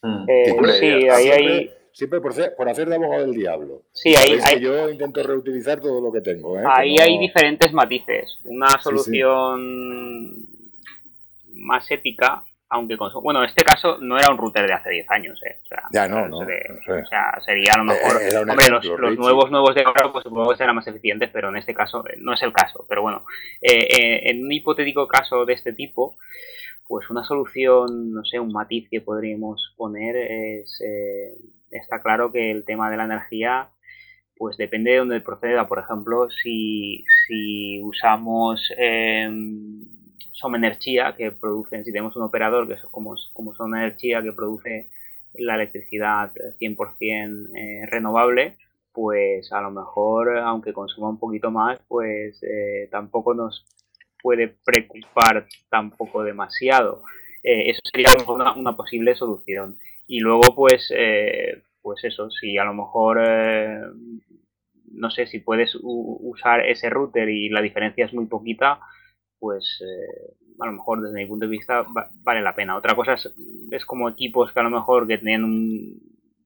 Mm. 0.03 0.25
eh 0.29 0.57
sí, 0.79 1.09
ahí 1.09 1.29
hay... 1.31 1.71
siempre 1.95 2.21
por 2.21 2.33
hacer, 2.33 2.55
por 2.57 2.69
hacer 2.69 2.89
de 2.89 2.97
abogado 2.97 3.23
del 3.23 3.33
diablo. 3.35 3.83
Sí, 3.93 4.15
ahí, 4.17 4.37
que 4.39 4.61
yo 4.61 4.91
intento 4.91 5.23
reutilizar 5.23 5.81
todo 5.81 6.01
lo 6.01 6.11
que 6.13 6.21
tengo. 6.21 6.59
¿eh? 6.59 6.63
Que 6.63 6.69
ahí 6.83 6.97
no- 6.97 7.03
hay 7.05 7.19
diferentes 7.19 7.73
matices. 7.73 8.41
Una 8.45 8.67
sí. 8.69 8.83
solución 8.83 10.35
más 11.53 11.89
ética, 11.91 12.43
aunque 12.69 12.97
con... 12.97 13.13
Bueno, 13.23 13.41
en 13.43 13.49
este 13.49 13.63
caso 13.63 13.99
no 13.99 14.19
era 14.19 14.29
un 14.31 14.39
router 14.39 14.67
de 14.67 14.73
hace 14.75 14.91
10 14.91 15.07
años, 15.11 15.41
¿eh? 15.45 15.59
O 15.63 15.67
sea, 15.67 15.83
Ya, 15.93 16.09
no, 16.09 16.27
no, 16.29 16.41
no 16.41 16.47
sé. 16.47 17.03
O 17.03 17.07
sea, 17.07 17.41
sería 17.45 17.73
a 17.75 17.79
lo 17.79 17.85
mejor... 17.85 18.21
Eh, 18.21 18.43
un 18.43 18.51
Hombre, 18.51 18.69
los, 18.71 18.85
los 18.85 19.17
nuevos 19.17 19.51
nuevos 19.53 19.75
de 19.75 19.83
ahora 19.83 20.11
pues 20.13 20.25
supongo 20.25 20.51
que 20.51 20.57
serán 20.57 20.75
más 20.75 20.87
eficientes, 20.89 21.31
pero 21.33 21.49
en 21.51 21.57
este 21.57 21.75
caso 21.75 22.05
eh, 22.09 22.17
no 22.19 22.33
es 22.35 22.43
el 22.43 22.53
caso. 22.53 22.85
Pero 22.89 23.03
bueno, 23.03 23.25
eh, 23.63 24.29
en 24.31 24.45
un 24.45 24.51
hipotético 24.53 25.07
caso 25.07 25.45
de 25.47 25.53
este 25.55 25.73
tipo, 25.73 26.17
pues 26.89 27.09
una 27.09 27.23
solución, 27.25 28.13
no 28.13 28.25
sé, 28.25 28.41
un 28.41 28.53
matiz 28.53 28.89
que 28.91 29.01
podríamos 29.01 29.73
poner 29.77 30.17
es... 30.17 30.81
eh, 30.85 31.35
está 31.79 32.01
claro 32.01 32.33
que 32.33 32.51
el 32.51 32.65
tema 32.65 32.91
de 32.91 32.97
la 32.97 33.05
energía 33.05 33.69
pues 34.37 34.57
depende 34.57 34.93
de 34.93 34.99
dónde 34.99 35.21
proceda. 35.21 35.69
Por 35.69 35.79
ejemplo, 35.79 36.29
si, 36.31 37.05
si 37.27 37.81
usamos 37.83 38.73
eh, 38.77 39.29
Somenergia, 40.33 41.15
que 41.17 41.31
producen, 41.31 41.85
si 41.85 41.93
tenemos 41.93 42.17
un 42.17 42.23
operador 42.23 42.67
que 42.67 42.75
es 42.75 42.83
como, 42.91 43.15
como 43.33 43.55
Somenergia, 43.55 44.23
que 44.23 44.33
produce 44.33 44.89
la 45.35 45.55
electricidad 45.55 46.33
100% 46.61 47.49
eh, 47.57 47.87
renovable, 47.87 48.57
pues 48.93 49.53
a 49.53 49.61
lo 49.61 49.71
mejor, 49.71 50.39
aunque 50.39 50.73
consuma 50.73 51.09
un 51.09 51.19
poquito 51.19 51.51
más, 51.51 51.81
pues 51.89 52.41
eh, 52.43 52.89
tampoco 52.91 53.35
nos 53.35 53.65
puede 54.23 54.55
preocupar 54.65 55.47
tampoco 55.69 56.23
demasiado. 56.23 57.03
Eh, 57.43 57.71
eso 57.71 57.81
sería 57.85 58.09
una, 58.29 58.53
una 58.55 58.77
posible 58.77 59.15
solución. 59.15 59.79
Y 60.07 60.21
luego, 60.21 60.55
pues, 60.55 60.93
eh, 60.97 61.63
pues 61.83 62.05
eso, 62.05 62.31
si 62.31 62.57
a 62.59 62.65
lo 62.65 62.75
mejor, 62.75 63.19
eh, 63.23 63.81
no 64.93 65.11
sé, 65.11 65.27
si 65.27 65.41
puedes 65.41 65.77
usar 65.83 66.67
ese 66.67 66.89
router 66.91 67.29
y 67.29 67.49
la 67.49 67.61
diferencia 67.63 68.05
es 68.05 68.15
muy 68.15 68.27
poquita, 68.27 68.79
pues 69.39 69.83
eh, 69.85 70.35
a 70.61 70.67
lo 70.67 70.73
mejor 70.73 71.03
desde 71.03 71.17
mi 71.17 71.27
punto 71.27 71.47
de 71.47 71.51
vista 71.51 71.83
va- 71.83 72.11
vale 72.23 72.43
la 72.43 72.55
pena. 72.55 72.77
Otra 72.77 72.95
cosa 72.95 73.15
es, 73.15 73.33
es 73.71 73.85
como 73.85 74.09
equipos 74.09 74.53
que 74.53 74.61
a 74.61 74.63
lo 74.63 74.71
mejor 74.71 75.07
que 75.07 75.19
tienen 75.19 75.45
un, 75.45 76.01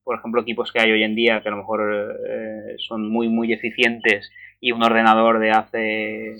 por 0.04 0.16
ejemplo, 0.18 0.40
equipos 0.42 0.72
que 0.72 0.80
hay 0.80 0.90
hoy 0.92 1.02
en 1.02 1.14
día 1.14 1.42
que 1.42 1.48
a 1.48 1.52
lo 1.52 1.58
mejor 1.58 2.18
eh, 2.28 2.76
son 2.78 3.08
muy, 3.10 3.28
muy 3.28 3.52
eficientes 3.52 4.30
y 4.60 4.72
un 4.72 4.82
ordenador 4.82 5.38
de 5.38 5.50
hace 5.50 6.36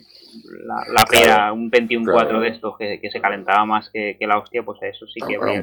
la, 0.66 0.76
la 0.92 1.04
pera, 1.10 1.52
un 1.52 1.70
Pentium 1.70 2.04
claro. 2.04 2.18
4 2.18 2.40
de 2.40 2.48
estos 2.48 2.76
que, 2.76 3.00
que 3.00 3.10
se 3.10 3.20
calentaba 3.20 3.64
más 3.64 3.88
que, 3.90 4.16
que 4.18 4.26
la 4.26 4.38
hostia, 4.38 4.62
pues 4.62 4.80
a 4.82 4.88
eso 4.88 5.06
sí 5.06 5.20
que 5.26 5.38
un 5.38 5.60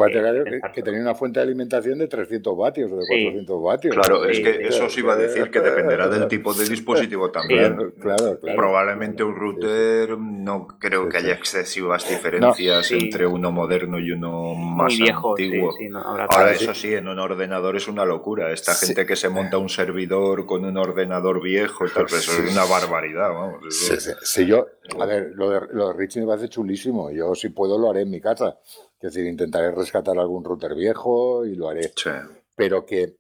que, 0.74 0.82
tenía 0.82 1.02
una 1.02 1.14
fuente 1.16 1.40
de 1.40 1.46
alimentación 1.46 2.00
de 2.00 2.08
300 2.08 2.58
vatios 2.58 2.92
o 2.92 2.96
de 2.98 3.04
Sí. 3.06 3.24
400 3.26 3.64
vatios. 3.64 3.96
Claro, 3.96 4.26
es 4.26 4.38
Sí, 4.38 4.44
que 4.44 4.54
sí. 4.54 4.60
eso 4.64 4.86
os 4.86 4.98
iba 4.98 5.14
a 5.14 5.18
decir 5.18 5.52
que 5.52 5.60
dependerá 5.60 6.08
del 6.08 6.28
tipo 6.28 6.54
de 6.54 6.66
dispositivo 6.68 7.30
también. 7.30 7.76
Claro, 7.76 7.94
claro, 8.02 8.40
claro. 8.40 8.58
Probablemente 8.58 9.24
un 9.24 9.34
Sí, 9.36 9.40
router 9.40 10.18
no 10.18 10.68
creo 10.80 11.04
Sí, 11.04 11.10
que 11.12 11.20
sí. 11.20 11.26
haya 11.26 11.36
excesivas 11.36 12.10
diferencias 12.10 12.86
sí. 12.88 12.98
entre 13.00 13.28
uno 13.28 13.52
moderno 13.52 14.00
y 14.00 14.12
uno 14.12 14.56
más 14.56 14.94
muy 14.94 15.02
viejo, 15.04 15.36
sí, 15.38 15.44
antiguo. 15.46 15.72
sí, 15.74 15.90
no, 15.90 16.00
Ahora, 16.00 16.52
eso 16.52 16.74
sí, 16.74 16.94
en 16.94 17.08
un 17.08 17.20
ordenador 17.20 17.76
es 17.76 17.88
una 17.88 18.04
locura. 18.06 18.52
Esta 18.52 18.74
Sí. 18.74 18.88
gente 18.88 19.06
que 19.06 19.16
se 19.16 19.30
monta 19.30 19.58
un 19.58 19.70
servidor 19.70 20.46
con 20.46 20.66
un 20.66 20.78
ordenador 20.78 21.42
viejo 21.42 21.86
y 21.86 21.90
tal, 21.92 22.06
pues 22.08 22.28
eso 22.28 22.42
es 22.44 22.45
una 22.52 22.66
barbaridad, 22.66 23.30
vamos. 23.30 23.64
Sí, 23.76 23.94
Eso- 23.94 24.12
sí, 24.12 24.18
sí, 24.24 24.46
yo, 24.46 24.68
a 25.00 25.06
ver, 25.06 25.32
lo 25.36 25.50
de, 25.50 25.62
lo 25.72 25.88
de 25.90 25.94
Richie 25.94 26.22
me 26.22 26.28
parece 26.28 26.50
chulísimo. 26.50 27.12
Yo, 27.12 27.34
si 27.36 27.50
puedo, 27.50 27.78
lo 27.78 27.90
haré 27.90 28.02
en 28.02 28.10
mi 28.12 28.22
casa. 28.22 28.60
Es 29.00 29.14
decir, 29.14 29.26
intentaré 29.26 29.72
rescatar 29.72 30.18
algún 30.18 30.44
router 30.44 30.74
viejo 30.76 31.46
y 31.46 31.56
lo 31.56 31.70
haré. 31.70 31.92
sí. 31.96 32.10
Pero 32.56 32.86
que, 32.86 33.16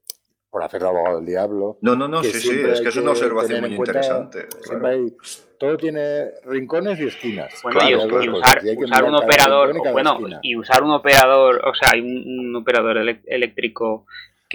por 0.50 0.64
hacer 0.64 0.82
de 0.82 0.88
abogado 0.88 1.18
del 1.18 1.26
diablo, 1.26 1.78
No, 1.82 1.96
no, 1.98 2.08
no, 2.08 2.24
sí, 2.24 2.32
sí, 2.32 2.62
es 2.72 2.80
que 2.80 2.88
es 2.88 2.96
una 2.96 3.12
observación 3.12 3.60
muy 3.62 3.76
cuenta- 3.76 3.92
interesante. 4.00 4.48
siempre 4.64 4.80
claro. 4.80 4.88
hay- 4.88 5.18
todo 5.60 5.78
tiene 5.78 6.32
rincones 6.46 7.00
y 7.00 7.08
esquinas. 7.08 7.54
Bueno, 7.64 7.80
Claro, 7.80 7.96
y, 8.08 8.10
cosas, 8.10 8.28
usar, 8.34 8.62
y 8.66 8.70
un 9.06 9.16
operador, 9.16 9.92
bueno, 9.92 10.12
esquina. 10.14 10.40
y 10.42 10.56
usar 10.56 10.84
un 10.84 10.92
operador, 10.92 11.62
o 11.66 11.74
sea, 11.76 11.90
hay 11.94 12.02
un, 12.02 12.48
un 12.50 12.56
operador 12.56 12.98
eléctrico 13.26 14.06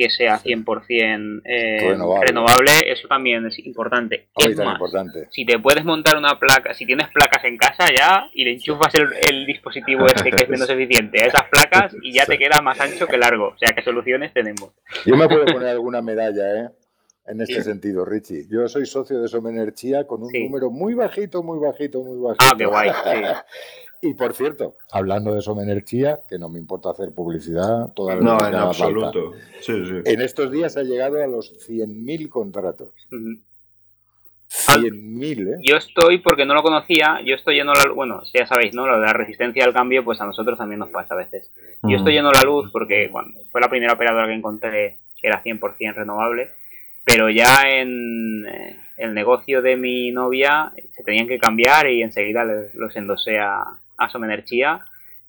que 0.01 0.11
sea 0.11 0.39
100% 0.39 1.43
eh, 1.45 1.79
Renovable. 1.81 2.27
renovable. 2.27 2.71
eso 2.87 3.07
también 3.09 3.47
es 3.47 3.59
importante. 3.61 4.29
Hoy 4.35 4.53
Es 4.53 4.57
más, 4.57 4.73
importante. 4.73 5.29
si 5.31 5.45
te 5.45 5.59
puedes 5.59 5.85
montar 5.85 6.17
una 6.17 6.39
placa, 6.39 6.73
si 6.75 6.87
tienes 6.87 7.09
placas 7.09 7.45
en 7.45 7.57
casa 7.57 7.87
ya 7.97 8.31
y 8.33 8.45
le 8.45 8.53
enchufas 8.53 8.95
el, 8.95 9.09
el 9.29 9.47
dispositivo 9.47 10.07
este 10.07 10.31
que 10.31 10.45
es 10.45 10.49
menos 10.49 10.69
eficiente 10.71 11.23
a 11.23 11.27
esas 11.27 11.45
placas 11.51 11.95
y 12.03 12.13
ya 12.13 12.25
te 12.25 12.39
queda 12.39 12.61
más 12.63 12.81
ancho 12.81 13.07
que 13.07 13.19
largo. 13.19 13.49
O 13.49 13.59
sea, 13.59 13.75
que 13.75 13.83
soluciones 13.83 14.33
tenemos. 14.33 14.71
Yo 15.05 15.17
me 15.17 15.29
puedo 15.29 15.45
poner 15.45 15.69
alguna 15.69 16.01
medalla, 16.01 16.65
¿eh? 16.65 16.69
En 17.31 17.41
este 17.41 17.57
Sí. 17.57 17.63
sentido, 17.63 18.05
Richie. 18.05 18.47
Yo 18.49 18.67
soy 18.69 18.87
socio 18.87 19.21
de 19.23 19.29
Somenergia 19.29 20.05
con 20.07 20.23
un 20.25 20.31
Sí. 20.31 20.43
número 20.45 20.71
muy 20.71 20.95
bajito, 20.95 21.43
muy 21.43 21.59
bajito, 21.61 22.03
muy 22.03 22.19
bajito. 22.19 22.45
Ah, 22.45 22.55
qué 22.59 22.67
guay. 22.67 22.91
Sí. 22.91 22.93
Y 24.03 24.15
por 24.15 24.33
cierto, 24.33 24.77
hablando 24.93 25.35
de 25.35 25.43
Somenergia, 25.43 26.21
que 26.27 26.39
no 26.39 26.49
me 26.49 26.59
importa 26.59 26.89
hacer 26.89 27.13
publicidad, 27.15 27.93
toda 27.95 28.15
la 28.17 28.23
No, 28.23 28.39
en 28.49 28.55
absoluto. 28.55 29.33
Sí, 29.61 29.75
sí. 29.85 29.95
En 30.07 30.23
estos 30.23 30.51
días 30.51 30.79
ha 30.79 30.83
llegado 30.83 31.23
a 31.23 31.27
los 31.27 31.53
100.000 31.69 32.31
contratos. 32.31 32.95
Ujú. 33.13 33.43
100.000, 34.49 35.49
¿eh? 35.49 35.57
Yo 35.63 35.77
estoy, 35.77 36.17
porque 36.19 36.47
no 36.47 36.55
lo 36.55 36.63
conocía, 36.63 37.21
yo 37.27 37.35
estoy 37.35 37.57
yendo 37.57 37.75
la 37.75 37.93
bueno, 37.93 38.23
ya 38.33 38.47
sabéis, 38.47 38.75
¿no? 38.75 38.87
Lo 38.87 38.99
de 38.99 39.07
la 39.07 39.13
resistencia 39.13 39.65
al 39.67 39.75
cambio, 39.75 40.03
pues 40.03 40.19
a 40.23 40.27
nosotros 40.27 40.57
también 40.59 40.79
nos 40.81 40.89
pasa 40.89 41.13
a 41.13 41.19
veces. 41.19 41.53
Yo 41.83 41.97
estoy 41.97 42.15
yendo 42.15 42.33
la 42.33 42.43
luz 42.43 42.71
porque 42.73 43.11
fue 43.53 43.61
la 43.61 43.69
primera 43.69 43.93
operadora 43.93 44.27
que 44.27 44.35
encontré 44.35 44.97
que 45.21 45.29
era 45.29 45.43
100% 45.43 45.95
renovable, 45.95 46.49
pero 47.11 47.29
ya 47.29 47.63
en 47.67 48.47
eh, 48.47 48.77
el 48.97 49.15
negocio 49.15 49.63
de 49.63 49.77
mi 49.77 50.13
novia 50.13 50.73
se 50.95 51.03
tenían 51.03 51.27
que 51.27 51.39
cambiar 51.41 51.89
y 51.91 52.03
enseguida 52.03 52.45
los 52.75 52.95
endosé 52.97 53.39
a, 53.39 53.63
a 53.99 54.09
Somenergia. 54.11 54.81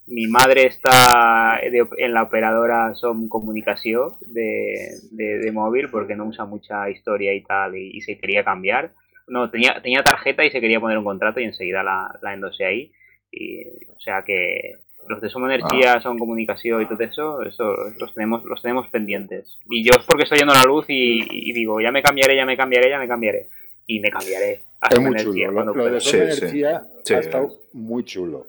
Mi 0.06 0.28
madre 0.28 0.68
está 0.68 1.60
en 1.62 2.14
la 2.14 2.24
operadora 2.24 2.94
Som 2.94 3.28
Comunicación 3.30 4.10
de, 4.28 4.76
de- 5.12 5.52
móvil 5.52 5.90
porque 5.90 6.16
no 6.16 6.26
usa 6.26 6.46
mucha 6.46 6.88
historia 6.90 7.34
y 7.34 7.42
tal 7.42 7.76
y, 7.76 7.98
y 7.98 8.02
se 8.02 8.18
quería 8.18 8.44
cambiar. 8.44 8.92
No, 9.28 9.50
tenía, 9.50 9.82
tenía 9.82 10.04
tarjeta 10.04 10.46
y 10.46 10.52
se 10.52 10.62
quería 10.62 10.80
poner 10.80 10.98
un 11.00 11.04
contrato 11.06 11.40
y 11.40 11.46
enseguida 11.46 11.82
la, 11.82 12.14
la 12.22 12.34
endosé 12.34 12.66
ahí. 12.66 12.92
Y, 13.32 13.64
o 13.90 14.00
sea 14.00 14.24
que 14.24 14.76
los 15.08 15.22
de 15.22 15.30
Som 15.30 15.46
Energía, 15.46 16.00
Son 16.02 16.18
Comunicación 16.18 16.82
y 16.82 16.88
todo 16.88 17.04
eso, 17.04 17.42
eso 17.42 17.74
los 18.00 18.14
tenemos, 18.14 18.44
los 18.46 18.62
tenemos 18.62 18.88
pendientes. 18.90 19.58
Y 19.70 19.84
yo 19.84 19.92
es 20.00 20.06
porque 20.06 20.24
estoy 20.24 20.40
yendo 20.40 20.54
a 20.54 20.58
la 20.58 20.64
luz 20.64 20.86
y, 20.88 21.20
y 21.30 21.54
digo, 21.54 21.80
ya 21.82 21.92
me 21.92 22.02
cambiaré, 22.02 22.36
ya 22.36 22.46
me 22.46 22.56
cambiaré, 22.58 22.90
ya 22.90 23.00
me 23.00 23.08
cambiaré. 23.08 23.50
Y 23.88 24.00
me 24.00 24.10
cambiaré. 24.12 24.62
a 24.80 24.88
Es 24.90 25.00
muy 25.00 25.12
Energía 25.12 25.48
chulo. 25.48 25.64
Lo, 25.66 25.74
lo 25.76 25.86
de 25.92 26.00
Sí, 26.00 26.10
Somenergia 26.12 26.88
sí. 27.04 27.14
ha 27.14 27.22
Sí. 27.22 27.26
estado 27.26 27.50
muy 27.74 28.04
chulo. 28.06 28.46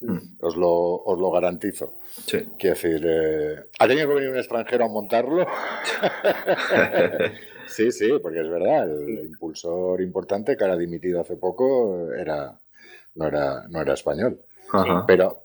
Mm. 0.00 0.18
Os 0.40 0.56
lo, 0.56 0.70
os 0.70 1.18
lo 1.18 1.30
garantizo. 1.30 1.94
Sí. 2.26 2.38
Quiero 2.58 2.74
decir, 2.76 3.02
eh, 3.06 3.64
¿ha 3.78 3.88
tenido 3.88 4.08
que 4.08 4.14
venir 4.14 4.30
un 4.30 4.36
extranjero 4.36 4.84
a 4.84 4.88
montarlo? 4.88 5.46
sí, 7.66 7.90
sí, 7.90 8.10
porque 8.22 8.40
es 8.40 8.48
verdad, 8.48 8.90
el 8.90 9.24
impulsor 9.26 10.00
importante 10.00 10.56
que 10.56 10.64
ahora 10.64 10.76
dimitido 10.76 11.20
hace 11.20 11.36
poco 11.36 12.12
era, 12.12 12.52
no, 13.14 13.26
era, 13.26 13.66
no 13.68 13.80
era 13.80 13.94
español. 13.94 14.40
Ajá. 14.72 15.04
Pero, 15.06 15.43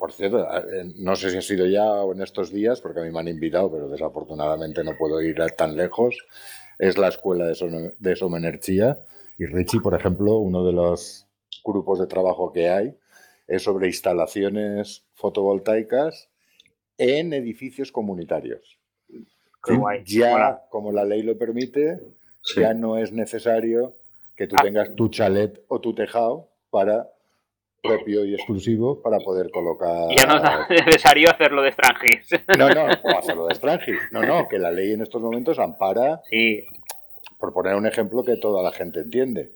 por 0.00 0.12
cierto, 0.12 0.38
eh, 0.52 0.92
no 0.96 1.14
sé 1.14 1.30
si 1.30 1.36
ha 1.36 1.42
sido 1.42 1.66
ya 1.66 1.84
o 1.84 2.12
en 2.14 2.22
estos 2.22 2.50
días, 2.50 2.80
porque 2.80 3.00
a 3.00 3.02
mí 3.04 3.10
me 3.10 3.20
han 3.20 3.28
invitado, 3.28 3.70
pero 3.70 3.88
desafortunadamente 3.88 4.82
no 4.82 4.96
puedo 4.96 5.20
ir 5.20 5.36
tan 5.58 5.76
lejos, 5.76 6.16
es 6.78 6.96
la 6.98 7.08
escuela 7.08 7.44
de, 7.46 7.52
Som- 7.52 7.94
de 7.98 8.16
Somenergia. 8.16 8.98
Y 9.38 9.44
Richie, 9.46 9.80
por 9.80 9.94
ejemplo, 9.94 10.38
uno 10.38 10.64
de 10.64 10.72
los 10.72 11.26
grupos 11.62 11.98
de 12.00 12.06
trabajo 12.06 12.50
que 12.52 12.70
hay 12.70 12.96
es 13.46 13.62
sobre 13.62 13.88
instalaciones 13.88 15.04
fotovoltaicas 15.14 16.30
en 16.96 17.32
edificios 17.34 17.92
comunitarios. 17.92 18.78
Qué 19.62 19.76
guay. 19.76 20.02
Ya, 20.06 20.62
como 20.70 20.92
la 20.92 21.04
ley 21.04 21.22
lo 21.22 21.36
permite, 21.36 22.00
Sí. 22.42 22.60
ya 22.60 22.72
no 22.72 22.96
es 22.96 23.12
necesario 23.12 23.96
que 24.34 24.46
tú 24.46 24.56
Ah. 24.58 24.62
tengas 24.62 24.94
tu 24.94 25.08
chalet 25.10 25.62
o 25.68 25.78
tu 25.80 25.94
tejado 25.94 26.48
para 26.70 27.10
propio 27.82 28.24
y 28.24 28.34
exclusivo 28.34 29.00
para 29.02 29.18
poder 29.18 29.50
colocar. 29.50 30.08
Ya 30.16 30.26
no 30.26 30.36
es 30.36 30.70
necesario 30.86 31.30
hacerlo 31.30 31.62
de 31.62 31.72
Strangis. 31.72 32.28
No, 32.58 32.68
no, 32.70 32.84
o 32.84 33.18
hacerlo 33.18 33.46
de 33.46 33.54
Strangis. 33.54 33.98
No, 34.12 34.22
no, 34.22 34.48
que 34.48 34.58
la 34.58 34.70
ley 34.70 34.92
en 34.92 35.02
estos 35.02 35.20
momentos 35.20 35.58
ampara, 35.58 36.20
Sí, 36.28 36.64
por 37.38 37.52
poner 37.54 37.74
un 37.74 37.86
ejemplo 37.86 38.22
que 38.22 38.36
toda 38.36 38.62
la 38.62 38.72
gente 38.72 39.00
entiende. 39.00 39.52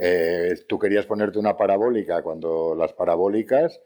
Eh, 0.00 0.54
tú 0.68 0.78
querías 0.78 1.06
ponerte 1.06 1.38
una 1.38 1.56
parabólica 1.56 2.22
cuando 2.22 2.74
las 2.74 2.92
parabólicas, 2.92 3.80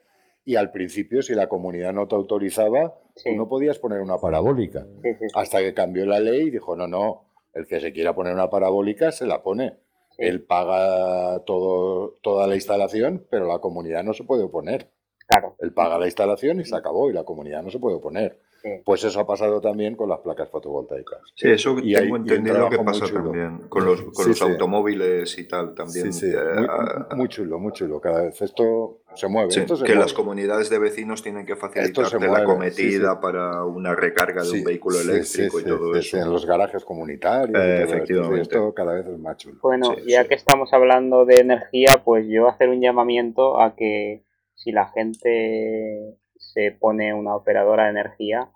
y 0.44 0.56
al 0.56 0.70
principio, 0.72 1.22
si 1.22 1.34
la 1.34 1.48
comunidad 1.48 1.92
no 1.92 2.06
te 2.08 2.14
autorizaba, 2.14 2.94
Sí. 3.16 3.30
tú 3.30 3.36
no 3.36 3.48
podías 3.48 3.78
poner 3.78 4.00
una 4.00 4.18
parabólica. 4.18 4.86
sí. 5.02 5.10
Hasta 5.34 5.58
que 5.58 5.74
cambió 5.74 6.06
la 6.06 6.20
ley 6.20 6.42
y 6.46 6.50
dijo, 6.50 6.76
no, 6.76 6.86
no, 6.86 7.24
el 7.54 7.66
que 7.66 7.80
se 7.80 7.92
quiera 7.92 8.14
poner 8.14 8.32
una 8.34 8.48
parabólica 8.48 9.10
se 9.12 9.26
la 9.26 9.42
pone. 9.42 9.74
Sí. 10.10 10.24
Él 10.24 10.42
paga 10.42 11.40
todo, 11.44 12.18
toda 12.22 12.46
la 12.46 12.54
instalación, 12.54 13.26
pero 13.30 13.46
la 13.46 13.58
comunidad 13.60 14.04
no 14.04 14.12
se 14.12 14.24
puede 14.24 14.44
oponer. 14.44 14.90
Claro. 15.26 15.56
Él 15.60 15.72
paga 15.72 15.98
la 15.98 16.06
instalación 16.06 16.60
y 16.60 16.64
se 16.64 16.76
acabó, 16.76 17.10
y 17.10 17.12
la 17.12 17.24
comunidad 17.24 17.62
no 17.62 17.70
se 17.70 17.78
puede 17.78 17.96
oponer. 17.96 18.40
Pues 18.84 19.04
eso 19.04 19.20
ha 19.20 19.26
pasado 19.26 19.60
también 19.60 19.96
con 19.96 20.08
las 20.08 20.20
placas 20.20 20.50
fotovoltaicas. 20.50 21.20
Sí, 21.34 21.48
eso 21.48 21.76
y 21.82 21.94
tengo 21.94 22.16
entendido 22.16 22.68
que 22.68 22.78
pasa 22.78 23.06
también 23.12 23.58
con 23.68 23.84
los, 23.84 24.02
con 24.02 24.28
los 24.28 24.42
automóviles 24.42 25.38
y 25.38 25.48
tal 25.48 25.74
también. 25.74 26.12
Sí, 26.12 26.26
muy, 26.26 27.16
muy, 27.16 27.28
chulo, 27.28 27.58
muy 27.58 27.72
chulo. 27.72 28.00
Cada 28.00 28.22
vez 28.22 28.40
esto 28.42 29.00
se 29.14 29.28
mueve. 29.28 29.54
que 29.84 29.94
las 29.94 30.12
comunidades 30.12 30.70
de 30.70 30.78
vecinos 30.78 31.22
tienen 31.22 31.46
que 31.46 31.56
facilitar 31.56 32.12
la 32.22 32.44
cometida 32.44 33.20
para 33.20 33.64
una 33.64 33.94
recarga 33.94 34.42
de 34.42 34.50
un 34.50 34.64
vehículo 34.64 35.00
eléctrico 35.00 35.60
y 35.60 35.64
todo 35.64 35.94
eso. 35.94 36.18
En 36.18 36.30
los 36.30 36.46
garajes 36.46 36.84
comunitarios. 36.84 37.58
efectivamente. 37.58 38.42
Esto, 38.42 38.74
cada 38.74 38.94
vez 38.94 39.06
es 39.06 39.18
más 39.18 39.36
chulo. 39.36 39.58
Bueno, 39.62 39.96
ya 40.06 40.26
que 40.26 40.34
estamos 40.34 40.72
hablando 40.72 41.24
de 41.24 41.36
energía, 41.36 42.02
pues 42.04 42.26
yo 42.28 42.48
hacer 42.48 42.68
un 42.68 42.80
llamamiento 42.80 43.60
a 43.60 43.74
que 43.74 44.24
si 44.54 44.72
la 44.72 44.88
gente 44.88 46.16
se 46.40 46.72
pone 46.72 47.14
una 47.14 47.36
operadora 47.36 47.84
de 47.84 47.90
energía, 47.90 48.50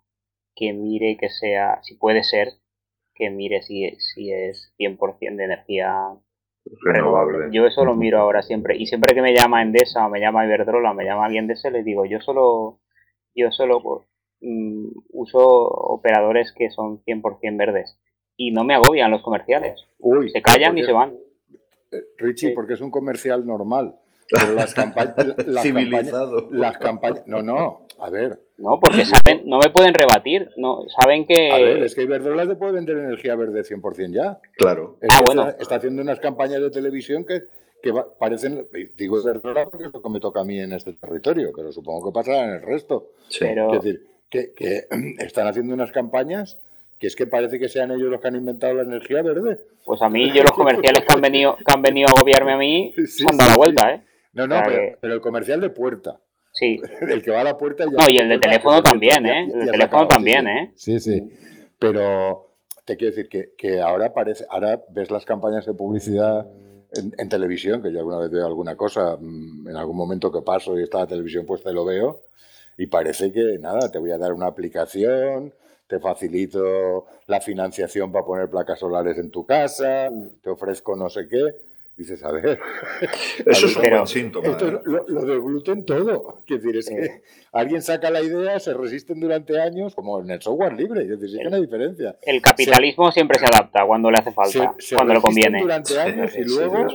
que 0.56 0.72
mire 0.72 1.16
que 1.16 1.28
sea, 1.28 1.80
si 1.82 1.96
puede 1.96 2.24
ser, 2.24 2.54
que 3.14 3.30
mire 3.30 3.62
si, 3.62 3.90
si 3.98 4.32
es 4.32 4.72
100% 4.78 5.36
de 5.36 5.44
energía 5.44 5.94
renovable. 6.82 7.48
Yo 7.52 7.66
eso 7.66 7.84
lo 7.84 7.94
miro 7.94 8.18
ahora 8.18 8.42
siempre. 8.42 8.76
Y 8.76 8.86
siempre 8.86 9.14
que 9.14 9.22
me 9.22 9.34
llama 9.34 9.62
Endesa 9.62 10.06
o 10.06 10.10
me 10.10 10.20
llama 10.20 10.46
Iberdrola 10.46 10.90
o 10.90 10.94
me 10.94 11.04
llama 11.04 11.26
alguien 11.26 11.46
de 11.46 11.54
ese, 11.54 11.70
les 11.70 11.84
digo, 11.84 12.04
yo 12.06 12.20
solo, 12.20 12.80
yo 13.34 13.50
solo 13.52 13.82
pues, 13.82 14.06
mm, 14.40 14.88
uso 15.10 15.40
operadores 15.40 16.52
que 16.52 16.70
son 16.70 17.02
100% 17.04 17.56
verdes. 17.56 17.98
Y 18.36 18.50
no 18.50 18.64
me 18.64 18.74
agobian 18.74 19.10
los 19.10 19.22
comerciales. 19.22 19.86
se 20.32 20.42
callan 20.42 20.76
y 20.76 20.82
se 20.82 20.92
van. 20.92 21.14
Eh, 21.92 22.02
Richie, 22.18 22.52
porque 22.52 22.74
es 22.74 22.80
un 22.80 22.90
comercial 22.90 23.46
normal. 23.46 23.94
Pero 24.30 24.54
las 24.54 24.74
campañas. 24.74 25.16
Civilizado. 25.62 26.48
las 26.50 26.78
campañas. 26.78 27.26
No, 27.26 27.42
no, 27.42 27.86
a 27.98 28.10
ver. 28.10 28.40
No, 28.56 28.78
porque 28.80 29.04
saben, 29.04 29.42
no 29.46 29.58
me 29.58 29.70
pueden 29.70 29.94
rebatir. 29.94 30.50
No, 30.56 30.84
saben 31.00 31.26
que. 31.26 31.50
A 31.50 31.56
ver, 31.56 31.82
es 31.82 31.94
que 31.94 32.02
Iberdrola 32.02 32.46
te 32.46 32.56
puede 32.56 32.72
vender 32.72 32.96
energía 32.96 33.34
verde 33.36 33.62
100% 33.62 34.12
ya. 34.12 34.40
Claro. 34.56 34.98
ah, 35.10 35.20
bueno. 35.24 35.48
Está, 35.58 35.76
haciendo 35.76 36.02
unas 36.02 36.20
campañas 36.20 36.60
de 36.60 36.70
televisión 36.70 37.24
que, 37.24 37.44
que 37.82 37.92
parecen. 38.18 38.66
Digo 38.96 39.20
Iberdrola 39.20 39.64
porque 39.64 39.86
es 39.86 39.92
lo 39.92 40.02
que 40.02 40.10
me 40.10 40.20
toca 40.20 40.40
a 40.40 40.44
mí 40.44 40.58
en 40.58 40.72
este 40.72 40.92
territorio, 40.94 41.52
pero 41.54 41.72
supongo 41.72 42.10
que 42.10 42.14
pasará 42.14 42.44
en 42.44 42.50
el 42.50 42.62
resto. 42.62 43.10
Sí. 43.28 43.46
Es 43.46 43.82
decir, 43.82 44.06
que, 44.30 44.52
que 44.54 44.86
están 45.18 45.46
haciendo 45.46 45.74
unas 45.74 45.92
campañas 45.92 46.58
que 46.98 47.08
es 47.08 47.16
que 47.16 47.26
parece 47.26 47.58
que 47.58 47.68
sean 47.68 47.90
ellos 47.90 48.08
los 48.08 48.20
que 48.20 48.28
han 48.28 48.36
inventado 48.36 48.74
la 48.74 48.82
energía 48.82 49.22
verde. 49.22 49.58
Pues 49.84 50.00
a 50.00 50.08
mí, 50.08 50.30
yo 50.32 50.42
los 50.42 50.52
comerciales 50.52 51.04
que 51.04 51.14
han 51.14 51.20
venido, 51.20 51.56
que 51.56 51.72
han 51.74 51.82
venido 51.82 52.08
a 52.08 52.12
agobiarme 52.12 52.52
a 52.52 52.56
mí, 52.56 52.94
se 53.06 53.24
han 53.28 53.36
dado 53.36 53.50
la 53.50 53.56
vuelta, 53.56 53.92
¿eh? 53.92 54.02
No, 54.34 54.46
no, 54.46 54.62
pero, 55.00 55.14
el 55.14 55.20
comercial 55.20 55.60
de 55.60 55.70
puerta. 55.70 56.20
Sí. 56.52 56.80
El 57.00 57.22
que 57.22 57.30
va 57.30 57.40
a 57.40 57.44
la 57.44 57.58
puerta 57.58 57.84
ya. 57.84 57.90
No, 57.90 58.06
y 58.08 58.18
el 58.18 58.28
de 58.28 58.38
teléfono 58.38 58.80
también, 58.80 59.26
¿eh? 59.26 59.50
El 59.52 59.66
de 59.66 59.72
teléfono 59.72 60.06
también, 60.06 60.46
¿eh? 60.46 60.72
Sí, 60.76 61.00
sí. 61.00 61.28
Pero 61.80 62.58
te 62.84 62.96
quiero 62.96 63.14
decir 63.14 63.28
que, 63.28 63.54
que, 63.58 63.80
ahora 63.80 64.12
parece, 64.12 64.44
ahora 64.48 64.80
ves 64.90 65.10
las 65.10 65.24
campañas 65.24 65.66
de 65.66 65.74
publicidad 65.74 66.46
en, 66.92 67.28
televisión, 67.28 67.82
que 67.82 67.92
yo 67.92 67.98
alguna 67.98 68.18
vez 68.18 68.30
veo 68.30 68.46
alguna 68.46 68.76
cosa, 68.76 69.16
mm, 69.18 69.68
en 69.68 69.76
algún 69.76 69.96
momento 69.96 70.30
que 70.30 70.42
paso 70.42 70.78
y 70.78 70.82
está 70.84 70.98
la 70.98 71.06
televisión 71.06 71.44
puesta 71.44 71.70
y 71.70 71.74
lo 71.74 71.84
veo, 71.84 72.20
y 72.76 72.86
parece 72.86 73.32
que 73.32 73.58
nada, 73.58 73.90
te 73.90 73.98
voy 73.98 74.12
a 74.12 74.18
dar 74.18 74.32
una 74.32 74.46
aplicación, 74.46 75.52
te 75.88 75.98
facilito 75.98 77.06
la 77.26 77.40
financiación 77.40 78.12
para 78.12 78.24
poner 78.24 78.48
placas 78.48 78.78
solares 78.78 79.18
en 79.18 79.30
tu 79.30 79.44
casa, 79.44 80.08
te 80.40 80.50
ofrezco 80.50 80.94
no 80.96 81.10
sé 81.10 81.26
qué 81.28 81.56
dices, 81.96 82.22
a 82.24 82.32
ver. 82.32 82.58
Eso 83.46 83.66
es 83.66 83.76
un 83.76 83.82
buen 83.82 84.06
síntoma. 84.06 84.48
Esto, 84.48 84.68
¿eh? 84.68 84.80
lo, 84.84 85.06
lo, 85.06 85.24
del 85.24 85.40
gluten 85.40 85.84
todo. 85.84 86.42
Quiero 86.46 86.62
decir, 86.62 86.76
es 86.76 86.88
que 86.88 87.22
alguien 87.52 87.82
saca 87.82 88.10
la 88.10 88.20
idea, 88.20 88.58
se 88.58 88.74
resisten 88.74 89.20
durante 89.20 89.60
años, 89.60 89.94
como 89.94 90.20
en 90.20 90.30
el 90.30 90.42
software 90.42 90.74
libre. 90.74 91.02
Es 91.02 91.08
decir, 91.08 91.30
sí 91.30 91.40
hay 91.40 91.46
una 91.46 91.58
diferencia. 91.58 92.16
El 92.22 92.42
capitalismo 92.42 93.10
siempre 93.12 93.38
se 93.38 93.46
adapta 93.46 93.84
cuando 93.86 94.10
le 94.10 94.18
hace 94.18 94.32
falta, 94.32 94.74
cuando 94.96 95.14
le 95.14 95.20
conviene. 95.20 95.60
durante 95.60 95.98
años 96.00 96.32
y 96.36 96.44
luego 96.44 96.86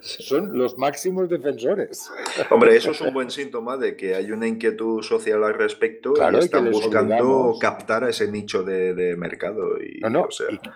son 0.00 0.56
los 0.56 0.78
máximos 0.78 1.28
defensores. 1.28 2.10
Hombre, 2.50 2.76
eso 2.76 2.92
es 2.92 3.00
un 3.00 3.12
buen 3.12 3.30
síntoma 3.30 3.76
de 3.76 3.96
que 3.96 4.14
hay 4.14 4.30
una 4.30 4.46
inquietud 4.46 5.02
social 5.02 5.42
al 5.44 5.54
respecto 5.54 6.14
y 6.16 6.36
están 6.36 6.70
buscando 6.70 7.56
captar 7.60 8.04
a 8.04 8.10
ese 8.10 8.30
nicho 8.30 8.62
de, 8.62 9.14
mercado. 9.16 9.80
Y, 9.82 10.00
no, 10.00 10.10
no, 10.10 10.28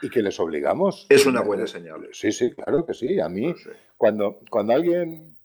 y, 0.03 0.11
que 0.11 0.23
les 0.23 0.39
obligamos. 0.41 1.07
Es 1.09 1.27
una 1.27 1.41
buena 1.43 1.67
señal. 1.67 2.09
Sí, 2.13 2.33
sí, 2.33 2.51
claro 2.51 2.85
que 2.85 2.95
sí. 2.95 3.21
A 3.21 3.29
mí, 3.29 3.55
cuando, 3.97 4.39
cuando 4.51 4.73
alguien, 4.73 5.37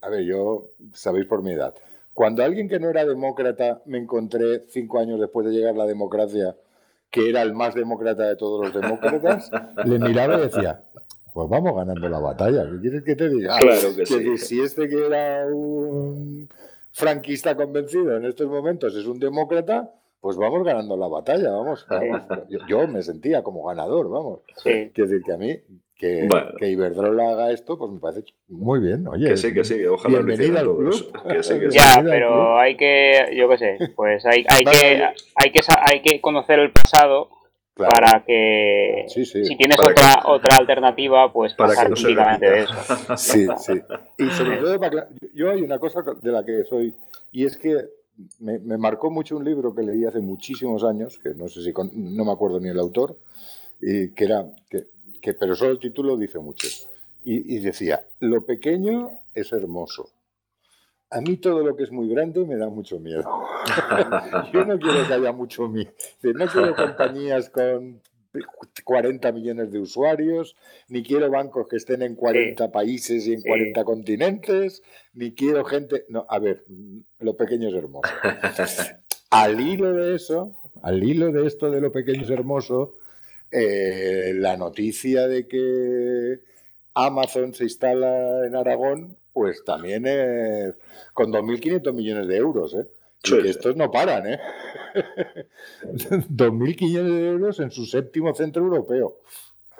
a 0.00 0.08
ver, 0.08 0.24
yo 0.24 0.70
sabéis 0.92 1.26
por 1.26 1.42
mi 1.42 1.52
edad, 1.52 1.74
cuando 2.12 2.44
alguien 2.44 2.68
que 2.68 2.78
no 2.78 2.88
era 2.90 3.04
demócrata 3.04 3.82
me 3.86 3.98
encontré 3.98 4.60
cinco 4.68 4.98
años 4.98 5.18
después 5.18 5.46
de 5.46 5.52
llegar 5.52 5.74
la 5.74 5.86
democracia, 5.86 6.56
que 7.10 7.28
era 7.28 7.42
el 7.42 7.54
más 7.54 7.74
demócrata 7.74 8.24
de 8.24 8.36
todos 8.36 8.66
los 8.66 8.82
demócratas, 8.82 9.50
le 9.84 9.98
miraba 9.98 10.38
y 10.38 10.42
decía, 10.42 10.84
pues 11.32 11.48
vamos 11.48 11.74
ganando 11.74 12.08
la 12.08 12.20
batalla. 12.20 12.64
¿Qué 12.70 12.80
quieres 12.80 13.02
que 13.02 13.16
te 13.16 13.28
diga? 13.28 13.58
Claro 13.58 13.96
que, 13.96 14.06
sí. 14.06 14.38
Si 14.38 14.60
este 14.60 14.88
que 14.88 15.06
era 15.06 15.46
un 15.48 16.48
franquista 16.92 17.56
convencido 17.56 18.16
en 18.16 18.24
estos 18.24 18.46
momentos 18.48 18.94
es 18.94 19.06
un 19.06 19.18
demócrata, 19.18 19.92
pues 20.20 20.36
vamos 20.36 20.62
ganando 20.64 20.96
la 20.96 21.08
batalla, 21.08 21.50
vamos. 21.50 21.84
Yo, 22.68 22.86
me 22.86 23.02
sentía 23.02 23.42
como 23.42 23.64
ganador, 23.64 24.08
vamos. 24.08 24.40
Quiero 24.62 24.90
decir 24.94 25.22
que 25.24 25.32
a 25.32 25.36
mí 25.36 25.60
que, 25.96 26.28
que, 26.58 26.68
Iberdrola 26.70 27.30
haga 27.30 27.52
esto, 27.52 27.78
pues 27.78 27.90
me 27.90 28.00
parece 28.00 28.24
muy 28.48 28.80
bien. 28.80 29.06
Oye, 29.06 29.28
que 29.30 29.36
sí, 29.36 29.54
que 29.54 29.64
sí, 29.64 29.84
ojalá 29.84 30.20
bienvenida 30.20 30.60
al 30.60 30.66
club. 30.66 31.12
Que 31.28 31.42
sí, 31.42 31.58
que 31.60 31.70
ya, 31.70 32.02
pero 32.04 32.58
hay 32.58 32.76
que, 32.76 33.32
yo 33.36 33.48
qué 33.48 33.58
sé, 33.58 33.78
pues 33.94 34.26
hay, 34.26 34.44
hay, 34.48 34.64
que, 34.64 35.04
hay, 35.36 35.50
que, 35.52 35.60
hay 35.92 36.02
que 36.02 36.20
conocer 36.20 36.58
el 36.58 36.72
pasado 36.72 37.28
para 37.76 38.24
que 38.24 39.04
si 39.08 39.56
tienes 39.56 39.78
otra 39.80 40.22
otra 40.26 40.56
alternativa, 40.58 41.32
pues 41.32 41.54
para 41.54 41.70
pasar 41.70 41.92
típicamente 41.92 42.50
de 42.50 42.62
eso. 42.62 42.74
Sí, 43.16 43.46
sí. 43.58 43.72
Y 44.18 44.30
sobre 44.30 44.58
todo, 44.58 44.78
yo 45.34 45.50
hay 45.50 45.62
una 45.62 45.78
cosa 45.78 46.02
de 46.02 46.32
la 46.32 46.44
que 46.44 46.64
soy, 46.64 46.94
y 47.32 47.44
es 47.44 47.56
que 47.56 47.76
me, 48.38 48.58
me, 48.60 48.78
marcó 48.78 49.10
mucho 49.10 49.36
un 49.36 49.44
libro 49.44 49.74
que 49.74 49.82
leí 49.82 50.04
hace 50.04 50.20
muchísimos 50.20 50.84
años, 50.84 51.18
que 51.18 51.34
no 51.34 51.48
sé 51.48 51.62
si 51.62 51.72
no 51.94 52.24
me 52.24 52.32
acuerdo 52.32 52.60
ni 52.60 52.68
el 52.68 52.78
autor, 52.78 53.16
y 53.80 54.10
que 54.14 54.24
era 54.24 54.46
que 54.70 54.93
pero 55.32 55.54
solo 55.54 55.72
el 55.72 55.78
título 55.78 56.16
dice 56.16 56.38
mucho. 56.38 56.68
Y, 57.26 57.58
decía, 57.60 58.06
lo 58.20 58.44
pequeño 58.44 59.20
es 59.32 59.50
hermoso. 59.52 60.10
A 61.08 61.22
mí 61.22 61.38
todo 61.38 61.64
lo 61.64 61.74
que 61.74 61.84
es 61.84 61.90
muy 61.90 62.06
grande 62.10 62.44
me 62.44 62.56
da 62.56 62.68
mucho 62.68 62.98
miedo. 62.98 63.22
Yo 64.52 64.66
no 64.66 64.78
quiero 64.78 65.06
que 65.06 65.14
haya 65.14 65.32
mucho 65.32 65.66
miedo. 65.66 65.90
No 66.22 66.46
quiero 66.46 66.76
compañías 66.76 67.48
con 67.48 68.02
40 68.84 69.32
millones 69.32 69.72
de 69.72 69.78
usuarios, 69.78 70.56
ni 70.88 71.02
quiero 71.02 71.30
bancos 71.30 71.66
que 71.68 71.76
estén 71.76 72.02
en 72.02 72.14
40 72.14 72.70
países 72.70 73.26
y 73.26 73.32
en 73.32 73.42
40 73.42 73.84
continentes, 73.84 74.82
ni 75.14 75.32
quiero 75.32 75.64
gente... 75.64 76.04
No, 76.08 76.26
a 76.28 76.38
ver, 76.38 76.64
lo 77.20 77.36
pequeño 77.36 77.68
es 77.68 77.74
hermoso. 77.74 78.12
Al 79.30 79.60
hilo 79.60 79.92
de 79.92 80.14
eso, 80.14 80.54
al 80.80 81.02
hilo 81.02 81.32
de 81.32 81.46
esto 81.46 81.68
de 81.68 81.80
lo 81.80 81.90
pequeño 81.90 82.22
es 82.22 82.30
hermoso, 82.30 82.94
eh, 83.56 84.32
la 84.34 84.56
noticia 84.56 85.28
de 85.28 85.46
que 85.46 86.40
Amazon 86.94 87.54
se 87.54 87.64
instala 87.64 88.44
en 88.46 88.56
Aragón, 88.56 89.16
pues 89.32 89.64
también 89.64 90.06
es 90.06 90.74
con 91.12 91.32
2.500 91.32 91.92
millones 91.92 92.26
de 92.26 92.36
euros, 92.36 92.74
¿eh? 92.74 92.86
que 93.22 93.48
estos 93.48 93.76
no 93.76 93.92
paran, 93.92 94.26
¿eh? 94.26 94.40
2.500 95.84 97.02
de 97.04 97.28
euros 97.28 97.60
en 97.60 97.70
su 97.70 97.86
séptimo 97.86 98.34
centro 98.34 98.62
europeo. 98.62 99.18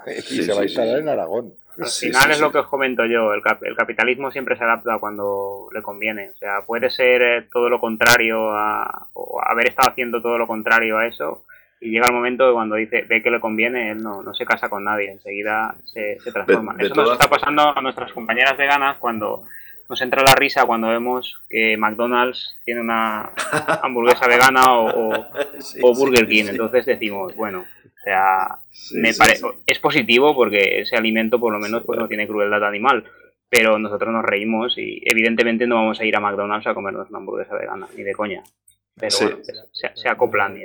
y 0.06 0.42
se 0.42 0.52
va 0.52 0.60
a 0.60 0.64
instalar 0.64 0.98
en 0.98 1.08
Aragón. 1.08 1.54
Al 1.76 1.88
final 1.88 2.30
es 2.30 2.40
lo 2.40 2.52
que 2.52 2.58
os 2.58 2.68
comento 2.68 3.04
yo, 3.04 3.32
el, 3.34 3.42
capitalismo 3.76 4.30
siempre 4.30 4.56
se 4.56 4.62
adapta 4.62 4.98
cuando 5.00 5.68
le 5.74 5.82
conviene. 5.82 6.30
O 6.30 6.36
sea, 6.36 6.60
puede 6.64 6.90
ser 6.90 7.22
eh, 7.22 7.48
todo 7.52 7.68
lo 7.68 7.80
contrario 7.80 8.52
a, 8.52 9.08
o 9.14 9.40
haber 9.44 9.68
estado 9.68 9.90
haciendo 9.90 10.22
todo 10.22 10.38
lo 10.38 10.46
contrario 10.46 10.98
a 10.98 11.08
eso, 11.08 11.44
y 11.84 11.90
llega 11.90 12.06
el 12.06 12.14
momento 12.14 12.52
cuando 12.54 12.76
dice 12.76 13.02
ve 13.02 13.22
que 13.22 13.30
le 13.30 13.40
conviene, 13.40 13.90
él 13.90 14.02
no, 14.02 14.22
no 14.22 14.34
se 14.34 14.46
casa 14.46 14.68
con 14.68 14.84
nadie, 14.84 15.10
enseguida 15.10 15.74
se, 15.84 16.18
se 16.18 16.32
transforma. 16.32 16.74
Eso 16.78 16.94
nos 16.94 17.12
está 17.12 17.28
pasando 17.28 17.76
a 17.76 17.80
nuestras 17.82 18.12
compañeras 18.12 18.56
veganas 18.56 18.96
cuando 18.98 19.44
nos 19.88 20.00
entra 20.00 20.22
la 20.22 20.34
risa 20.34 20.64
cuando 20.64 20.88
vemos 20.88 21.40
que 21.48 21.76
McDonald's 21.76 22.56
tiene 22.64 22.80
una 22.80 23.30
hamburguesa 23.82 24.26
vegana 24.26 24.62
o, 24.72 25.26
Burger 25.94 26.26
King. 26.26 26.46
Entonces 26.48 26.86
decimos, 26.86 27.34
bueno, 27.36 27.60
o 27.60 28.02
sea, 28.02 28.58
me 28.94 29.12
parece 29.12 29.46
es 29.66 29.78
positivo 29.78 30.34
porque 30.34 30.80
ese 30.80 30.96
alimento 30.96 31.38
por 31.38 31.52
lo 31.52 31.58
menos 31.58 31.82
pues 31.84 31.98
no 31.98 32.08
tiene 32.08 32.26
crueldad 32.26 32.64
animal. 32.64 33.04
Pero 33.50 33.78
nosotros 33.78 34.12
nos 34.12 34.24
reímos 34.24 34.76
y 34.78 35.00
evidentemente 35.04 35.66
no 35.66 35.76
vamos 35.76 36.00
a 36.00 36.04
ir 36.04 36.16
a 36.16 36.20
McDonald's 36.20 36.66
a 36.66 36.74
comernos 36.74 37.08
una 37.10 37.18
hamburguesa 37.18 37.54
vegana, 37.54 37.86
ni 37.94 38.02
de 38.02 38.12
coña. 38.12 38.42
Pero 38.96 39.16
bueno, 39.20 39.38
se, 39.72 39.90
se, 39.94 40.08
acoplan. 40.08 40.56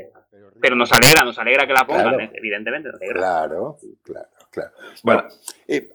Pero 0.62 0.76
nos 0.76 0.92
alegra, 0.92 1.24
nos 1.24 1.38
alegra 1.40 1.66
que 1.66 1.74
la 1.74 1.86
pongan, 1.86 2.20
¿eh? 2.20 2.32
evidentemente. 2.34 2.90
Claro, 3.14 3.78
claro, 4.04 4.30
claro. 4.52 4.72
Bueno, 5.04 5.28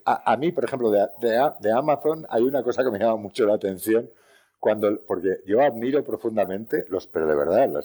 a, 0.05 0.37
mí, 0.37 0.53
por 0.53 0.64
ejemplo, 0.64 0.91
de, 0.91 1.07
de, 1.20 1.72
Amazon 1.72 2.26
hay 2.28 2.43
una 2.43 2.62
cosa 2.62 2.82
que 2.82 2.91
me 2.91 2.99
llama 2.99 3.16
mucho 3.16 3.47
la 3.47 3.55
atención, 3.55 4.11
cuando, 4.59 5.01
porque 5.07 5.41
yo 5.47 5.61
admiro 5.62 6.03
profundamente, 6.03 6.85
los, 6.89 7.07
pero 7.07 7.26
de 7.26 7.37
verdad, 7.37 7.85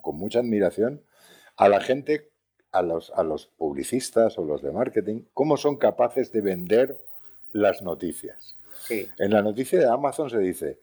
con 0.00 0.16
mucha 0.16 0.40
admiración 0.40 1.02
a 1.56 1.68
la 1.68 1.80
gente, 1.80 2.30
a 2.72 2.82
los, 2.82 3.10
a 3.10 3.22
los 3.22 3.46
publicistas 3.46 4.38
o 4.38 4.44
los 4.44 4.62
de 4.62 4.72
marketing, 4.72 5.22
cómo 5.32 5.56
son 5.56 5.76
capaces 5.76 6.32
de 6.32 6.40
vender 6.40 6.98
las 7.52 7.82
noticias. 7.82 8.58
En 8.90 9.30
la 9.30 9.42
noticia 9.42 9.78
de 9.78 9.88
Amazon 9.88 10.30
se 10.30 10.38
dice, 10.38 10.78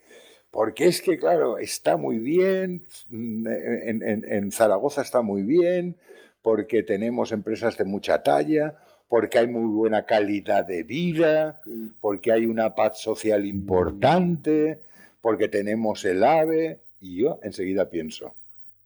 porque 0.54 0.86
es 0.86 1.02
que, 1.02 1.18
claro, 1.18 1.58
está 1.58 1.98
muy 1.98 2.20
bien, 2.20 2.84
en, 3.12 4.52
Zaragoza 4.52 5.02
está 5.02 5.24
muy 5.24 5.42
bien, 5.42 5.96
porque 6.44 6.84
tenemos 6.84 7.32
empresas 7.32 7.76
de 7.76 7.86
mucha 7.86 8.22
talla, 8.22 8.76
porque 9.10 9.40
hay 9.40 9.48
muy 9.48 9.66
buena 9.74 10.06
calidad 10.06 10.64
de 10.64 10.84
vida, 10.84 11.60
porque 12.00 12.32
hay 12.32 12.46
una 12.46 12.76
paz 12.76 13.00
social 13.00 13.48
importante, 13.48 14.80
porque 15.22 15.48
tenemos 15.48 16.06
el 16.06 16.24
AVE. 16.24 16.78
Y 17.02 17.24
yo 17.24 17.40
enseguida 17.42 17.90
pienso, 17.90 18.36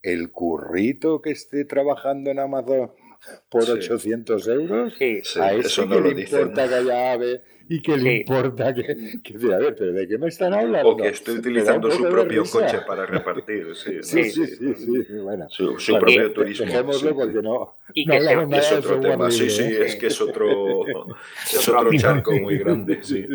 el 0.01 0.31
currito 0.31 1.21
que 1.21 1.31
esté 1.31 1.65
trabajando 1.65 2.31
en 2.31 2.39
Amazon 2.39 2.91
por 3.49 3.69
800 3.69 4.47
euros, 4.47 4.93
a 5.37 5.51
eso, 5.51 5.89
que 5.89 5.99
le 5.99 6.21
importa 6.21 6.69
que 6.69 6.75
haya 6.75 7.11
AVE 7.11 7.41
y 7.69 7.81
que 7.81 7.97
le 7.97 8.17
importa 8.17 8.73
que, 8.73 9.19
que, 9.21 9.53
A 9.53 9.57
ver, 9.57 9.75
pero 9.75 9.91
¿de 9.91 10.07
qué 10.07 10.17
me 10.17 10.27
están 10.27 10.53
hablando? 10.53 10.89
O 10.89 10.97
que 10.97 11.09
esté 11.09 11.31
utilizando 11.31 11.91
su 11.91 12.03
propio 12.03 12.43
coche 12.45 12.79
para 12.87 13.05
repartir. 13.05 13.75
Sí, 13.75 13.99
sí, 14.01 14.23
sí, 14.29 14.45
sí, 14.75 15.13
Bueno, 15.21 15.47
su, 15.49 15.75
propio 15.99 16.31
turismo. 16.31 16.65
Dejémoslo 16.65 17.15
porque 17.15 17.41
no, 17.41 17.75
y 17.93 18.05
que 18.05 18.17
es 18.17 18.71
otro 18.71 18.99
tema. 18.99 19.29
Sí, 19.31 19.49
sí, 19.49 19.63
es 19.63 19.95
que 19.97 20.07
es 20.07 20.21
otro, 20.21 20.85
es 21.43 21.67
otro 21.67 21.91
charco 21.97 22.31
muy 22.33 22.57
grande. 22.57 23.03
Sí. 23.03 23.27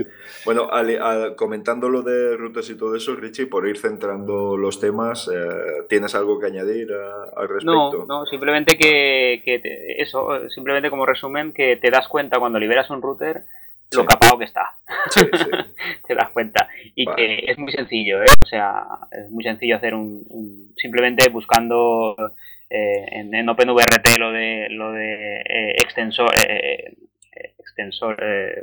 Bueno, 0.45 0.69
comentando 1.37 1.89
lo 1.89 2.03
de 2.03 2.37
rutas 2.37 2.69
y 2.71 2.77
todo 2.77 2.97
eso, 2.97 3.15
Richie, 3.15 3.47
por 3.47 3.69
ir 3.69 3.77
centrando 3.77 4.57
los 4.57 4.81
temas, 4.81 5.29
eh, 5.29 5.85
¿tienes 5.89 6.15
algo 6.15 6.39
que 6.39 6.47
añadir 6.47 6.89
al 6.93 7.49
respecto? 7.49 8.07
No, 8.07 8.07
no 8.07 8.27
simplemente 8.27 8.79
que, 8.79 9.43
que 9.45 9.61
eso, 9.99 10.49
simplemente 10.49 10.89
como 10.89 11.05
resumen, 11.05 11.53
que 11.53 11.77
te 11.77 11.91
das 11.91 12.09
cuenta 12.09 12.39
cuando 12.39 12.59
liberas 12.59 12.89
un 12.91 13.03
router 13.03 13.45
lo 13.95 14.07
capado 14.07 14.39
que 14.39 14.45
está. 14.45 14.75
Te 16.07 16.15
das 16.15 16.31
cuenta. 16.31 16.69
Y 16.95 17.07
que 17.07 17.45
es 17.47 17.59
muy 17.59 17.73
sencillo, 17.73 18.23
¿eh? 18.23 18.27
O 18.43 18.47
sea, 18.47 18.85
es 19.11 19.31
muy 19.31 19.45
sencillo 19.45 19.77
hacer 19.77 19.95
un. 19.95 20.73
simplemente 20.77 21.29
buscando 21.31 22.17
eh, 22.69 23.07
en, 23.11 23.49
OpenVRT 23.49 24.19
lo 24.19 24.33
de, 24.33 24.69
lo 24.71 24.93
de 24.93 25.41
eh, 25.41 25.73
extensor. 25.83 26.31
Eh, 26.49 26.95
extensor. 27.59 28.17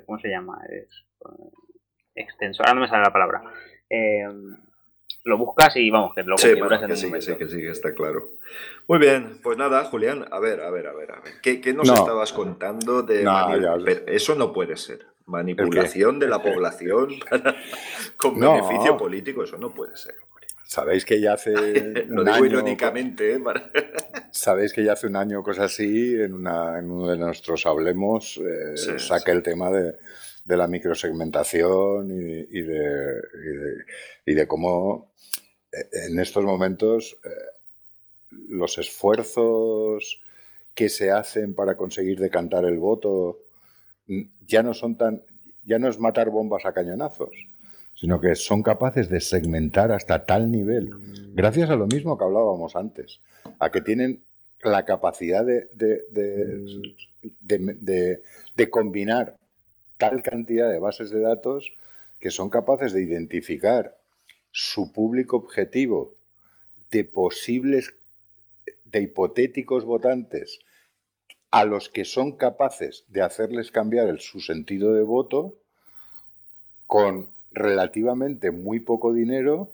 ¿Cómo 0.05 0.19
se 0.19 0.29
llama? 0.29 0.59
extensor. 2.15 2.67
Ahora 2.67 2.75
no 2.75 2.81
me 2.81 2.87
sale 2.87 3.03
la 3.03 3.13
palabra. 3.13 3.41
lo 5.23 5.37
buscas 5.37 5.75
y 5.77 5.89
vamos, 5.89 6.15
que 6.15 6.23
lo 6.23 6.37
sí, 6.37 6.53
bueno, 6.55 6.69
que 6.87 6.95
sí, 6.95 7.11
que 7.11 7.21
sí, 7.21 7.35
que 7.35 7.47
sí, 7.47 7.57
que 7.57 7.69
está 7.69 7.93
claro. 7.93 8.31
Muy 8.87 8.97
bien, 8.97 9.39
pues 9.43 9.57
nada, 9.57 9.83
Julián, 9.85 10.25
a 10.31 10.39
ver, 10.39 10.61
a 10.61 10.71
ver, 10.71 10.87
a 10.87 10.93
ver, 10.93 11.11
a 11.11 11.19
ver. 11.19 11.33
¿Qué, 11.43 11.61
qué 11.61 11.73
nos 11.73 11.89
estabas 11.89 12.33
contando 12.33 13.03
de 13.03 13.23
Eso 14.07 14.35
no 14.35 14.51
puede 14.53 14.75
ser. 14.77 15.05
Manipulación 15.29 16.19
de 16.19 16.27
la 16.27 16.41
población 16.43 17.15
con 18.17 18.39
beneficio 18.39 18.97
político, 18.97 19.43
eso 19.43 19.57
no 19.57 19.73
puede 19.73 19.95
ser. 19.95 20.15
Sabéis 20.69 21.03
que 21.03 21.19
ya 21.19 21.33
hace. 21.33 21.51
Lo 22.09 22.23
digo 22.23 22.45
irónicamente, 22.45 23.33
¿eh? 23.33 23.39
Sabéis 24.31 24.71
que 24.71 24.83
ya 24.83 24.93
hace 24.93 25.07
un 25.07 25.15
año, 25.15 25.41
cosa 25.41 25.63
así, 25.63 26.13
en, 26.13 26.35
uno 26.35 27.07
de 27.07 27.17
nuestros 27.17 27.65
hablemos, 27.65 28.37
eh, 28.37 28.99
saqué 28.99 29.31
el 29.31 29.41
tema 29.41 29.71
de, 29.71 29.95
la 30.45 30.67
microsegmentación 30.67 32.11
y, 32.11 32.61
de, 32.61 33.21
y, 34.27 34.33
de, 34.35 34.47
cómo 34.47 35.11
eh, 35.71 36.07
en 36.07 36.19
estos 36.19 36.43
momentos 36.43 37.17
los 38.29 38.77
esfuerzos 38.77 40.21
que 40.75 40.89
se 40.89 41.09
hacen 41.09 41.55
para 41.55 41.75
conseguir 41.75 42.19
decantar 42.19 42.65
el 42.65 42.77
voto 42.77 43.39
ya 44.47 44.63
no 44.63 44.73
son 44.73 44.95
tan, 44.97 45.21
ya 45.63 45.79
no 45.79 45.87
es 45.87 45.99
matar 45.99 46.29
bombas 46.29 46.65
a 46.65 46.73
cañonazos, 46.73 47.29
sino 47.95 48.19
que 48.19 48.35
son 48.35 48.63
capaces 48.63 49.09
de 49.09 49.21
segmentar 49.21 49.91
hasta 49.91 50.25
tal 50.25 50.51
nivel, 50.51 50.89
gracias 51.35 51.69
a 51.69 51.75
lo 51.75 51.87
mismo 51.87 52.17
que 52.17 52.23
hablábamos 52.23 52.75
antes, 52.75 53.19
a 53.59 53.69
que 53.71 53.81
tienen 53.81 54.23
la 54.63 54.85
capacidad 54.85 55.45
de, 55.45 55.69
de, 58.55 58.69
combinar 58.69 59.37
tal 59.97 60.21
cantidad 60.21 60.69
de 60.69 60.79
bases 60.79 61.11
de 61.11 61.19
datos 61.21 61.71
que 62.19 62.31
son 62.31 62.49
capaces 62.49 62.93
de 62.93 63.03
identificar 63.03 63.97
su 64.51 64.91
público 64.91 65.37
objetivo 65.37 66.15
de 66.91 67.03
posibles, 67.03 67.93
de 68.85 69.01
hipotéticos 69.01 69.85
votantes 69.85 70.59
a 71.51 71.65
los 71.65 71.89
que 71.89 72.05
son 72.05 72.33
capaces 72.37 73.05
de 73.07 73.21
hacerles 73.21 73.71
cambiar 73.71 74.07
el, 74.07 74.19
su 74.19 74.39
sentido 74.39 74.93
de 74.93 75.01
voto 75.01 75.55
con 76.85 77.31
relativamente 77.51 78.51
muy 78.51 78.79
poco 78.79 79.13
dinero 79.13 79.73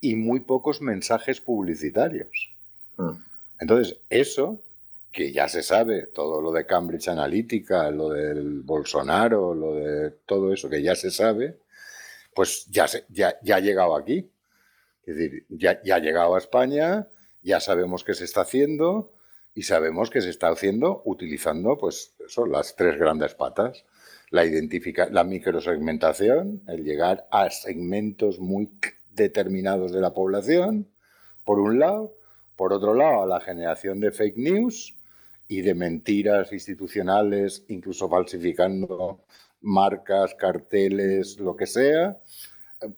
y 0.00 0.16
muy 0.16 0.40
pocos 0.40 0.82
mensajes 0.82 1.40
publicitarios. 1.40 2.54
Mm. 2.96 3.12
Entonces, 3.60 3.98
eso, 4.10 4.62
que 5.10 5.32
ya 5.32 5.48
se 5.48 5.62
sabe, 5.62 6.06
todo 6.06 6.42
lo 6.42 6.52
de 6.52 6.66
Cambridge 6.66 7.08
Analytica, 7.08 7.90
lo 7.90 8.10
del 8.10 8.60
Bolsonaro, 8.60 9.54
lo 9.54 9.74
de 9.74 10.10
todo 10.26 10.52
eso 10.52 10.68
que 10.68 10.82
ya 10.82 10.94
se 10.94 11.10
sabe, 11.10 11.58
pues 12.34 12.66
ya, 12.66 12.86
ya, 13.08 13.38
ya 13.42 13.56
ha 13.56 13.60
llegado 13.60 13.96
aquí. 13.96 14.30
Es 15.06 15.16
decir, 15.16 15.46
ya, 15.48 15.82
ya 15.82 15.96
ha 15.96 16.00
llegado 16.00 16.34
a 16.34 16.38
España, 16.38 17.06
ya 17.42 17.60
sabemos 17.60 18.04
qué 18.04 18.12
se 18.12 18.24
está 18.24 18.42
haciendo, 18.42 19.12
y 19.56 19.62
sabemos 19.62 20.10
que 20.10 20.20
se 20.20 20.28
está 20.28 20.48
haciendo 20.48 21.00
utilizando 21.06 21.78
pues 21.78 22.14
eso, 22.24 22.46
las 22.46 22.76
tres 22.76 22.98
grandes 22.98 23.34
patas. 23.34 23.86
La, 24.30 24.44
identifica 24.44 25.08
la 25.10 25.24
microsegmentación, 25.24 26.62
el 26.68 26.84
llegar 26.84 27.26
a 27.30 27.48
segmentos 27.48 28.38
muy 28.38 28.68
determinados 29.12 29.92
de 29.92 30.02
la 30.02 30.12
población, 30.12 30.88
por 31.44 31.58
un 31.58 31.78
lado. 31.78 32.14
Por 32.54 32.74
otro 32.74 32.92
lado, 32.92 33.22
a 33.22 33.26
la 33.26 33.40
generación 33.40 33.98
de 34.00 34.12
fake 34.12 34.36
news 34.36 34.94
y 35.48 35.62
de 35.62 35.74
mentiras 35.74 36.52
institucionales, 36.52 37.64
incluso 37.68 38.10
falsificando 38.10 39.20
marcas, 39.62 40.34
carteles, 40.34 41.38
lo 41.38 41.56
que 41.56 41.66
sea. 41.66 42.20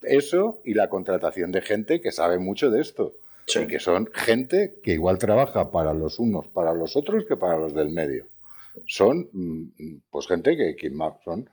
Eso 0.03 0.61
y 0.65 0.75
la 0.75 0.89
contratación 0.89 1.53
de 1.53 1.61
gente 1.61 2.01
que 2.01 2.11
sabe 2.11 2.41
mucho 2.41 2.69
de 2.71 2.81
esto 2.81 3.15
y 3.57 3.67
que 3.67 3.81
son 3.81 4.09
gente 4.13 4.79
que 4.83 4.93
igual 4.93 5.19
trabaja 5.19 5.71
para 5.71 5.95
los 5.95 6.19
unos, 6.19 6.47
para 6.49 6.75
los 6.75 6.97
otros, 6.97 7.25
que 7.25 7.37
para 7.37 7.57
los 7.57 7.75
del 7.75 7.91
medio. 7.91 8.27
Son, 8.87 9.29
mm, 9.33 10.03
pues, 10.11 10.27
gente 10.27 10.57
que, 10.57 10.77
que 10.77 10.93
son. 11.25 11.49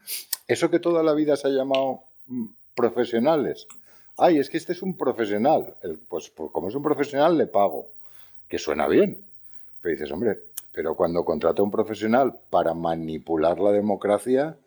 Eso 0.47 0.69
que 0.69 0.79
toda 0.79 1.01
la 1.03 1.13
vida 1.13 1.35
se 1.35 1.47
ha 1.47 1.51
llamado 1.51 2.01
mm, 2.27 2.45
profesionales. 2.75 3.67
Ay, 4.17 4.37
es 4.37 4.49
que 4.49 4.57
este 4.57 4.73
es 4.73 4.81
un 4.81 4.95
profesional. 4.95 5.75
pues, 6.07 6.29
pues 6.29 6.51
como 6.51 6.69
es 6.69 6.75
un 6.75 6.83
profesional, 6.83 7.37
le 7.37 7.47
pago. 7.47 7.91
Que 8.47 8.59
suena 8.59 8.87
bien. 8.87 9.25
Pero 9.81 9.93
dices, 9.93 10.11
hombre, 10.11 10.39
pero 10.71 10.95
cuando 10.95 11.23
contrato 11.23 11.61
a 11.61 11.65
un 11.65 11.71
profesional 11.71 12.37
para 12.49 12.73
manipular 12.73 13.59
la 13.59 13.71
democracia, 13.71 14.57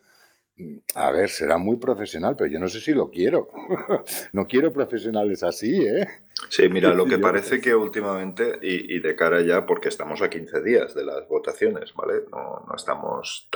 a 0.95 1.11
ver, 1.11 1.29
será 1.29 1.57
muy 1.57 1.77
profesional, 1.77 2.35
pero 2.35 2.49
yo 2.49 2.59
no 2.59 2.67
sé 2.67 2.81
si 2.81 2.93
lo 2.93 3.09
quiero. 3.09 3.49
no 4.33 4.47
quiero 4.47 4.73
profesionales 4.73 5.43
así, 5.43 5.85
¿eh? 5.85 6.07
Sí, 6.47 6.69
mira, 6.69 6.93
lo 6.93 7.05
que 7.05 7.17
parece 7.17 7.59
que 7.59 7.75
últimamente, 7.75 8.57
y, 8.61 8.99
de 8.99 9.15
cara 9.15 9.41
ya, 9.41 9.65
porque 9.65 9.89
estamos 9.89 10.21
a 10.21 10.29
15 10.29 10.61
días 10.61 10.95
de 10.95 11.03
las 11.03 11.27
votaciones, 11.27 11.93
¿vale? 11.93 12.23
No, 12.31 12.65
estamos 12.75 13.49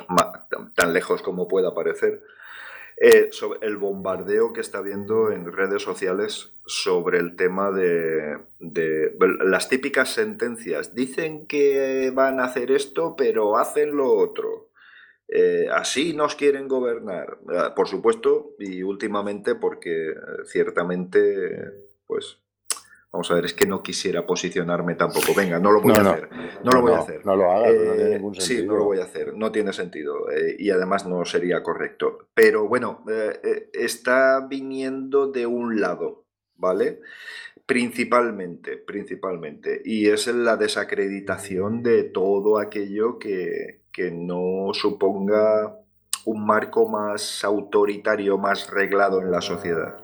tan, 0.76 0.94
lejos 0.94 1.22
como 1.22 1.48
pueda 1.48 1.74
parecer. 1.74 2.22
Eh, 2.98 3.30
sobre 3.32 3.66
el 3.66 3.78
bombardeo 3.78 4.54
que 4.54 4.62
está 4.62 4.78
habiendo 4.78 5.32
en 5.32 5.52
redes 5.52 5.82
sociales 5.82 6.54
sobre 6.66 7.18
el 7.18 7.36
tema 7.36 7.72
de, 7.72 8.38
de, 8.60 9.16
las 9.44 9.68
típicas 9.68 10.14
sentencias. 10.14 10.94
Dicen 10.94 11.48
que 11.48 12.12
van 12.14 12.40
a 12.40 12.46
hacer 12.46 12.72
esto, 12.72 13.16
pero 13.16 13.58
hacen 13.58 13.96
lo 13.96 14.12
otro. 14.12 14.70
Eh, 15.28 15.68
así 15.72 16.14
nos 16.14 16.36
quieren 16.36 16.68
gobernar. 16.68 17.40
Ah, 17.50 17.74
por 17.76 17.88
supuesto, 17.88 18.56
y 18.60 18.84
últimamente 18.84 19.56
porque 19.56 20.12
eh, 20.12 20.16
ciertamente, 20.46 21.72
pues, 22.06 22.43
vamos 23.14 23.30
a 23.30 23.36
ver, 23.36 23.46
es 23.46 23.54
que 23.54 23.68
no 23.68 23.84
quisiera 23.84 24.26
posicionarme 24.26 24.96
tampoco. 24.96 25.36
Venga, 25.38 25.60
no 25.60 25.72
lo 25.72 25.82
voy 25.82 25.94
a 25.94 26.02
hacer. 26.02 26.30
No, 26.64 26.72
lo 26.72 26.82
voy 26.82 26.94
a 26.94 26.98
hacer. 26.98 27.24
No 27.24 27.36
lo 27.36 27.52
hagas, 27.52 27.74
no 27.74 27.94
tiene 27.94 28.10
ningún 28.16 28.36
sentido. 28.36 28.62
Sí, 28.62 28.68
no 28.68 28.76
lo 28.76 28.84
voy 28.86 28.98
a 28.98 29.04
hacer, 29.04 29.34
no 29.36 29.52
tiene 29.52 29.72
sentido. 29.72 30.32
Eh, 30.32 30.56
y 30.58 30.72
además 30.72 31.06
no 31.06 31.24
sería 31.24 31.62
correcto. 31.62 32.28
Pero 32.34 32.68
bueno, 32.68 33.06
está 33.72 34.46
viniendo 34.50 35.32
de 35.32 35.46
un 35.46 35.80
lado, 35.80 36.26
¿vale? 36.56 37.02
Principalmente, 37.68 38.78
principalmente. 38.78 39.82
Y 39.86 40.08
es 40.08 40.26
la 40.28 40.58
desacreditación 40.58 41.84
de 41.84 42.04
todo 42.04 42.58
aquello 42.58 43.20
que, 43.20 43.84
que 43.92 44.10
no 44.10 44.74
suponga 44.74 45.78
un 46.26 46.46
marco 46.46 46.90
más 46.90 47.44
autoritario, 47.44 48.40
más 48.40 48.72
reglado 48.72 49.22
en 49.22 49.30
la 49.30 49.42
sociedad. 49.42 50.04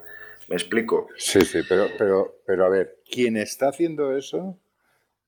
¿Me 0.50 0.56
explico? 0.56 1.10
Sí, 1.16 1.42
sí, 1.42 1.60
pero, 1.70 1.86
pero, 1.96 2.39
pero 2.50 2.66
a 2.66 2.70
ver, 2.70 2.98
quien 3.08 3.38
está 3.38 3.68
haciendo 3.68 4.18
eso 4.18 4.58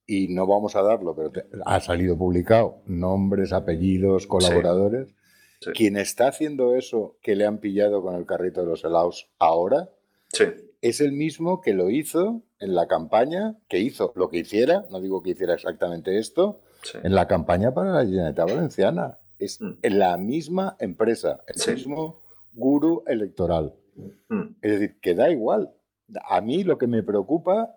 y 0.08 0.34
no 0.34 0.44
vamos 0.44 0.74
a 0.74 0.82
darlo, 0.82 1.14
pero 1.14 1.30
ha 1.64 1.78
salido 1.78 2.18
publicado, 2.18 2.82
nombres, 2.86 3.52
apellidos, 3.52 4.26
colaboradores. 4.26 5.14
Quien 5.72 5.96
está 5.96 6.26
haciendo 6.26 6.74
eso 6.74 7.16
que 7.22 7.36
le 7.36 7.46
han 7.46 7.58
pillado 7.58 8.02
con 8.02 8.16
el 8.16 8.26
carrito 8.26 8.62
de 8.62 8.66
los 8.66 8.82
helados 8.82 9.30
ahora 9.38 9.88
es 10.80 11.00
el 11.00 11.12
mismo 11.12 11.60
que 11.60 11.74
lo 11.74 11.90
hizo 11.90 12.42
en 12.58 12.74
la 12.74 12.88
campaña, 12.88 13.56
que 13.68 13.78
hizo 13.78 14.12
lo 14.16 14.28
que 14.28 14.38
hiciera, 14.38 14.84
no 14.90 15.00
digo 15.00 15.22
que 15.22 15.30
hiciera 15.30 15.54
exactamente 15.54 16.18
esto, 16.18 16.58
en 17.04 17.14
la 17.14 17.28
campaña 17.28 17.72
para 17.72 17.92
la 17.92 18.04
Generalitat 18.04 18.50
Valenciana. 18.50 19.18
Es 19.38 19.60
mm. 19.60 19.76
la 19.82 20.16
misma 20.16 20.76
empresa, 20.80 21.44
el 21.46 21.76
mismo 21.76 22.20
guru 22.52 23.04
electoral. 23.06 23.76
Mm. 24.28 24.56
Es 24.60 24.72
decir, 24.72 24.98
que 25.00 25.14
da 25.14 25.30
igual. 25.30 25.72
A 26.28 26.40
mí 26.40 26.64
lo 26.64 26.78
que 26.78 26.86
me 26.86 27.02
preocupa 27.02 27.76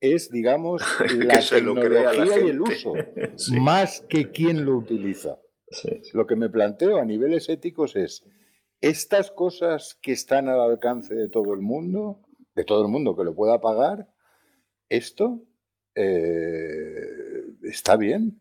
es, 0.00 0.30
digamos, 0.30 0.82
la 1.16 1.40
tecnología 1.40 2.40
y 2.44 2.48
el 2.48 2.60
uso, 2.60 2.94
más 3.60 4.02
que 4.08 4.30
quién 4.30 4.64
lo 4.64 4.76
utiliza. 4.76 5.38
Lo 6.12 6.26
que 6.26 6.36
me 6.36 6.48
planteo 6.48 6.98
a 6.98 7.04
niveles 7.04 7.48
éticos 7.48 7.96
es, 7.96 8.24
estas 8.80 9.30
cosas 9.30 9.98
que 10.00 10.12
están 10.12 10.48
al 10.48 10.60
alcance 10.60 11.14
de 11.14 11.28
todo 11.28 11.54
el 11.54 11.60
mundo, 11.60 12.22
de 12.54 12.64
todo 12.64 12.82
el 12.82 12.88
mundo 12.88 13.16
que 13.16 13.24
lo 13.24 13.34
pueda 13.34 13.60
pagar, 13.60 14.08
esto 14.88 15.42
eh, 15.94 17.00
está 17.62 17.96
bien. 17.96 18.40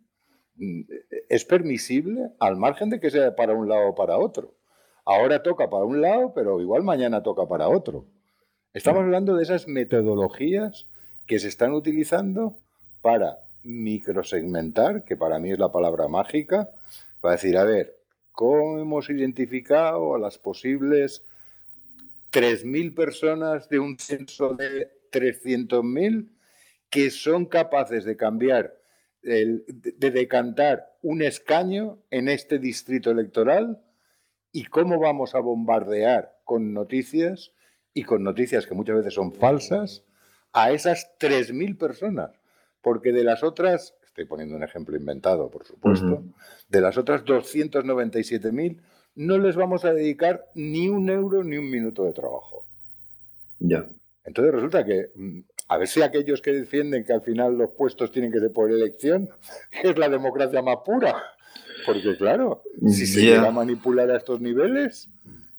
Es 1.27 1.43
permisible 1.45 2.31
al 2.39 2.57
margen 2.57 2.89
de 2.89 2.99
que 2.99 3.09
sea 3.09 3.35
para 3.35 3.53
un 3.53 3.67
lado 3.67 3.89
o 3.89 3.95
para 3.95 4.17
otro. 4.17 4.55
Ahora 5.03 5.43
toca 5.43 5.69
para 5.69 5.83
un 5.83 6.01
lado, 6.01 6.33
pero 6.33 6.61
igual 6.61 6.83
mañana 6.83 7.23
toca 7.23 7.47
para 7.47 7.67
otro. 7.67 8.07
Estamos 8.75 9.03
hablando 9.03 9.37
de 9.37 9.43
esas 9.43 9.69
metodologías 9.69 10.89
que 11.27 11.39
se 11.39 11.47
están 11.47 11.71
utilizando 11.71 12.57
para 13.01 13.37
microsegmentar, 13.63 15.05
que 15.05 15.15
para 15.15 15.39
mí 15.39 15.49
es 15.53 15.59
la 15.59 15.71
palabra 15.71 16.09
mágica, 16.09 16.71
para 17.21 17.35
decir, 17.35 17.57
a 17.57 17.63
ver, 17.63 17.95
¿cómo 18.33 18.77
hemos 18.77 19.09
identificado 19.09 20.13
a 20.13 20.19
las 20.19 20.37
posibles 20.37 21.23
3.000 22.33 22.93
personas 22.93 23.69
de 23.69 23.79
un 23.79 23.97
censo 23.97 24.55
de 24.55 24.91
300.000 25.09 26.27
que 26.89 27.11
son 27.11 27.45
capaces 27.45 28.03
de 28.03 28.17
cambiar, 28.17 28.75
de 29.21 30.11
decantar 30.11 30.97
un 31.01 31.21
escaño 31.21 31.99
en 32.11 32.27
este 32.27 32.59
distrito 32.59 33.09
electoral? 33.09 33.81
¿Y 34.51 34.65
cómo 34.65 34.99
vamos 34.99 35.33
a 35.33 35.39
bombardear 35.39 36.35
con 36.43 36.73
noticias 36.73 37.53
y 37.95 38.03
con 38.03 38.23
noticias 38.23 38.67
que 38.67 38.75
muchas 38.75 38.97
veces 38.97 39.15
son 39.15 39.31
falsas? 39.33 40.03
a 40.55 40.71
esas 40.71 41.11
3.000 41.19 41.77
personas, 41.77 42.31
porque 42.81 43.11
de 43.11 43.25
las 43.25 43.43
otras, 43.43 43.93
estoy 44.05 44.23
poniendo 44.23 44.55
un 44.55 44.63
ejemplo 44.63 44.95
inventado, 44.95 45.51
por 45.51 45.65
supuesto, 45.65 46.23
de 46.69 46.81
las 46.81 46.97
otras 46.97 47.25
297.000 47.25 48.79
no 49.15 49.37
les 49.37 49.57
vamos 49.57 49.83
a 49.83 49.93
dedicar 49.93 50.45
ni 50.55 50.87
un 50.87 51.09
euro 51.09 51.43
ni 51.43 51.57
un 51.57 51.69
minuto 51.69 52.05
de 52.05 52.13
trabajo. 52.13 52.65
Ya. 53.59 53.89
Entonces 54.23 54.53
resulta 54.53 54.85
que, 54.85 55.11
mm, 55.13 55.39
a 55.67 55.77
ver 55.77 55.87
si 55.89 56.01
aquellos 56.01 56.41
que 56.41 56.53
defienden 56.53 57.03
que 57.03 57.13
al 57.13 57.21
final 57.21 57.57
los 57.57 57.71
puestos 57.71 58.13
tienen 58.13 58.31
que 58.31 58.39
ser 58.39 58.53
por 58.53 58.71
elección, 58.71 59.29
es 59.83 59.97
la 59.97 60.07
democracia 60.07 60.61
más 60.61 60.77
pura. 60.85 61.21
Porque 61.85 62.15
claro, 62.17 62.63
si 62.87 63.05
se 63.05 63.21
llega 63.21 63.49
a 63.49 63.51
manipular 63.51 64.09
a 64.09 64.17
estos 64.17 64.39
niveles, 64.39 65.09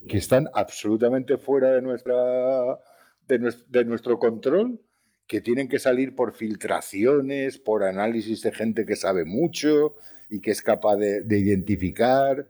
que 0.06 0.18
están 0.18 0.48
absolutamente 0.54 1.36
fuera 1.36 1.72
de 1.72 1.82
nuestra 1.82 2.78
de 3.26 3.84
nuestro 3.84 4.18
control, 4.18 4.80
que 5.26 5.40
tienen 5.40 5.68
que 5.68 5.78
salir 5.78 6.14
por 6.14 6.32
filtraciones, 6.32 7.58
por 7.58 7.82
análisis 7.82 8.42
de 8.42 8.52
gente 8.52 8.86
que 8.86 8.96
sabe 8.96 9.24
mucho 9.24 9.96
y 10.28 10.40
que 10.40 10.52
es 10.52 10.62
capaz 10.62 10.96
de, 10.96 11.38
identificar. 11.38 12.48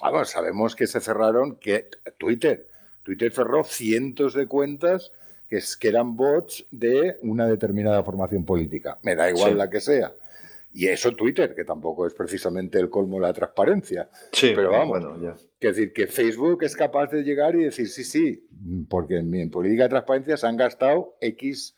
Vamos, 0.00 0.30
sabemos 0.30 0.74
que 0.74 0.86
se 0.86 1.00
cerraron, 1.00 1.56
que 1.56 1.88
Twitter, 2.18 2.68
Twitter 3.02 3.32
cerró 3.32 3.64
cientos 3.64 4.34
de 4.34 4.46
cuentas 4.46 5.12
que, 5.48 5.60
que 5.78 5.88
eran 5.88 6.16
bots 6.16 6.66
de 6.70 7.18
una 7.22 7.46
determinada 7.46 8.02
formación 8.02 8.44
política. 8.44 8.98
Me 9.02 9.14
da 9.14 9.30
igual 9.30 9.58
la 9.58 9.68
que 9.68 9.80
sea. 9.80 10.12
Y 10.72 10.88
eso 10.88 11.12
Twitter, 11.12 11.54
que 11.54 11.64
tampoco 11.64 12.06
es 12.06 12.14
precisamente 12.14 12.80
el 12.80 12.90
colmo 12.90 13.16
de 13.16 13.22
la 13.22 13.32
transparencia. 13.32 14.08
Sí, 14.32 14.52
pero 14.56 14.72
vamos, 14.72 14.88
bueno, 14.88 15.36
que 15.64 15.68
decir 15.68 15.92
que 15.94 16.06
Facebook 16.06 16.62
es 16.62 16.76
capaz 16.76 17.10
de 17.10 17.22
llegar 17.22 17.56
y 17.56 17.64
decir 17.64 17.88
sí, 17.88 18.04
sí, 18.04 18.46
porque 18.90 19.16
en, 19.16 19.34
en 19.34 19.50
política 19.50 19.84
de 19.84 19.88
transparencia 19.88 20.36
se 20.36 20.46
han 20.46 20.58
gastado 20.58 21.16
X 21.22 21.74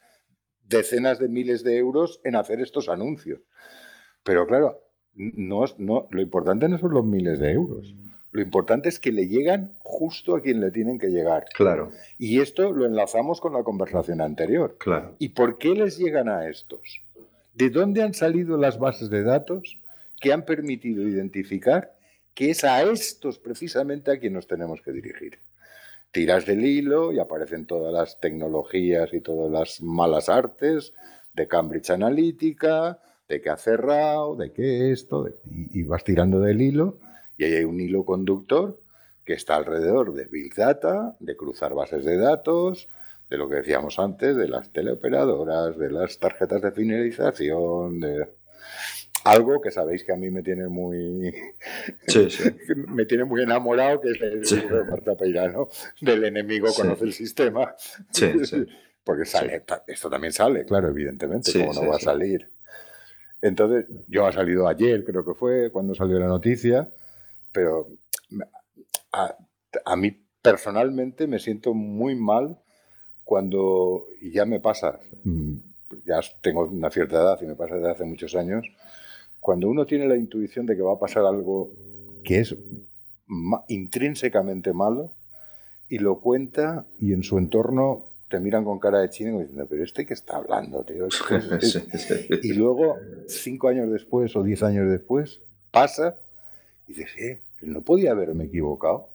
decenas 0.64 1.20
de 1.20 1.28
miles 1.28 1.62
de 1.62 1.76
euros 1.76 2.20
en 2.24 2.34
hacer 2.34 2.61
estos 2.61 2.89
anuncios. 2.89 3.41
Pero 4.24 4.45
claro, 4.49 4.82
no, 5.14 5.64
no, 5.78 6.09
lo 6.11 6.20
importante 6.20 6.68
no 6.68 6.78
son 6.78 6.95
los 6.95 7.05
miles 7.05 7.39
de 7.39 7.53
euros. 7.53 7.95
Lo 8.32 8.43
importante 8.43 8.89
es 8.89 8.99
que 8.99 9.12
le 9.12 9.28
llegan 9.28 9.76
justo 9.78 10.34
a 10.34 10.43
quien 10.43 10.61
le 10.61 10.72
tienen 10.72 10.99
que 10.99 11.09
llegar. 11.09 11.45
Claro. 11.55 11.91
Y 12.18 12.41
esto 12.41 12.72
lo 12.72 12.87
enlazamos 12.87 13.41
con 13.41 13.53
la 13.53 13.62
conversación 13.62 14.20
anterior. 14.20 14.76
Claro. 14.80 15.14
¿Y 15.20 15.28
por 15.28 15.59
qué 15.59 15.70
les 15.70 15.97
llegan 15.97 16.28
a 16.28 16.49
estos? 16.49 17.05
¿De 17.55 17.70
dónde 17.70 18.03
han 18.03 18.14
salido 18.14 18.59
las 18.59 18.80
bases 18.80 19.11
de 19.11 19.22
datos 19.22 19.80
que 20.20 20.32
han 20.32 20.45
permitido 20.45 21.07
identificar 21.07 21.95
que 22.37 22.51
es 22.51 22.62
a 22.62 22.84
estos 22.84 23.41
precisamente 23.41 24.12
a 24.12 24.20
quien 24.20 24.34
nos 24.34 24.47
tenemos 24.47 24.80
que 24.80 24.93
dirigir? 24.93 25.41
tiras 26.16 26.47
del 26.47 26.64
hilo 26.64 27.12
y 27.12 27.18
aparecen 27.18 27.66
todas 27.66 27.93
las 27.93 28.18
tecnologías 28.20 29.12
y 29.12 29.20
todas 29.20 29.51
las 29.51 29.82
malas 29.82 30.30
artes 30.30 30.95
de 31.34 31.47
Cambridge 31.47 31.91
Analytica, 31.91 32.99
de 33.28 33.43
que 33.43 33.51
ha 33.51 33.59
cerrado, 33.59 34.34
de 34.34 34.51
que 34.51 34.93
esto, 34.93 35.28
y, 35.45 35.82
vas 35.82 36.05
tirando 36.05 36.41
del 36.41 36.62
hilo 36.62 36.99
y 37.37 37.45
ahí 37.45 37.53
hay 37.57 37.64
un 37.64 37.78
hilo 37.78 38.07
conductor 38.07 38.80
que 39.26 39.34
está 39.34 39.57
alrededor 39.57 40.14
de 40.14 40.24
Big 40.24 40.55
Data, 40.55 41.16
de 41.20 41.37
cruzar 41.37 41.74
bases 41.74 42.03
de 42.07 42.16
datos, 42.16 42.89
de 43.28 43.37
lo 43.37 43.51
que 43.51 43.57
decíamos 43.57 43.99
antes, 43.99 44.37
de 44.37 44.49
las 44.49 44.72
teleoperadoras, 44.72 45.76
de 45.76 45.91
las 45.91 46.18
tarjetas 46.18 46.62
de 46.62 46.72
finalización, 46.72 48.01
de 48.01 48.26
algo 49.27 49.61
que 49.61 49.72
sabéis 49.72 50.05
que 50.05 50.12
a 50.12 50.16
mí 50.16 50.31
me 50.31 50.43
tiene 50.43 50.68
muy 50.68 51.35
me 52.89 53.07
tiene 53.07 53.24
muy 53.24 53.43
enamorado 53.43 54.01
que 54.01 54.11
es 54.11 54.20
el 54.20 54.68
de 54.68 54.85
Marta 54.85 55.16
Peirano 55.16 55.68
del 56.01 56.24
enemigo 56.24 56.68
conoce 56.74 57.05
el 57.05 57.12
sistema. 57.12 57.74
Porque 59.05 59.24
sale 59.24 59.64
esto 59.87 60.11
también 60.11 60.33
sale 60.33 60.64
claro 60.64 60.89
evidentemente 60.89 61.53
cómo 61.53 61.72
no 61.72 61.89
va 61.89 61.97
a 61.97 62.01
salir 62.01 62.51
entonces 63.41 63.87
yo 64.09 64.27
ha 64.27 64.33
salido 64.33 64.66
ayer 64.66 65.05
creo 65.05 65.24
que 65.24 65.35
fue 65.35 65.70
cuando 65.70 65.95
salió 65.95 66.18
la 66.18 66.27
noticia 66.27 66.89
pero 67.53 67.87
a, 69.12 69.37
a 69.85 69.97
mí 69.97 70.27
personalmente 70.43 71.29
me 71.29 71.39
siento 71.39 71.72
muy 71.72 72.16
mal 72.16 72.59
cuando 73.22 74.07
y 74.20 74.33
ya 74.33 74.45
me 74.45 74.59
pasa 74.59 74.99
mm, 75.22 75.55
ya 76.05 76.20
tengo 76.41 76.64
una 76.64 76.91
cierta 76.91 77.16
edad 77.16 77.39
y 77.41 77.47
me 77.47 77.55
pasa 77.55 77.77
desde 77.77 77.91
hace 77.91 78.05
muchos 78.05 78.35
años 78.35 78.66
cuando 79.47 79.68
uno 79.68 79.86
tiene 79.86 80.09
la 80.09 80.16
intuición 80.16 80.66
de 80.66 80.74
que 80.74 80.82
va 80.82 80.94
a 80.94 80.99
pasar 80.99 81.24
algo 81.24 81.70
que 82.24 82.40
es 82.40 82.57
intrínsecamente 83.68 84.72
malo 84.72 85.12
y 85.88 86.01
lo 86.01 86.18
cuenta 86.18 86.84
y 86.99 87.12
en 87.12 87.22
su 87.22 87.38
entorno 87.38 88.09
te 88.28 88.40
miran 88.40 88.64
con 88.64 88.80
cara 88.80 88.99
de 88.99 89.09
chino 89.09 89.38
diciendo, 89.38 89.64
pero 89.70 89.84
este 89.84 90.05
que 90.05 90.14
está 90.14 90.38
hablando, 90.38 90.82
tío. 90.82 91.07
y 92.42 92.55
luego, 92.55 92.97
cinco 93.28 93.68
años 93.68 93.88
después 93.88 94.34
o 94.34 94.42
diez 94.42 94.64
años 94.64 94.90
después, 94.90 95.40
pasa 95.70 96.16
y 96.88 96.94
dices, 96.94 97.16
eh, 97.16 97.42
no 97.61 97.82
podía 97.82 98.11
haberme 98.11 98.47
equivocado. 98.47 99.11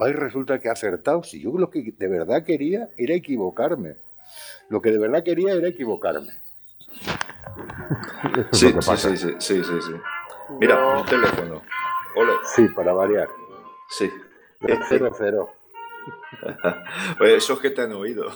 Va 0.00 0.08
y 0.08 0.14
resulta 0.14 0.58
que 0.58 0.70
ha 0.70 0.72
acertado. 0.72 1.22
Si 1.22 1.42
yo 1.42 1.52
lo 1.58 1.68
que 1.68 1.82
de 1.82 2.08
verdad 2.08 2.44
quería 2.44 2.88
era 2.96 3.14
equivocarme. 3.14 3.96
Lo 4.70 4.80
que 4.80 4.90
de 4.90 4.98
verdad 4.98 5.22
quería 5.22 5.52
era 5.52 5.68
equivocarme. 5.68 6.32
Sí, 8.52 8.74
sí, 8.80 8.96
sí, 8.96 9.16
sí, 9.16 9.36
sí, 9.38 9.62
sí, 9.64 9.92
Mira, 10.60 10.98
un 10.98 11.06
teléfono. 11.06 11.62
Ole. 12.16 12.32
Sí, 12.44 12.68
para 12.68 12.92
variar. 12.92 13.28
Sí. 13.88 14.10
Cero, 14.88 15.10
cero. 15.16 15.52
eso 17.20 17.54
es 17.54 17.58
que 17.58 17.70
te 17.70 17.82
han 17.82 17.92
oído. 17.92 18.26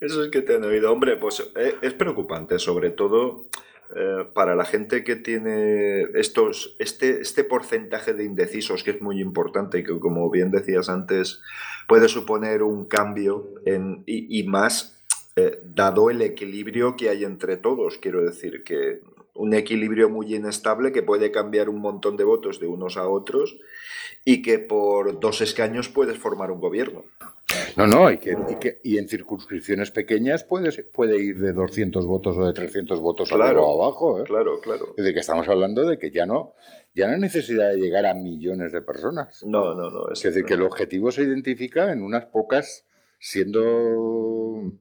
Eso 0.00 0.24
es 0.24 0.30
que 0.30 0.40
te 0.42 0.54
han 0.56 0.64
oído. 0.64 0.90
Hombre, 0.92 1.16
pues 1.16 1.40
eh, 1.56 1.76
es 1.82 1.92
preocupante, 1.94 2.58
sobre 2.58 2.90
todo 2.90 3.46
eh, 3.94 4.26
para 4.32 4.54
la 4.54 4.64
gente 4.64 5.04
que 5.04 5.16
tiene 5.16 6.02
estos, 6.14 6.76
este, 6.78 7.20
este 7.20 7.44
porcentaje 7.44 8.14
de 8.14 8.24
indecisos 8.24 8.82
que 8.82 8.92
es 8.92 9.02
muy 9.02 9.20
importante 9.20 9.78
y 9.78 9.84
que, 9.84 9.98
como 9.98 10.30
bien 10.30 10.50
decías 10.50 10.88
antes, 10.88 11.42
puede 11.86 12.08
suponer 12.08 12.62
un 12.62 12.86
cambio 12.86 13.46
en, 13.66 14.02
y 14.06 14.42
más 14.44 14.99
eh, 15.46 15.60
dado 15.64 16.10
el 16.10 16.22
equilibrio 16.22 16.96
que 16.96 17.08
hay 17.08 17.24
entre 17.24 17.56
todos. 17.56 17.98
Quiero 17.98 18.22
decir 18.22 18.62
que 18.64 19.00
un 19.34 19.54
equilibrio 19.54 20.10
muy 20.10 20.34
inestable 20.34 20.92
que 20.92 21.02
puede 21.02 21.30
cambiar 21.30 21.68
un 21.68 21.80
montón 21.80 22.16
de 22.16 22.24
votos 22.24 22.60
de 22.60 22.66
unos 22.66 22.96
a 22.96 23.08
otros 23.08 23.58
y 24.24 24.42
que 24.42 24.58
por 24.58 25.18
dos 25.18 25.40
escaños 25.40 25.88
puedes 25.88 26.18
formar 26.18 26.50
un 26.50 26.60
gobierno. 26.60 27.04
No, 27.76 27.86
no, 27.86 28.10
y, 28.10 28.18
que, 28.18 28.80
y, 28.84 28.98
en 28.98 29.08
circunscripciones 29.08 29.90
pequeñas 29.90 30.44
puede, 30.44 30.84
puede 30.84 31.20
ir 31.20 31.38
de 31.38 31.52
200 31.52 32.06
votos 32.06 32.36
o 32.36 32.46
de 32.46 32.52
300 32.52 33.00
votos 33.00 33.28
claro, 33.28 33.66
o 33.66 33.82
abajo. 33.82 34.20
¿eh? 34.20 34.24
Claro, 34.24 34.60
claro. 34.60 34.90
Es 34.90 34.96
decir, 34.96 35.14
que 35.14 35.20
estamos 35.20 35.48
hablando 35.48 35.84
de 35.84 35.98
que 35.98 36.10
ya 36.10 36.26
no, 36.26 36.54
ya 36.94 37.06
no 37.06 37.14
hay 37.14 37.20
necesidad 37.20 37.70
de 37.70 37.78
llegar 37.78 38.06
a 38.06 38.14
millones 38.14 38.72
de 38.72 38.82
personas. 38.82 39.44
No, 39.44 39.74
no, 39.74 39.90
no. 39.90 40.10
Es, 40.12 40.22
decir, 40.22 40.44
que 40.44 40.54
el 40.54 40.62
objetivo 40.62 41.10
se 41.10 41.22
identifica 41.22 41.92
en 41.92 42.02
unas 42.02 42.26
pocas, 42.26 42.86
siendo, 43.18 44.72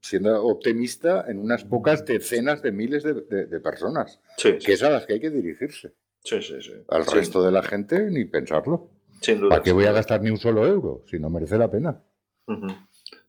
siendo 0.00 0.44
optimista, 0.44 1.24
en 1.28 1.38
unas 1.38 1.64
pocas 1.64 2.04
decenas 2.04 2.62
de 2.62 2.72
miles 2.72 3.02
de, 3.02 3.60
personas. 3.60 4.20
Sí, 4.36 4.58
que 4.58 4.72
es 4.74 4.82
a 4.82 4.90
las 4.90 5.06
que 5.06 5.14
hay 5.14 5.20
que 5.20 5.30
dirigirse. 5.30 5.94
Sí, 6.22 6.42
sí, 6.42 6.60
sí. 6.60 6.72
Al 6.88 7.06
resto 7.06 7.42
de 7.42 7.52
la 7.52 7.62
gente 7.62 8.10
ni 8.10 8.24
pensarlo. 8.24 8.90
¿Para 9.48 9.62
qué 9.62 9.72
voy 9.72 9.86
a 9.86 9.92
gastar 9.92 10.22
ni 10.22 10.30
un 10.30 10.38
solo 10.38 10.66
euro? 10.66 11.04
Si 11.10 11.18
no 11.18 11.30
merece 11.30 11.56
la 11.56 11.70
pena. 11.70 12.02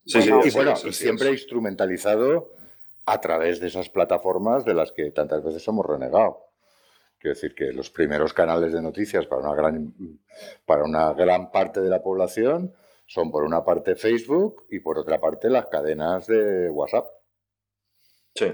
sí, 0.06 0.22
sí, 0.22 0.30
y 0.46 0.52
bueno, 0.52 0.76
siempre 0.76 1.32
instrumentalizado 1.32 2.54
a 3.06 3.22
través 3.22 3.60
de 3.60 3.68
esas 3.68 3.90
plataformas 3.90 4.66
de 4.66 4.74
las 4.74 4.92
que 4.92 5.12
tantas 5.12 5.44
veces 5.44 5.66
hemos 5.68 5.86
renegado. 5.86 6.48
Quiero 7.20 7.36
decir 7.36 7.56
que 7.56 7.72
los 7.72 7.90
primeros 7.90 8.34
canales 8.34 8.74
de 8.74 8.82
noticias 8.82 9.26
para 9.26 9.42
una 9.42 9.56
gran, 9.56 9.94
para 10.66 10.84
una 10.84 11.14
gran 11.14 11.52
parte 11.52 11.82
de 11.82 11.90
la 11.90 12.04
población 12.04 12.74
son 13.08 13.32
por 13.32 13.44
una 13.44 13.64
parte 13.64 13.96
Facebook 13.96 14.66
y 14.70 14.80
por 14.80 15.00
otra 15.00 15.20
parte 15.20 15.50
las 15.50 15.68
cadenas 15.68 16.28
de 16.28 16.70
WhatsApp. 16.70 17.08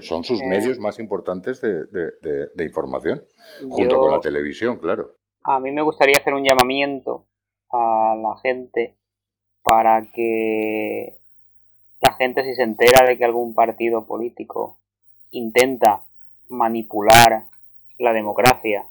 Son 0.00 0.24
sus 0.24 0.42
medios 0.42 0.78
más 0.78 0.98
importantes 0.98 1.60
de, 1.60 2.64
información, 2.64 3.22
junto 3.68 3.98
con 3.98 4.12
la 4.12 4.20
televisión, 4.20 4.78
claro. 4.78 5.16
A 5.42 5.60
mí 5.60 5.70
me 5.72 5.82
gustaría 5.82 6.16
hacer 6.18 6.32
un 6.32 6.44
llamamiento 6.44 7.26
a 7.70 8.16
la 8.16 8.36
gente 8.40 8.94
para 9.62 10.10
que 10.10 11.18
la 12.00 12.14
gente 12.14 12.44
si 12.44 12.54
se 12.54 12.62
entera 12.62 13.04
de 13.06 13.18
que 13.18 13.24
algún 13.24 13.54
partido 13.54 14.06
político 14.06 14.78
intenta 15.32 16.04
manipular 16.48 17.44
la 17.98 18.12
democracia 18.12 18.86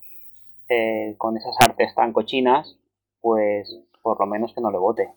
eh, 0.70 1.16
con 1.18 1.38
esas 1.38 1.56
artes 1.60 1.96
tan 1.96 2.14
cochinas, 2.14 2.78
pues 3.22 3.80
por 4.04 4.20
lo 4.20 4.28
menos 4.28 4.54
que 4.54 4.62
no 4.62 4.70
le 4.70 4.78
vote. 4.78 5.10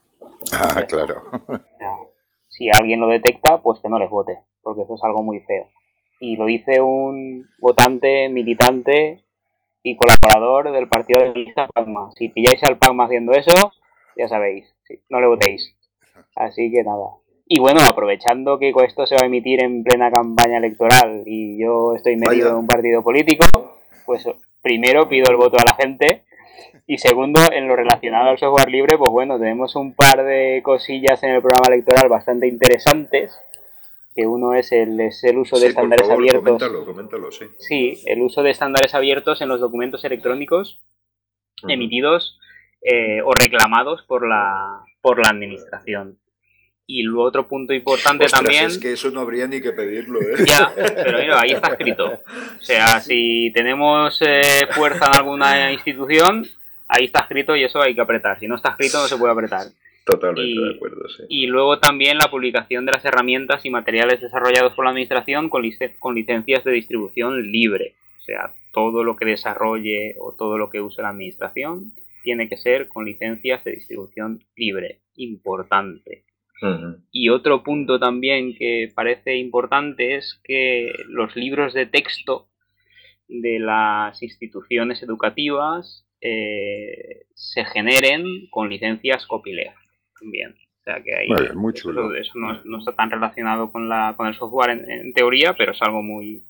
Ah, 0.52 0.84
claro. 0.88 1.22
Si 2.48 2.68
alguien 2.70 3.00
lo 3.00 3.08
detecta, 3.08 3.60
pues 3.62 3.80
que 3.80 3.88
no 3.88 3.98
les 3.98 4.10
vote, 4.10 4.38
porque 4.62 4.82
eso 4.82 4.94
es 4.94 5.04
algo 5.04 5.22
muy 5.22 5.40
feo. 5.40 5.66
Y 6.20 6.36
lo 6.36 6.46
dice 6.46 6.80
un 6.80 7.46
votante, 7.58 8.28
militante 8.28 9.24
y 9.82 9.96
colaborador 9.96 10.72
del 10.72 10.88
partido 10.88 11.20
de 11.20 11.52
Pagma. 11.74 12.10
Si 12.16 12.28
pilláis 12.28 12.62
al 12.64 12.78
Pagma 12.78 13.04
haciendo 13.04 13.32
eso, 13.32 13.72
ya 14.16 14.28
sabéis, 14.28 14.74
no 15.10 15.20
le 15.20 15.26
votéis. 15.26 15.76
Así 16.34 16.70
que 16.70 16.82
nada. 16.82 17.18
Y 17.46 17.60
bueno, 17.60 17.80
aprovechando 17.88 18.58
que 18.58 18.72
esto 18.84 19.06
se 19.06 19.14
va 19.14 19.22
a 19.22 19.26
emitir 19.26 19.62
en 19.62 19.84
plena 19.84 20.10
campaña 20.10 20.58
electoral 20.58 21.22
y 21.26 21.62
yo 21.62 21.94
estoy 21.94 22.16
metido 22.16 22.48
en 22.50 22.56
un 22.56 22.66
partido 22.66 23.02
político, 23.02 23.44
pues 24.04 24.26
primero 24.62 25.08
pido 25.08 25.30
el 25.30 25.36
voto 25.36 25.56
a 25.58 25.64
la 25.64 25.76
gente 25.76 26.24
y 26.86 26.98
segundo, 26.98 27.40
en 27.52 27.68
lo 27.68 27.76
relacionado 27.76 28.30
al 28.30 28.38
software 28.38 28.70
libre, 28.70 28.96
pues 28.96 29.10
bueno, 29.10 29.38
tenemos 29.38 29.76
un 29.76 29.94
par 29.94 30.24
de 30.24 30.60
cosillas 30.62 31.22
en 31.22 31.30
el 31.30 31.42
programa 31.42 31.68
electoral 31.68 32.08
bastante 32.08 32.46
interesantes 32.46 33.38
que 34.16 34.26
uno 34.26 34.54
es 34.54 34.72
el, 34.72 34.98
es 34.98 35.22
el 35.24 35.36
uso 35.36 35.58
de 35.58 35.66
estándares 35.66 36.08
abiertos. 36.08 36.42
Coméntalo, 36.42 36.86
coméntalo, 36.86 37.30
sí. 37.30 37.44
Sí, 37.58 38.02
el 38.06 38.22
uso 38.22 38.42
de 38.42 38.50
estándares 38.50 38.94
abiertos 38.94 39.42
en 39.42 39.48
los 39.48 39.60
documentos 39.60 40.04
electrónicos 40.04 40.82
emitidos 41.68 42.38
eh, 42.80 43.20
o 43.22 43.32
reclamados 43.32 44.02
por 44.04 44.26
la, 44.26 44.84
por 45.02 45.18
la 45.18 45.30
administración. 45.30 46.18
Y 46.88 47.02
luego 47.02 47.24
otro 47.24 47.48
punto 47.48 47.74
importante 47.74 48.26
también. 48.26 48.66
Es 48.66 48.78
que 48.78 48.92
eso 48.92 49.10
no 49.10 49.20
habría 49.20 49.48
ni 49.48 49.60
que 49.60 49.72
pedirlo, 49.72 50.20
¿eh? 50.20 50.44
Ya, 50.46 50.72
pero 50.74 51.18
mira, 51.18 51.40
ahí 51.40 51.50
está 51.50 51.72
escrito. 51.72 52.06
O 52.06 52.62
sea, 52.62 53.00
si 53.00 53.50
tenemos 53.52 54.20
eh, 54.22 54.68
fuerza 54.70 55.06
en 55.06 55.16
alguna 55.16 55.72
institución, 55.72 56.46
ahí 56.86 57.06
está 57.06 57.20
escrito 57.20 57.56
y 57.56 57.64
eso 57.64 57.82
hay 57.82 57.94
que 57.94 58.00
apretar. 58.00 58.38
Si 58.38 58.46
no 58.46 58.54
está 58.54 58.70
escrito, 58.70 58.98
no 58.98 59.08
se 59.08 59.16
puede 59.16 59.32
apretar. 59.32 59.66
Totalmente 60.04 60.60
de 60.60 60.76
acuerdo, 60.76 61.08
sí. 61.08 61.24
Y 61.28 61.46
luego 61.46 61.80
también 61.80 62.18
la 62.18 62.30
publicación 62.30 62.86
de 62.86 62.92
las 62.92 63.04
herramientas 63.04 63.64
y 63.64 63.70
materiales 63.70 64.20
desarrollados 64.20 64.72
por 64.74 64.84
la 64.84 64.92
Administración 64.92 65.48
con, 65.48 65.68
con 65.98 66.14
licencias 66.14 66.62
de 66.62 66.70
distribución 66.70 67.50
libre. 67.50 67.96
O 68.20 68.22
sea, 68.22 68.54
todo 68.72 69.02
lo 69.02 69.16
que 69.16 69.24
desarrolle 69.24 70.14
o 70.20 70.34
todo 70.34 70.58
lo 70.58 70.70
que 70.70 70.80
use 70.80 71.02
la 71.02 71.08
Administración 71.08 71.92
tiene 72.22 72.48
que 72.48 72.56
ser 72.56 72.86
con 72.86 73.04
licencias 73.04 73.64
de 73.64 73.72
distribución 73.72 74.44
libre. 74.54 75.00
Importante. 75.16 76.22
Y 77.12 77.28
otro 77.28 77.62
punto 77.62 77.98
también 77.98 78.54
que 78.54 78.90
parece 78.94 79.36
importante 79.36 80.16
es 80.16 80.40
que 80.44 80.92
los 81.08 81.36
libros 81.36 81.74
de 81.74 81.86
texto 81.86 82.48
de 83.28 83.58
las 83.58 84.22
instituciones 84.22 85.02
educativas 85.02 86.06
eh, 86.20 87.26
se 87.34 87.64
generen 87.64 88.24
con 88.50 88.68
licencias 88.68 89.26
copyleft 89.26 89.76
también. 90.18 90.52
O 90.52 90.82
sea 90.84 91.02
que 91.02 91.14
ahí 91.14 91.28
muy 91.54 91.72
chulo. 91.74 92.14
Eso, 92.14 92.32
no, 92.38 92.78
está 92.78 92.94
tan 92.94 93.10
relacionado 93.10 93.72
con, 93.72 93.88
la, 93.88 94.14
con 94.16 94.28
el 94.28 94.34
software 94.34 94.70
en, 94.70 95.12
teoría, 95.12 95.54
pero 95.54 95.72
es 95.72 95.82
algo 95.82 96.02
muy, 96.02 96.44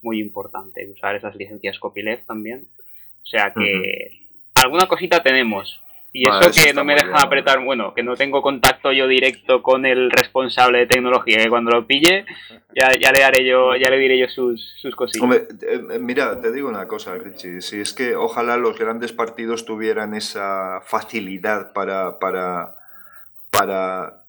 muy 0.00 0.20
importante 0.20 0.88
usar 0.90 1.16
esas 1.16 1.34
licencias 1.36 1.78
copyleft 1.78 2.26
también. 2.26 2.68
O 3.22 3.26
sea 3.26 3.52
que 3.52 4.28
alguna 4.54 4.86
cosita 4.86 5.22
tenemos. 5.22 5.80
Y 6.12 6.28
eso 6.28 6.50
que 6.50 6.74
no 6.74 6.84
me 6.84 6.94
deja 6.94 7.16
apretar, 7.22 7.64
bueno, 7.64 7.94
que 7.94 8.02
no 8.02 8.16
tengo 8.16 8.42
contacto 8.42 8.92
yo 8.92 9.08
directo 9.08 9.62
con 9.62 9.86
el 9.86 10.10
responsable 10.10 10.80
de 10.80 10.86
tecnología, 10.86 11.38
que 11.38 11.48
cuando 11.48 11.70
lo 11.70 11.86
pille, 11.86 12.26
ya, 12.76 12.90
ya 13.00 13.12
le 13.12 13.24
haré 13.24 13.46
yo, 13.46 13.74
ya 13.76 13.88
le 13.88 13.96
diré 13.96 14.18
yo 14.18 14.28
sus, 14.28 14.74
sus 14.76 14.94
cosillas. 14.94 15.36
Eh, 15.36 15.48
eh, 15.62 15.98
mira, 15.98 16.38
te 16.40 16.52
digo 16.52 16.68
una 16.68 16.86
cosa, 16.86 17.14
Richie, 17.14 17.62
si 17.62 17.80
es 17.80 17.94
que 17.94 18.14
ojalá 18.14 18.58
los 18.58 18.78
grandes 18.78 19.12
partidos 19.12 19.64
tuvieran 19.64 20.12
esa 20.12 20.82
facilidad 20.82 21.72
para, 21.72 22.18
para 22.18 22.76
para, 23.52 24.24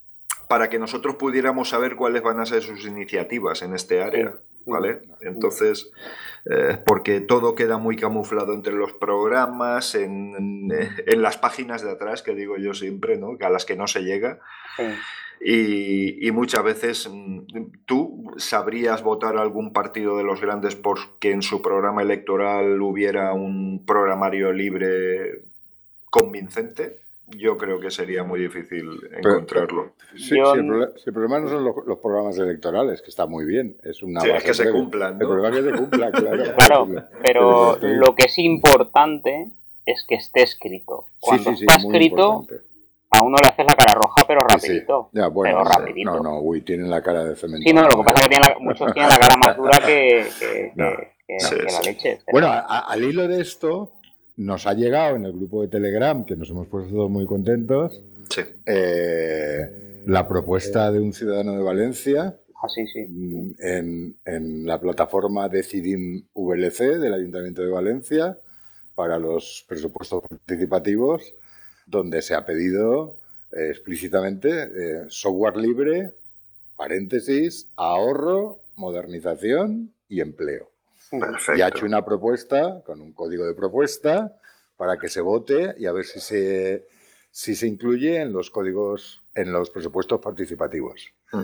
para 0.50 0.70
que 0.70 0.78
nosotros 0.78 1.16
pudiéramos 1.16 1.70
saber 1.70 1.96
cuáles 1.96 2.22
van 2.22 2.40
a 2.40 2.46
ser 2.46 2.62
sus 2.62 2.86
iniciativas 2.86 3.62
en 3.62 3.74
este 3.74 4.04
área. 4.04 4.34
¿Vale? 4.66 5.02
Entonces, 5.22 5.92
eh, 6.46 6.78
porque 6.86 7.22
todo 7.22 7.56
queda 7.56 7.78
muy 7.78 7.96
camuflado 7.96 8.54
entre 8.54 8.74
los 8.74 8.92
programas, 8.94 9.96
en, 9.96 10.68
las 11.06 11.38
páginas 11.38 11.84
de 11.84 11.92
atrás, 11.92 12.22
que 12.22 12.36
digo 12.36 12.58
yo 12.58 12.74
siempre, 12.74 13.18
¿no? 13.18 13.38
A 13.40 13.50
las 13.50 13.66
que 13.66 13.76
no 13.76 13.88
se 13.88 14.04
llega. 14.04 14.40
Y, 15.40 16.26
y, 16.26 16.32
muchas 16.32 16.64
veces 16.64 17.10
mm, 17.12 17.40
tú 17.86 18.32
sabrías 18.38 19.04
votar 19.04 19.38
algún 19.38 19.74
partido 19.74 20.18
de 20.18 20.24
los 20.24 20.40
grandes 20.40 20.76
porque 20.76 21.32
en 21.32 21.42
su 21.42 21.62
programa 21.62 22.02
electoral 22.02 22.82
hubiera 22.82 23.34
un 23.34 23.86
programario 23.86 24.54
libre 24.54 25.44
convincente 26.10 27.03
yo 27.28 27.58
creo 27.58 27.80
que 27.80 27.90
sería 27.90 28.24
muy 28.24 28.40
difícil 28.40 29.00
encontrarlo. 29.12 29.94
sí, 30.16 30.36
el, 30.38 31.14
problema, 31.14 31.40
no 31.40 31.50
son 31.50 31.64
los, 31.64 32.00
programas 32.00 32.38
electorales, 32.38 33.02
que 33.02 33.10
está 33.10 33.26
muy 33.26 33.46
bien, 33.46 33.78
es 33.84 34.04
una 34.04 34.20
base 34.20 34.46
que 34.46 34.54
se 34.54 34.72
cumplan. 34.72 35.14
El 35.20 35.28
problema 35.28 35.50
es 35.50 35.64
que 35.64 35.72
se 35.72 35.78
cumplan, 35.78 36.12
claro. 36.14 36.56
claro, 36.56 36.88
pero 37.22 37.78
lo 37.82 38.16
que 38.16 38.26
es 38.26 38.38
importante 38.38 39.52
es 39.86 40.06
que 40.08 40.16
esté 40.16 40.44
escrito. 40.44 41.06
Cuando 41.20 41.52
está 41.52 41.76
escrito, 41.76 42.46
a 43.10 43.22
uno 43.22 43.38
le 43.42 43.48
haces 43.48 43.66
la 43.66 43.76
cara 43.76 43.94
roja, 43.94 44.24
pero 44.28 44.42
rapidito. 44.42 45.10
Ya, 45.12 45.28
bueno, 45.28 45.60
pero 45.64 45.70
rapidito. 45.70 46.12
No, 46.12 46.20
no, 46.20 46.40
uy, 46.40 46.62
tienen 46.62 46.90
la 46.90 47.02
cara 47.02 47.24
de 47.24 47.36
cemento. 47.36 47.68
Sí, 47.68 47.74
no, 47.74 47.84
lo 47.84 47.90
que 47.90 48.04
pasa 48.04 48.28
es 48.28 48.40
que 48.40 48.60
muchos 48.60 48.94
tienen 48.94 49.12
la 49.12 49.20
cara 49.20 49.38
más 49.38 49.58
dura 49.58 49.80
que, 49.86 50.72
la 50.76 51.82
leche. 51.86 52.20
Bueno, 52.32 52.52
al 52.52 53.04
hilo 53.04 53.28
de 53.28 53.42
esto, 53.42 53.92
nos 54.36 54.66
ha 54.68 54.74
llegado 54.74 55.16
en 55.16 55.26
el 55.26 55.34
grupo 55.34 55.62
de 55.62 55.68
Telegram, 55.68 56.26
que 56.26 56.36
nos 56.36 56.50
hemos 56.50 56.68
puesto 56.68 57.10
muy 57.10 57.26
contentos, 57.26 58.02
eh, 58.66 60.02
la 60.06 60.28
propuesta 60.28 60.92
de 60.92 61.00
un 61.00 61.14
ciudadano 61.14 61.54
de 61.54 61.64
Valencia 61.64 62.40
ah, 62.56 62.68
mm, 63.08 63.52
En, 64.26 64.66
la 64.66 64.80
plataforma 64.80 65.50
Decidim 65.50 66.26
VLC 66.34 66.98
del 67.00 67.14
Ayuntamiento 67.14 67.62
de 67.62 67.70
Valencia 67.70 68.38
para 68.96 69.20
los 69.20 69.66
presupuestos 69.68 70.24
participativos, 70.28 71.34
donde 71.86 72.22
se 72.22 72.34
ha 72.34 72.46
pedido 72.46 73.20
eh, 73.52 73.70
explícitamente 73.70 74.50
eh, 74.50 75.06
software 75.10 75.58
libre, 75.58 76.12
paréntesis, 76.76 77.70
ahorro, 77.76 78.64
modernización 78.76 79.94
y 80.10 80.22
empleo. 80.22 80.73
Y 81.56 81.62
ha 81.62 81.68
hecho 81.68 81.86
una 81.86 82.04
propuesta 82.04 82.82
con 82.86 83.02
un 83.02 83.14
código 83.14 83.46
de 83.46 83.54
propuesta 83.54 84.38
para 84.78 84.98
que 84.98 85.10
se 85.10 85.22
vote 85.22 85.76
y 85.78 85.86
a 85.86 85.92
ver 85.92 86.06
si 86.06 86.20
se, 86.20 86.88
si 87.32 87.56
se 87.56 87.68
incluye 87.68 88.22
en 88.22 88.34
los 88.34 88.50
códigos, 88.50 89.24
en 89.36 89.52
los 89.52 89.70
presupuestos 89.70 90.20
participativos. 90.20 91.14
Mm. 91.32 91.42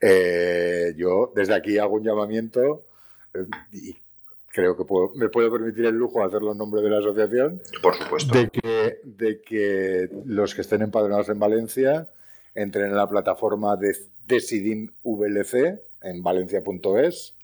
Eh, 0.00 0.94
yo 0.96 1.32
desde 1.34 1.54
aquí 1.54 1.78
hago 1.78 1.94
un 1.94 2.04
llamamiento 2.04 2.84
eh, 3.34 3.46
y 3.72 3.96
creo 4.46 4.76
que 4.76 4.84
me 5.16 5.28
puedo 5.28 5.50
permitir 5.50 5.86
el 5.86 5.94
lujo 5.94 6.20
de 6.20 6.26
hacerlo 6.26 6.52
en 6.52 6.58
nombre 6.58 6.80
de 6.80 6.90
la 6.90 6.98
asociación. 6.98 7.60
Por 7.82 7.94
supuesto. 7.94 8.36
De 8.36 8.48
que, 8.48 9.00
de 9.04 9.40
que 9.42 10.08
los 10.24 10.54
que 10.54 10.62
estén 10.62 10.82
empadronados 10.82 11.28
en 11.28 11.38
Valencia 11.38 12.08
entren 12.54 12.86
en 12.86 12.96
la 12.96 13.08
plataforma 13.08 13.76
de 13.76 13.96
Decidim 14.26 14.92
VLC 15.02 15.80
en 16.02 16.22
valencia.es, 16.22 17.34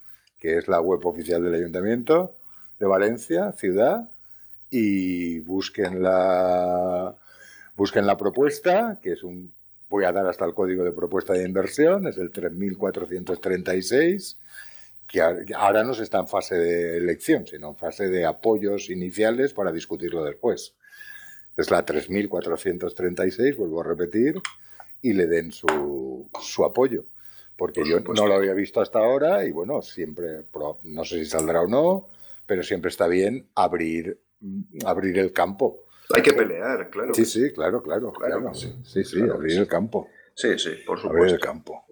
que 0.45 0.59
es 0.59 0.67
la 0.67 0.79
web 0.79 1.03
oficial 1.07 1.43
del 1.43 1.55
Ayuntamiento 1.55 2.35
de 2.79 2.85
Valencia, 2.85 3.51
ciudad, 3.53 4.11
y 4.69 5.39
busquen 5.39 6.03
la, 6.03 7.15
busquen 7.75 8.05
la 8.05 8.15
propuesta, 8.15 8.99
que 9.01 9.13
es 9.13 9.23
un, 9.23 9.51
voy 9.89 10.05
a 10.05 10.11
dar 10.11 10.27
hasta 10.27 10.45
el 10.45 10.53
código 10.53 10.83
de 10.83 10.91
propuesta 10.91 11.33
de 11.33 11.45
inversión, 11.45 12.05
es 12.05 12.19
el 12.19 12.29
3436, 12.29 14.37
que 15.07 15.21
ahora 15.55 15.83
no 15.83 15.95
se 15.95 16.03
está 16.03 16.19
en 16.19 16.27
fase 16.27 16.57
de 16.57 16.97
elección, 16.97 17.47
sino 17.47 17.69
en 17.69 17.75
fase 17.75 18.07
de 18.07 18.27
apoyos 18.27 18.91
iniciales 18.91 19.51
para 19.51 19.71
discutirlo 19.71 20.23
después. 20.23 20.75
Es 21.57 21.71
la 21.71 21.83
3436, 21.83 23.57
vuelvo 23.57 23.81
a 23.81 23.83
repetir, 23.83 24.39
y 25.01 25.13
le 25.13 25.25
den 25.25 25.51
su, 25.51 26.29
su 26.39 26.63
apoyo. 26.63 27.05
Porque 27.57 27.83
yo 27.85 27.99
no 27.99 28.27
lo 28.27 28.35
había 28.35 28.53
visto 28.53 28.81
hasta 28.81 28.99
ahora 28.99 29.45
y 29.45 29.51
bueno, 29.51 29.81
siempre, 29.81 30.45
no 30.83 31.05
sé 31.05 31.19
si 31.19 31.25
saldrá 31.25 31.61
o 31.61 31.67
no, 31.67 32.09
pero 32.45 32.63
siempre 32.63 32.89
está 32.89 33.07
bien 33.07 33.49
abrir, 33.55 34.19
abrir 34.85 35.17
el 35.19 35.31
campo. 35.31 35.85
Hay 36.13 36.21
que 36.21 36.33
pelear, 36.33 36.89
claro. 36.89 37.13
Sí, 37.13 37.25
sí, 37.25 37.51
claro, 37.53 37.81
claro, 37.81 38.11
claro. 38.11 38.53
sí, 38.53 39.03
sí, 39.03 39.21
abrir 39.21 39.57
el 39.57 39.67
campo. 39.67 40.09
Sí, 40.33 40.59
sí, 40.59 40.71
por 40.85 40.99
supuesto. 40.99 41.17
Abrir 41.17 41.33
el 41.35 41.39
campo. 41.39 41.85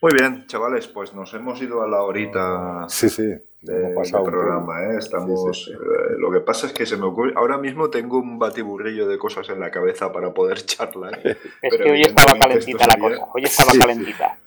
Muy 0.00 0.12
bien, 0.12 0.46
chavales, 0.46 0.86
pues 0.86 1.12
nos 1.12 1.34
hemos 1.34 1.60
ido 1.60 1.82
a 1.82 1.88
la 1.88 2.02
horita. 2.02 2.86
Sí, 2.88 3.08
sí 3.08 3.34
de, 3.64 3.94
programa, 4.24 4.82
¿eh? 4.84 4.98
Estamos. 4.98 5.68
Eh, 5.68 6.14
lo 6.18 6.30
que 6.30 6.40
pasa 6.40 6.66
es 6.66 6.72
que 6.72 6.84
se 6.84 6.96
me 6.96 7.06
ocurre. 7.06 7.32
Ahora 7.36 7.56
mismo 7.58 7.88
tengo 7.88 8.18
un 8.18 8.38
batiburrillo 8.38 9.08
de 9.08 9.16
cosas 9.18 9.48
en 9.48 9.60
la 9.60 9.70
cabeza 9.70 10.12
para 10.12 10.32
poder 10.32 10.62
charlar. 10.66 11.18
Es 11.62 11.76
que 11.76 11.90
hoy 11.90 12.02
estaba 12.02 12.38
calentita 12.38 12.86
la 12.86 12.98
cosa. 12.98 13.26
Hoy 13.34 13.44
estaba 13.44 13.72
calentita. 13.78 14.38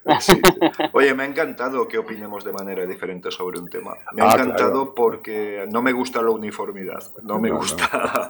Oye, 0.93 1.13
me 1.13 1.23
ha 1.23 1.25
encantado 1.25 1.87
que 1.87 1.97
opinemos 1.97 2.45
de 2.45 2.51
manera 2.51 2.85
diferente 2.85 3.31
sobre 3.31 3.59
un 3.59 3.67
tema. 3.67 3.95
Me 4.13 4.21
ha 4.21 4.29
ah, 4.29 4.33
encantado 4.35 4.93
porque 4.93 5.65
no 5.71 5.81
me 5.81 5.91
gusta 5.91 6.21
la 6.21 6.31
uniformidad. 6.31 7.03
No 7.23 7.39
me 7.39 7.49
gusta. 7.49 8.29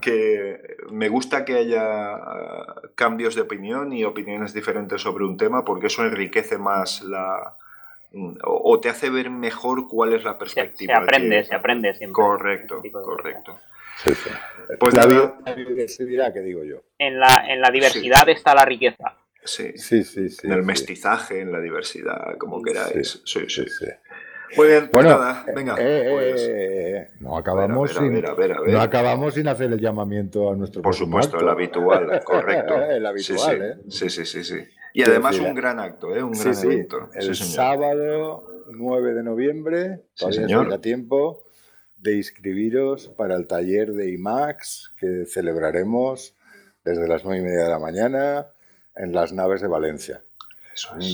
Que 0.00 0.76
me 0.90 1.08
gusta 1.08 1.44
que 1.44 1.54
haya 1.56 2.18
cambios 2.94 3.34
de 3.34 3.42
opinión 3.42 3.92
y 3.92 4.04
opiniones 4.04 4.52
diferentes 4.52 5.00
sobre 5.00 5.24
un 5.24 5.36
tema 5.36 5.64
porque 5.64 5.86
eso 5.86 6.04
enriquece 6.04 6.58
más 6.58 7.02
la 7.02 7.56
O, 8.42 8.80
te 8.80 8.88
hace 8.88 9.08
ver 9.08 9.30
mejor 9.30 9.86
cuál 9.86 10.14
es 10.14 10.24
la 10.24 10.36
perspectiva. 10.36 10.94
Se, 10.94 11.00
aprende, 11.00 11.44
se 11.44 11.54
aprende 11.54 11.94
siempre. 11.94 12.14
Correcto, 12.14 12.82
correcto. 13.02 13.60
Pues 14.78 14.94
la, 14.94 15.06
diversidad, 15.54 16.32
que 16.32 16.40
digo 16.40 16.64
yo. 16.64 16.82
En 16.98 17.20
la, 17.20 17.44
en 17.48 17.60
la 17.60 17.70
diversidad 17.70 18.28
está 18.28 18.54
la 18.54 18.64
riqueza. 18.64 19.16
Sí, 19.44 19.72
sí, 19.76 20.04
sí. 20.04 20.28
en 20.42 20.52
el 20.52 20.62
mestizaje, 20.62 21.40
en 21.40 21.52
la 21.52 21.60
diversidad, 21.60 22.36
como 22.38 22.62
queráis. 22.62 23.22
Sí, 23.24 23.40
sí, 23.48 23.64
sí. 23.66 23.86
Muy 24.56 24.66
bien, 24.66 24.88
pues 24.90 25.04
nada, 25.04 25.44
venga. 25.54 25.76
Eh, 25.78 26.02
eh, 26.02 26.10
pues. 26.10 26.48
eh, 26.50 27.08
no, 27.20 27.36
acabamos 27.36 27.94
sin, 27.94 28.20
no 28.20 28.80
acabamos 28.80 29.34
sin 29.34 29.46
hacer 29.48 29.72
el 29.72 29.80
llamamiento 29.80 30.50
a 30.50 30.56
nuestro 30.56 30.82
Por 30.82 30.94
supuesto, 30.94 31.38
el 31.38 31.48
habitual, 31.48 32.20
correcto. 32.24 32.74
el 32.82 33.06
habitual, 33.06 33.62
¿eh? 33.62 33.74
Sí, 33.88 34.10
sí, 34.10 34.26
sí, 34.26 34.42
sí. 34.42 34.58
Y 34.92 35.02
además 35.02 35.38
un 35.38 35.54
gran 35.54 35.78
acto, 35.78 36.14
¿eh? 36.14 36.22
Un 36.22 36.32
gran 36.32 36.58
evento. 36.64 37.10
El 37.14 37.34
sábado 37.34 38.44
9 38.68 39.14
de 39.14 39.22
noviembre, 39.22 40.04
todavía 40.16 40.46
sí, 40.48 40.80
tiempo 40.80 41.44
de 41.96 42.16
inscribiros 42.16 43.08
para 43.08 43.36
el 43.36 43.46
taller 43.46 43.92
de 43.92 44.10
IMAX 44.10 44.94
que 44.96 45.26
celebraremos 45.26 46.34
desde 46.84 47.06
las 47.06 47.24
9 47.24 47.40
y 47.40 47.44
media 47.44 47.64
de 47.64 47.70
la 47.70 47.78
mañana 47.78 48.46
en 48.96 49.12
las 49.12 49.32
naves 49.32 49.60
de 49.60 49.68
Valencia. 49.68 50.22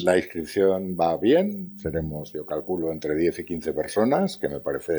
La 0.04 0.16
inscripción 0.16 0.96
va 0.98 1.16
bien, 1.16 1.76
seremos, 1.78 2.32
yo 2.32 2.46
calculo, 2.46 2.92
entre 2.92 3.14
10 3.14 3.40
y 3.40 3.44
15 3.44 3.72
personas, 3.72 4.36
que 4.36 4.48
me 4.48 4.60
parece 4.60 4.96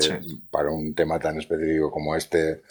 para 0.50 0.70
un 0.70 0.94
tema 0.94 1.18
tan 1.18 1.38
específico 1.38 1.90
como 1.90 2.14
este 2.16 2.62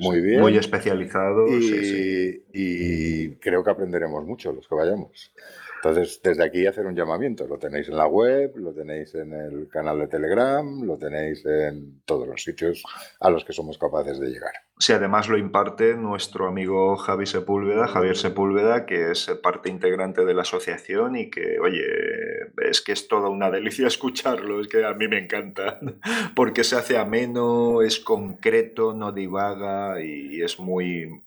muy 0.00 0.20
bien. 0.20 0.40
Muy 0.40 0.56
especializado. 0.56 1.46
y 1.48 3.30
creo 3.36 3.64
que 3.64 3.70
aprenderemos 3.70 4.24
mucho 4.24 4.52
los 4.52 4.66
que 4.66 4.74
vayamos. 4.74 5.30
Entonces, 5.78 6.20
desde 6.22 6.44
aquí 6.44 6.66
hacer 6.66 6.86
un 6.86 6.96
llamamiento. 6.96 7.46
Lo 7.46 7.58
tenéis 7.58 7.88
en 7.88 7.96
la 7.96 8.06
web, 8.06 8.52
lo 8.56 8.72
tenéis 8.72 9.14
en 9.14 9.32
el 9.32 9.68
canal 9.68 9.98
de 10.00 10.08
Telegram, 10.08 10.82
lo 10.82 10.98
tenéis 10.98 11.44
en 11.46 12.02
todos 12.04 12.26
los 12.26 12.42
sitios 12.42 12.82
a 13.20 13.30
los 13.30 13.44
que 13.44 13.52
somos 13.52 13.78
capaces 13.78 14.18
de 14.18 14.28
llegar. 14.28 14.52
Si 14.80 14.92
además 14.92 15.28
lo 15.28 15.38
imparte 15.38 15.94
nuestro 15.94 16.46
amigo 16.46 16.96
Javi 16.96 17.26
Sepúlveda, 17.26 17.88
Javier 17.88 18.16
Sepúlveda, 18.16 18.86
que 18.86 19.10
es 19.10 19.26
parte 19.42 19.70
integrante 19.70 20.24
de 20.24 20.34
la 20.34 20.42
asociación 20.42 21.16
y 21.16 21.30
que, 21.30 21.58
oye, 21.60 21.84
es 22.62 22.80
que 22.80 22.92
es 22.92 23.08
toda 23.08 23.28
una 23.28 23.50
delicia 23.50 23.86
escucharlo, 23.88 24.60
es 24.60 24.68
que 24.68 24.84
a 24.84 24.94
mí 24.94 25.08
me 25.08 25.18
encanta, 25.18 25.80
porque 26.36 26.64
se 26.64 26.76
hace 26.76 26.96
ameno, 26.96 27.82
es 27.82 28.00
concreto, 28.00 28.94
no 28.94 29.12
divaga 29.12 30.00
y 30.00 30.42
es 30.42 30.58
muy... 30.58 31.24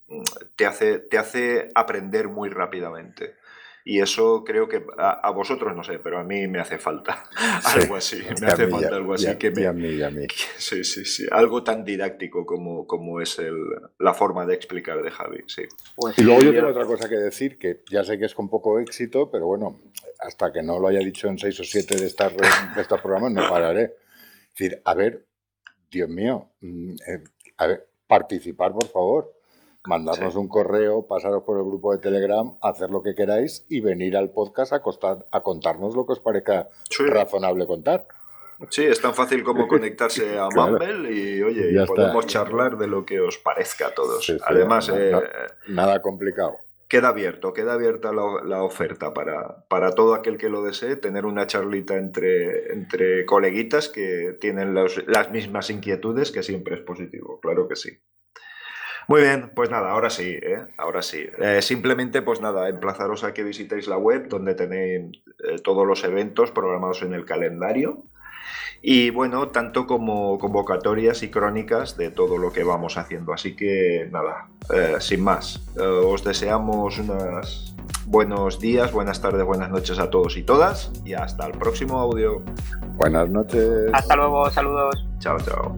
te 0.56 0.66
hace, 0.66 0.98
te 0.98 1.18
hace 1.18 1.68
aprender 1.74 2.28
muy 2.28 2.48
rápidamente. 2.48 3.41
Y 3.84 4.00
eso 4.00 4.44
creo 4.44 4.68
que 4.68 4.84
a, 4.96 5.30
vosotros 5.30 5.74
no 5.74 5.82
sé, 5.82 5.98
pero 5.98 6.18
a 6.18 6.24
mí 6.24 6.46
me 6.46 6.60
hace 6.60 6.78
falta 6.78 7.24
algo 7.64 7.96
así. 7.96 8.22
Me 8.40 8.46
hace 8.46 8.68
falta 8.68 8.94
algo 8.96 9.14
así 9.14 9.34
que 9.36 9.50
me. 9.50 9.66
a 9.66 9.72
mí, 9.72 10.00
a 10.02 10.10
mí. 10.10 10.26
sí, 10.58 10.84
sí, 10.84 11.04
sí. 11.04 11.26
Algo 11.30 11.64
tan 11.64 11.84
didáctico 11.84 12.46
como, 12.46 12.86
como 12.86 13.20
es 13.20 13.38
el, 13.38 13.56
la 13.98 14.14
forma 14.14 14.46
de 14.46 14.54
explicar 14.54 15.02
de 15.02 15.10
Javi. 15.10 15.44
Sí. 15.46 15.62
Pues 15.96 16.18
y 16.18 16.22
luego 16.22 16.42
yo 16.42 16.52
tengo 16.52 16.68
otra 16.68 16.86
cosa 16.86 17.08
que 17.08 17.16
decir, 17.16 17.58
que 17.58 17.82
ya 17.90 18.04
sé 18.04 18.18
que 18.18 18.26
es 18.26 18.34
con 18.34 18.48
poco 18.48 18.78
éxito, 18.78 19.30
pero 19.30 19.46
bueno, 19.46 19.80
hasta 20.20 20.52
que 20.52 20.62
no 20.62 20.78
lo 20.78 20.88
haya 20.88 21.00
dicho 21.00 21.28
en 21.28 21.38
seis 21.38 21.58
o 21.58 21.64
siete 21.64 21.96
de, 21.96 22.06
estas, 22.06 22.32
de 22.36 22.80
estos 22.80 23.00
programas, 23.00 23.32
no 23.32 23.48
pararé. 23.48 23.82
Es 23.82 24.58
decir, 24.58 24.82
a 24.84 24.94
ver, 24.94 25.26
Dios 25.90 26.08
mío, 26.08 26.50
mm, 26.60 26.92
eh, 26.92 27.24
a 27.56 27.66
ver, 27.66 27.88
participar, 28.06 28.72
por 28.72 28.86
favor 28.86 29.41
mandarnos 29.84 30.36
un 30.36 30.48
correo, 30.48 31.06
pasaros 31.06 31.42
por 31.42 31.58
el 31.58 31.64
grupo 31.64 31.92
de 31.92 31.98
Telegram, 31.98 32.52
hacer 32.60 32.90
lo 32.90 33.02
que 33.02 33.14
queráis 33.14 33.64
y 33.68 33.80
venir 33.80 34.16
al 34.16 34.30
podcast 34.30 34.72
a, 34.72 34.82
a 35.30 35.40
contarnos 35.42 35.94
lo 35.96 36.06
que 36.06 36.12
os 36.12 36.20
parezca 36.20 36.68
razonable 37.08 37.66
contar. 37.66 38.06
Sí, 38.70 38.84
es 38.84 39.00
tan 39.00 39.14
fácil 39.14 39.42
como 39.42 39.66
conectarse 39.66 40.38
a 40.38 40.48
Mumble 40.54 41.12
y 41.12 41.42
oye, 41.42 41.84
podemos 41.86 42.26
charlar 42.26 42.76
de 42.76 42.86
lo 42.86 43.04
que 43.04 43.20
os 43.20 43.38
parezca 43.38 43.88
a 43.88 43.94
todos. 43.94 44.32
Además, 44.44 44.90
eh, 44.94 45.12
nada 45.68 46.00
complicado. 46.00 46.58
Queda 46.88 47.08
abierto, 47.08 47.54
queda 47.54 47.72
abierta 47.72 48.12
la, 48.12 48.62
oferta 48.62 49.14
para, 49.14 49.64
para, 49.68 49.92
todo 49.92 50.14
aquel 50.14 50.36
que 50.36 50.50
lo 50.50 50.62
desee, 50.62 50.96
tener 50.96 51.24
una 51.24 51.46
charlita 51.46 51.96
entre, 51.96 52.70
entre 52.70 53.24
coleguitas 53.24 53.88
que 53.88 54.36
tienen 54.38 54.74
las 54.74 55.30
mismas 55.30 55.70
inquietudes, 55.70 56.32
que 56.32 56.42
siempre 56.42 56.74
es 56.74 56.82
positivo, 56.82 57.40
claro 57.40 57.66
que 57.66 57.76
sí. 57.76 57.98
Muy 59.08 59.22
bien, 59.22 59.50
pues 59.54 59.70
nada, 59.70 59.90
ahora 59.90 60.10
sí, 60.10 60.38
¿eh? 60.42 60.66
ahora 60.76 61.02
sí. 61.02 61.26
Eh, 61.38 61.60
simplemente, 61.62 62.22
pues 62.22 62.40
nada, 62.40 62.68
emplazaros 62.68 63.24
a 63.24 63.34
que 63.34 63.42
visitéis 63.42 63.88
la 63.88 63.96
web 63.96 64.28
donde 64.28 64.54
tenéis 64.54 65.20
eh, 65.44 65.56
todos 65.62 65.86
los 65.86 66.04
eventos 66.04 66.50
programados 66.50 67.02
en 67.02 67.14
el 67.14 67.24
calendario. 67.24 68.04
Y 68.80 69.10
bueno, 69.10 69.48
tanto 69.50 69.86
como 69.86 70.38
convocatorias 70.38 71.22
y 71.22 71.30
crónicas 71.30 71.96
de 71.96 72.10
todo 72.10 72.36
lo 72.36 72.52
que 72.52 72.64
vamos 72.64 72.98
haciendo. 72.98 73.32
Así 73.32 73.54
que 73.54 74.08
nada, 74.10 74.48
sin 74.98 75.22
más, 75.22 75.64
os 75.76 76.24
deseamos 76.24 76.98
unos 76.98 77.76
buenos 78.06 78.58
días, 78.58 78.92
buenas 78.92 79.20
tardes, 79.20 79.44
buenas 79.44 79.70
noches 79.70 80.00
a 80.00 80.10
todos 80.10 80.36
y 80.36 80.42
todas. 80.42 80.90
Y 81.04 81.14
hasta 81.14 81.46
el 81.46 81.52
próximo 81.52 82.00
audio. 82.00 82.42
Buenas 82.96 83.28
noches. 83.28 83.90
Hasta 83.92 84.16
luego, 84.16 84.50
saludos. 84.50 85.06
Chao, 85.20 85.38
chao. 85.38 85.76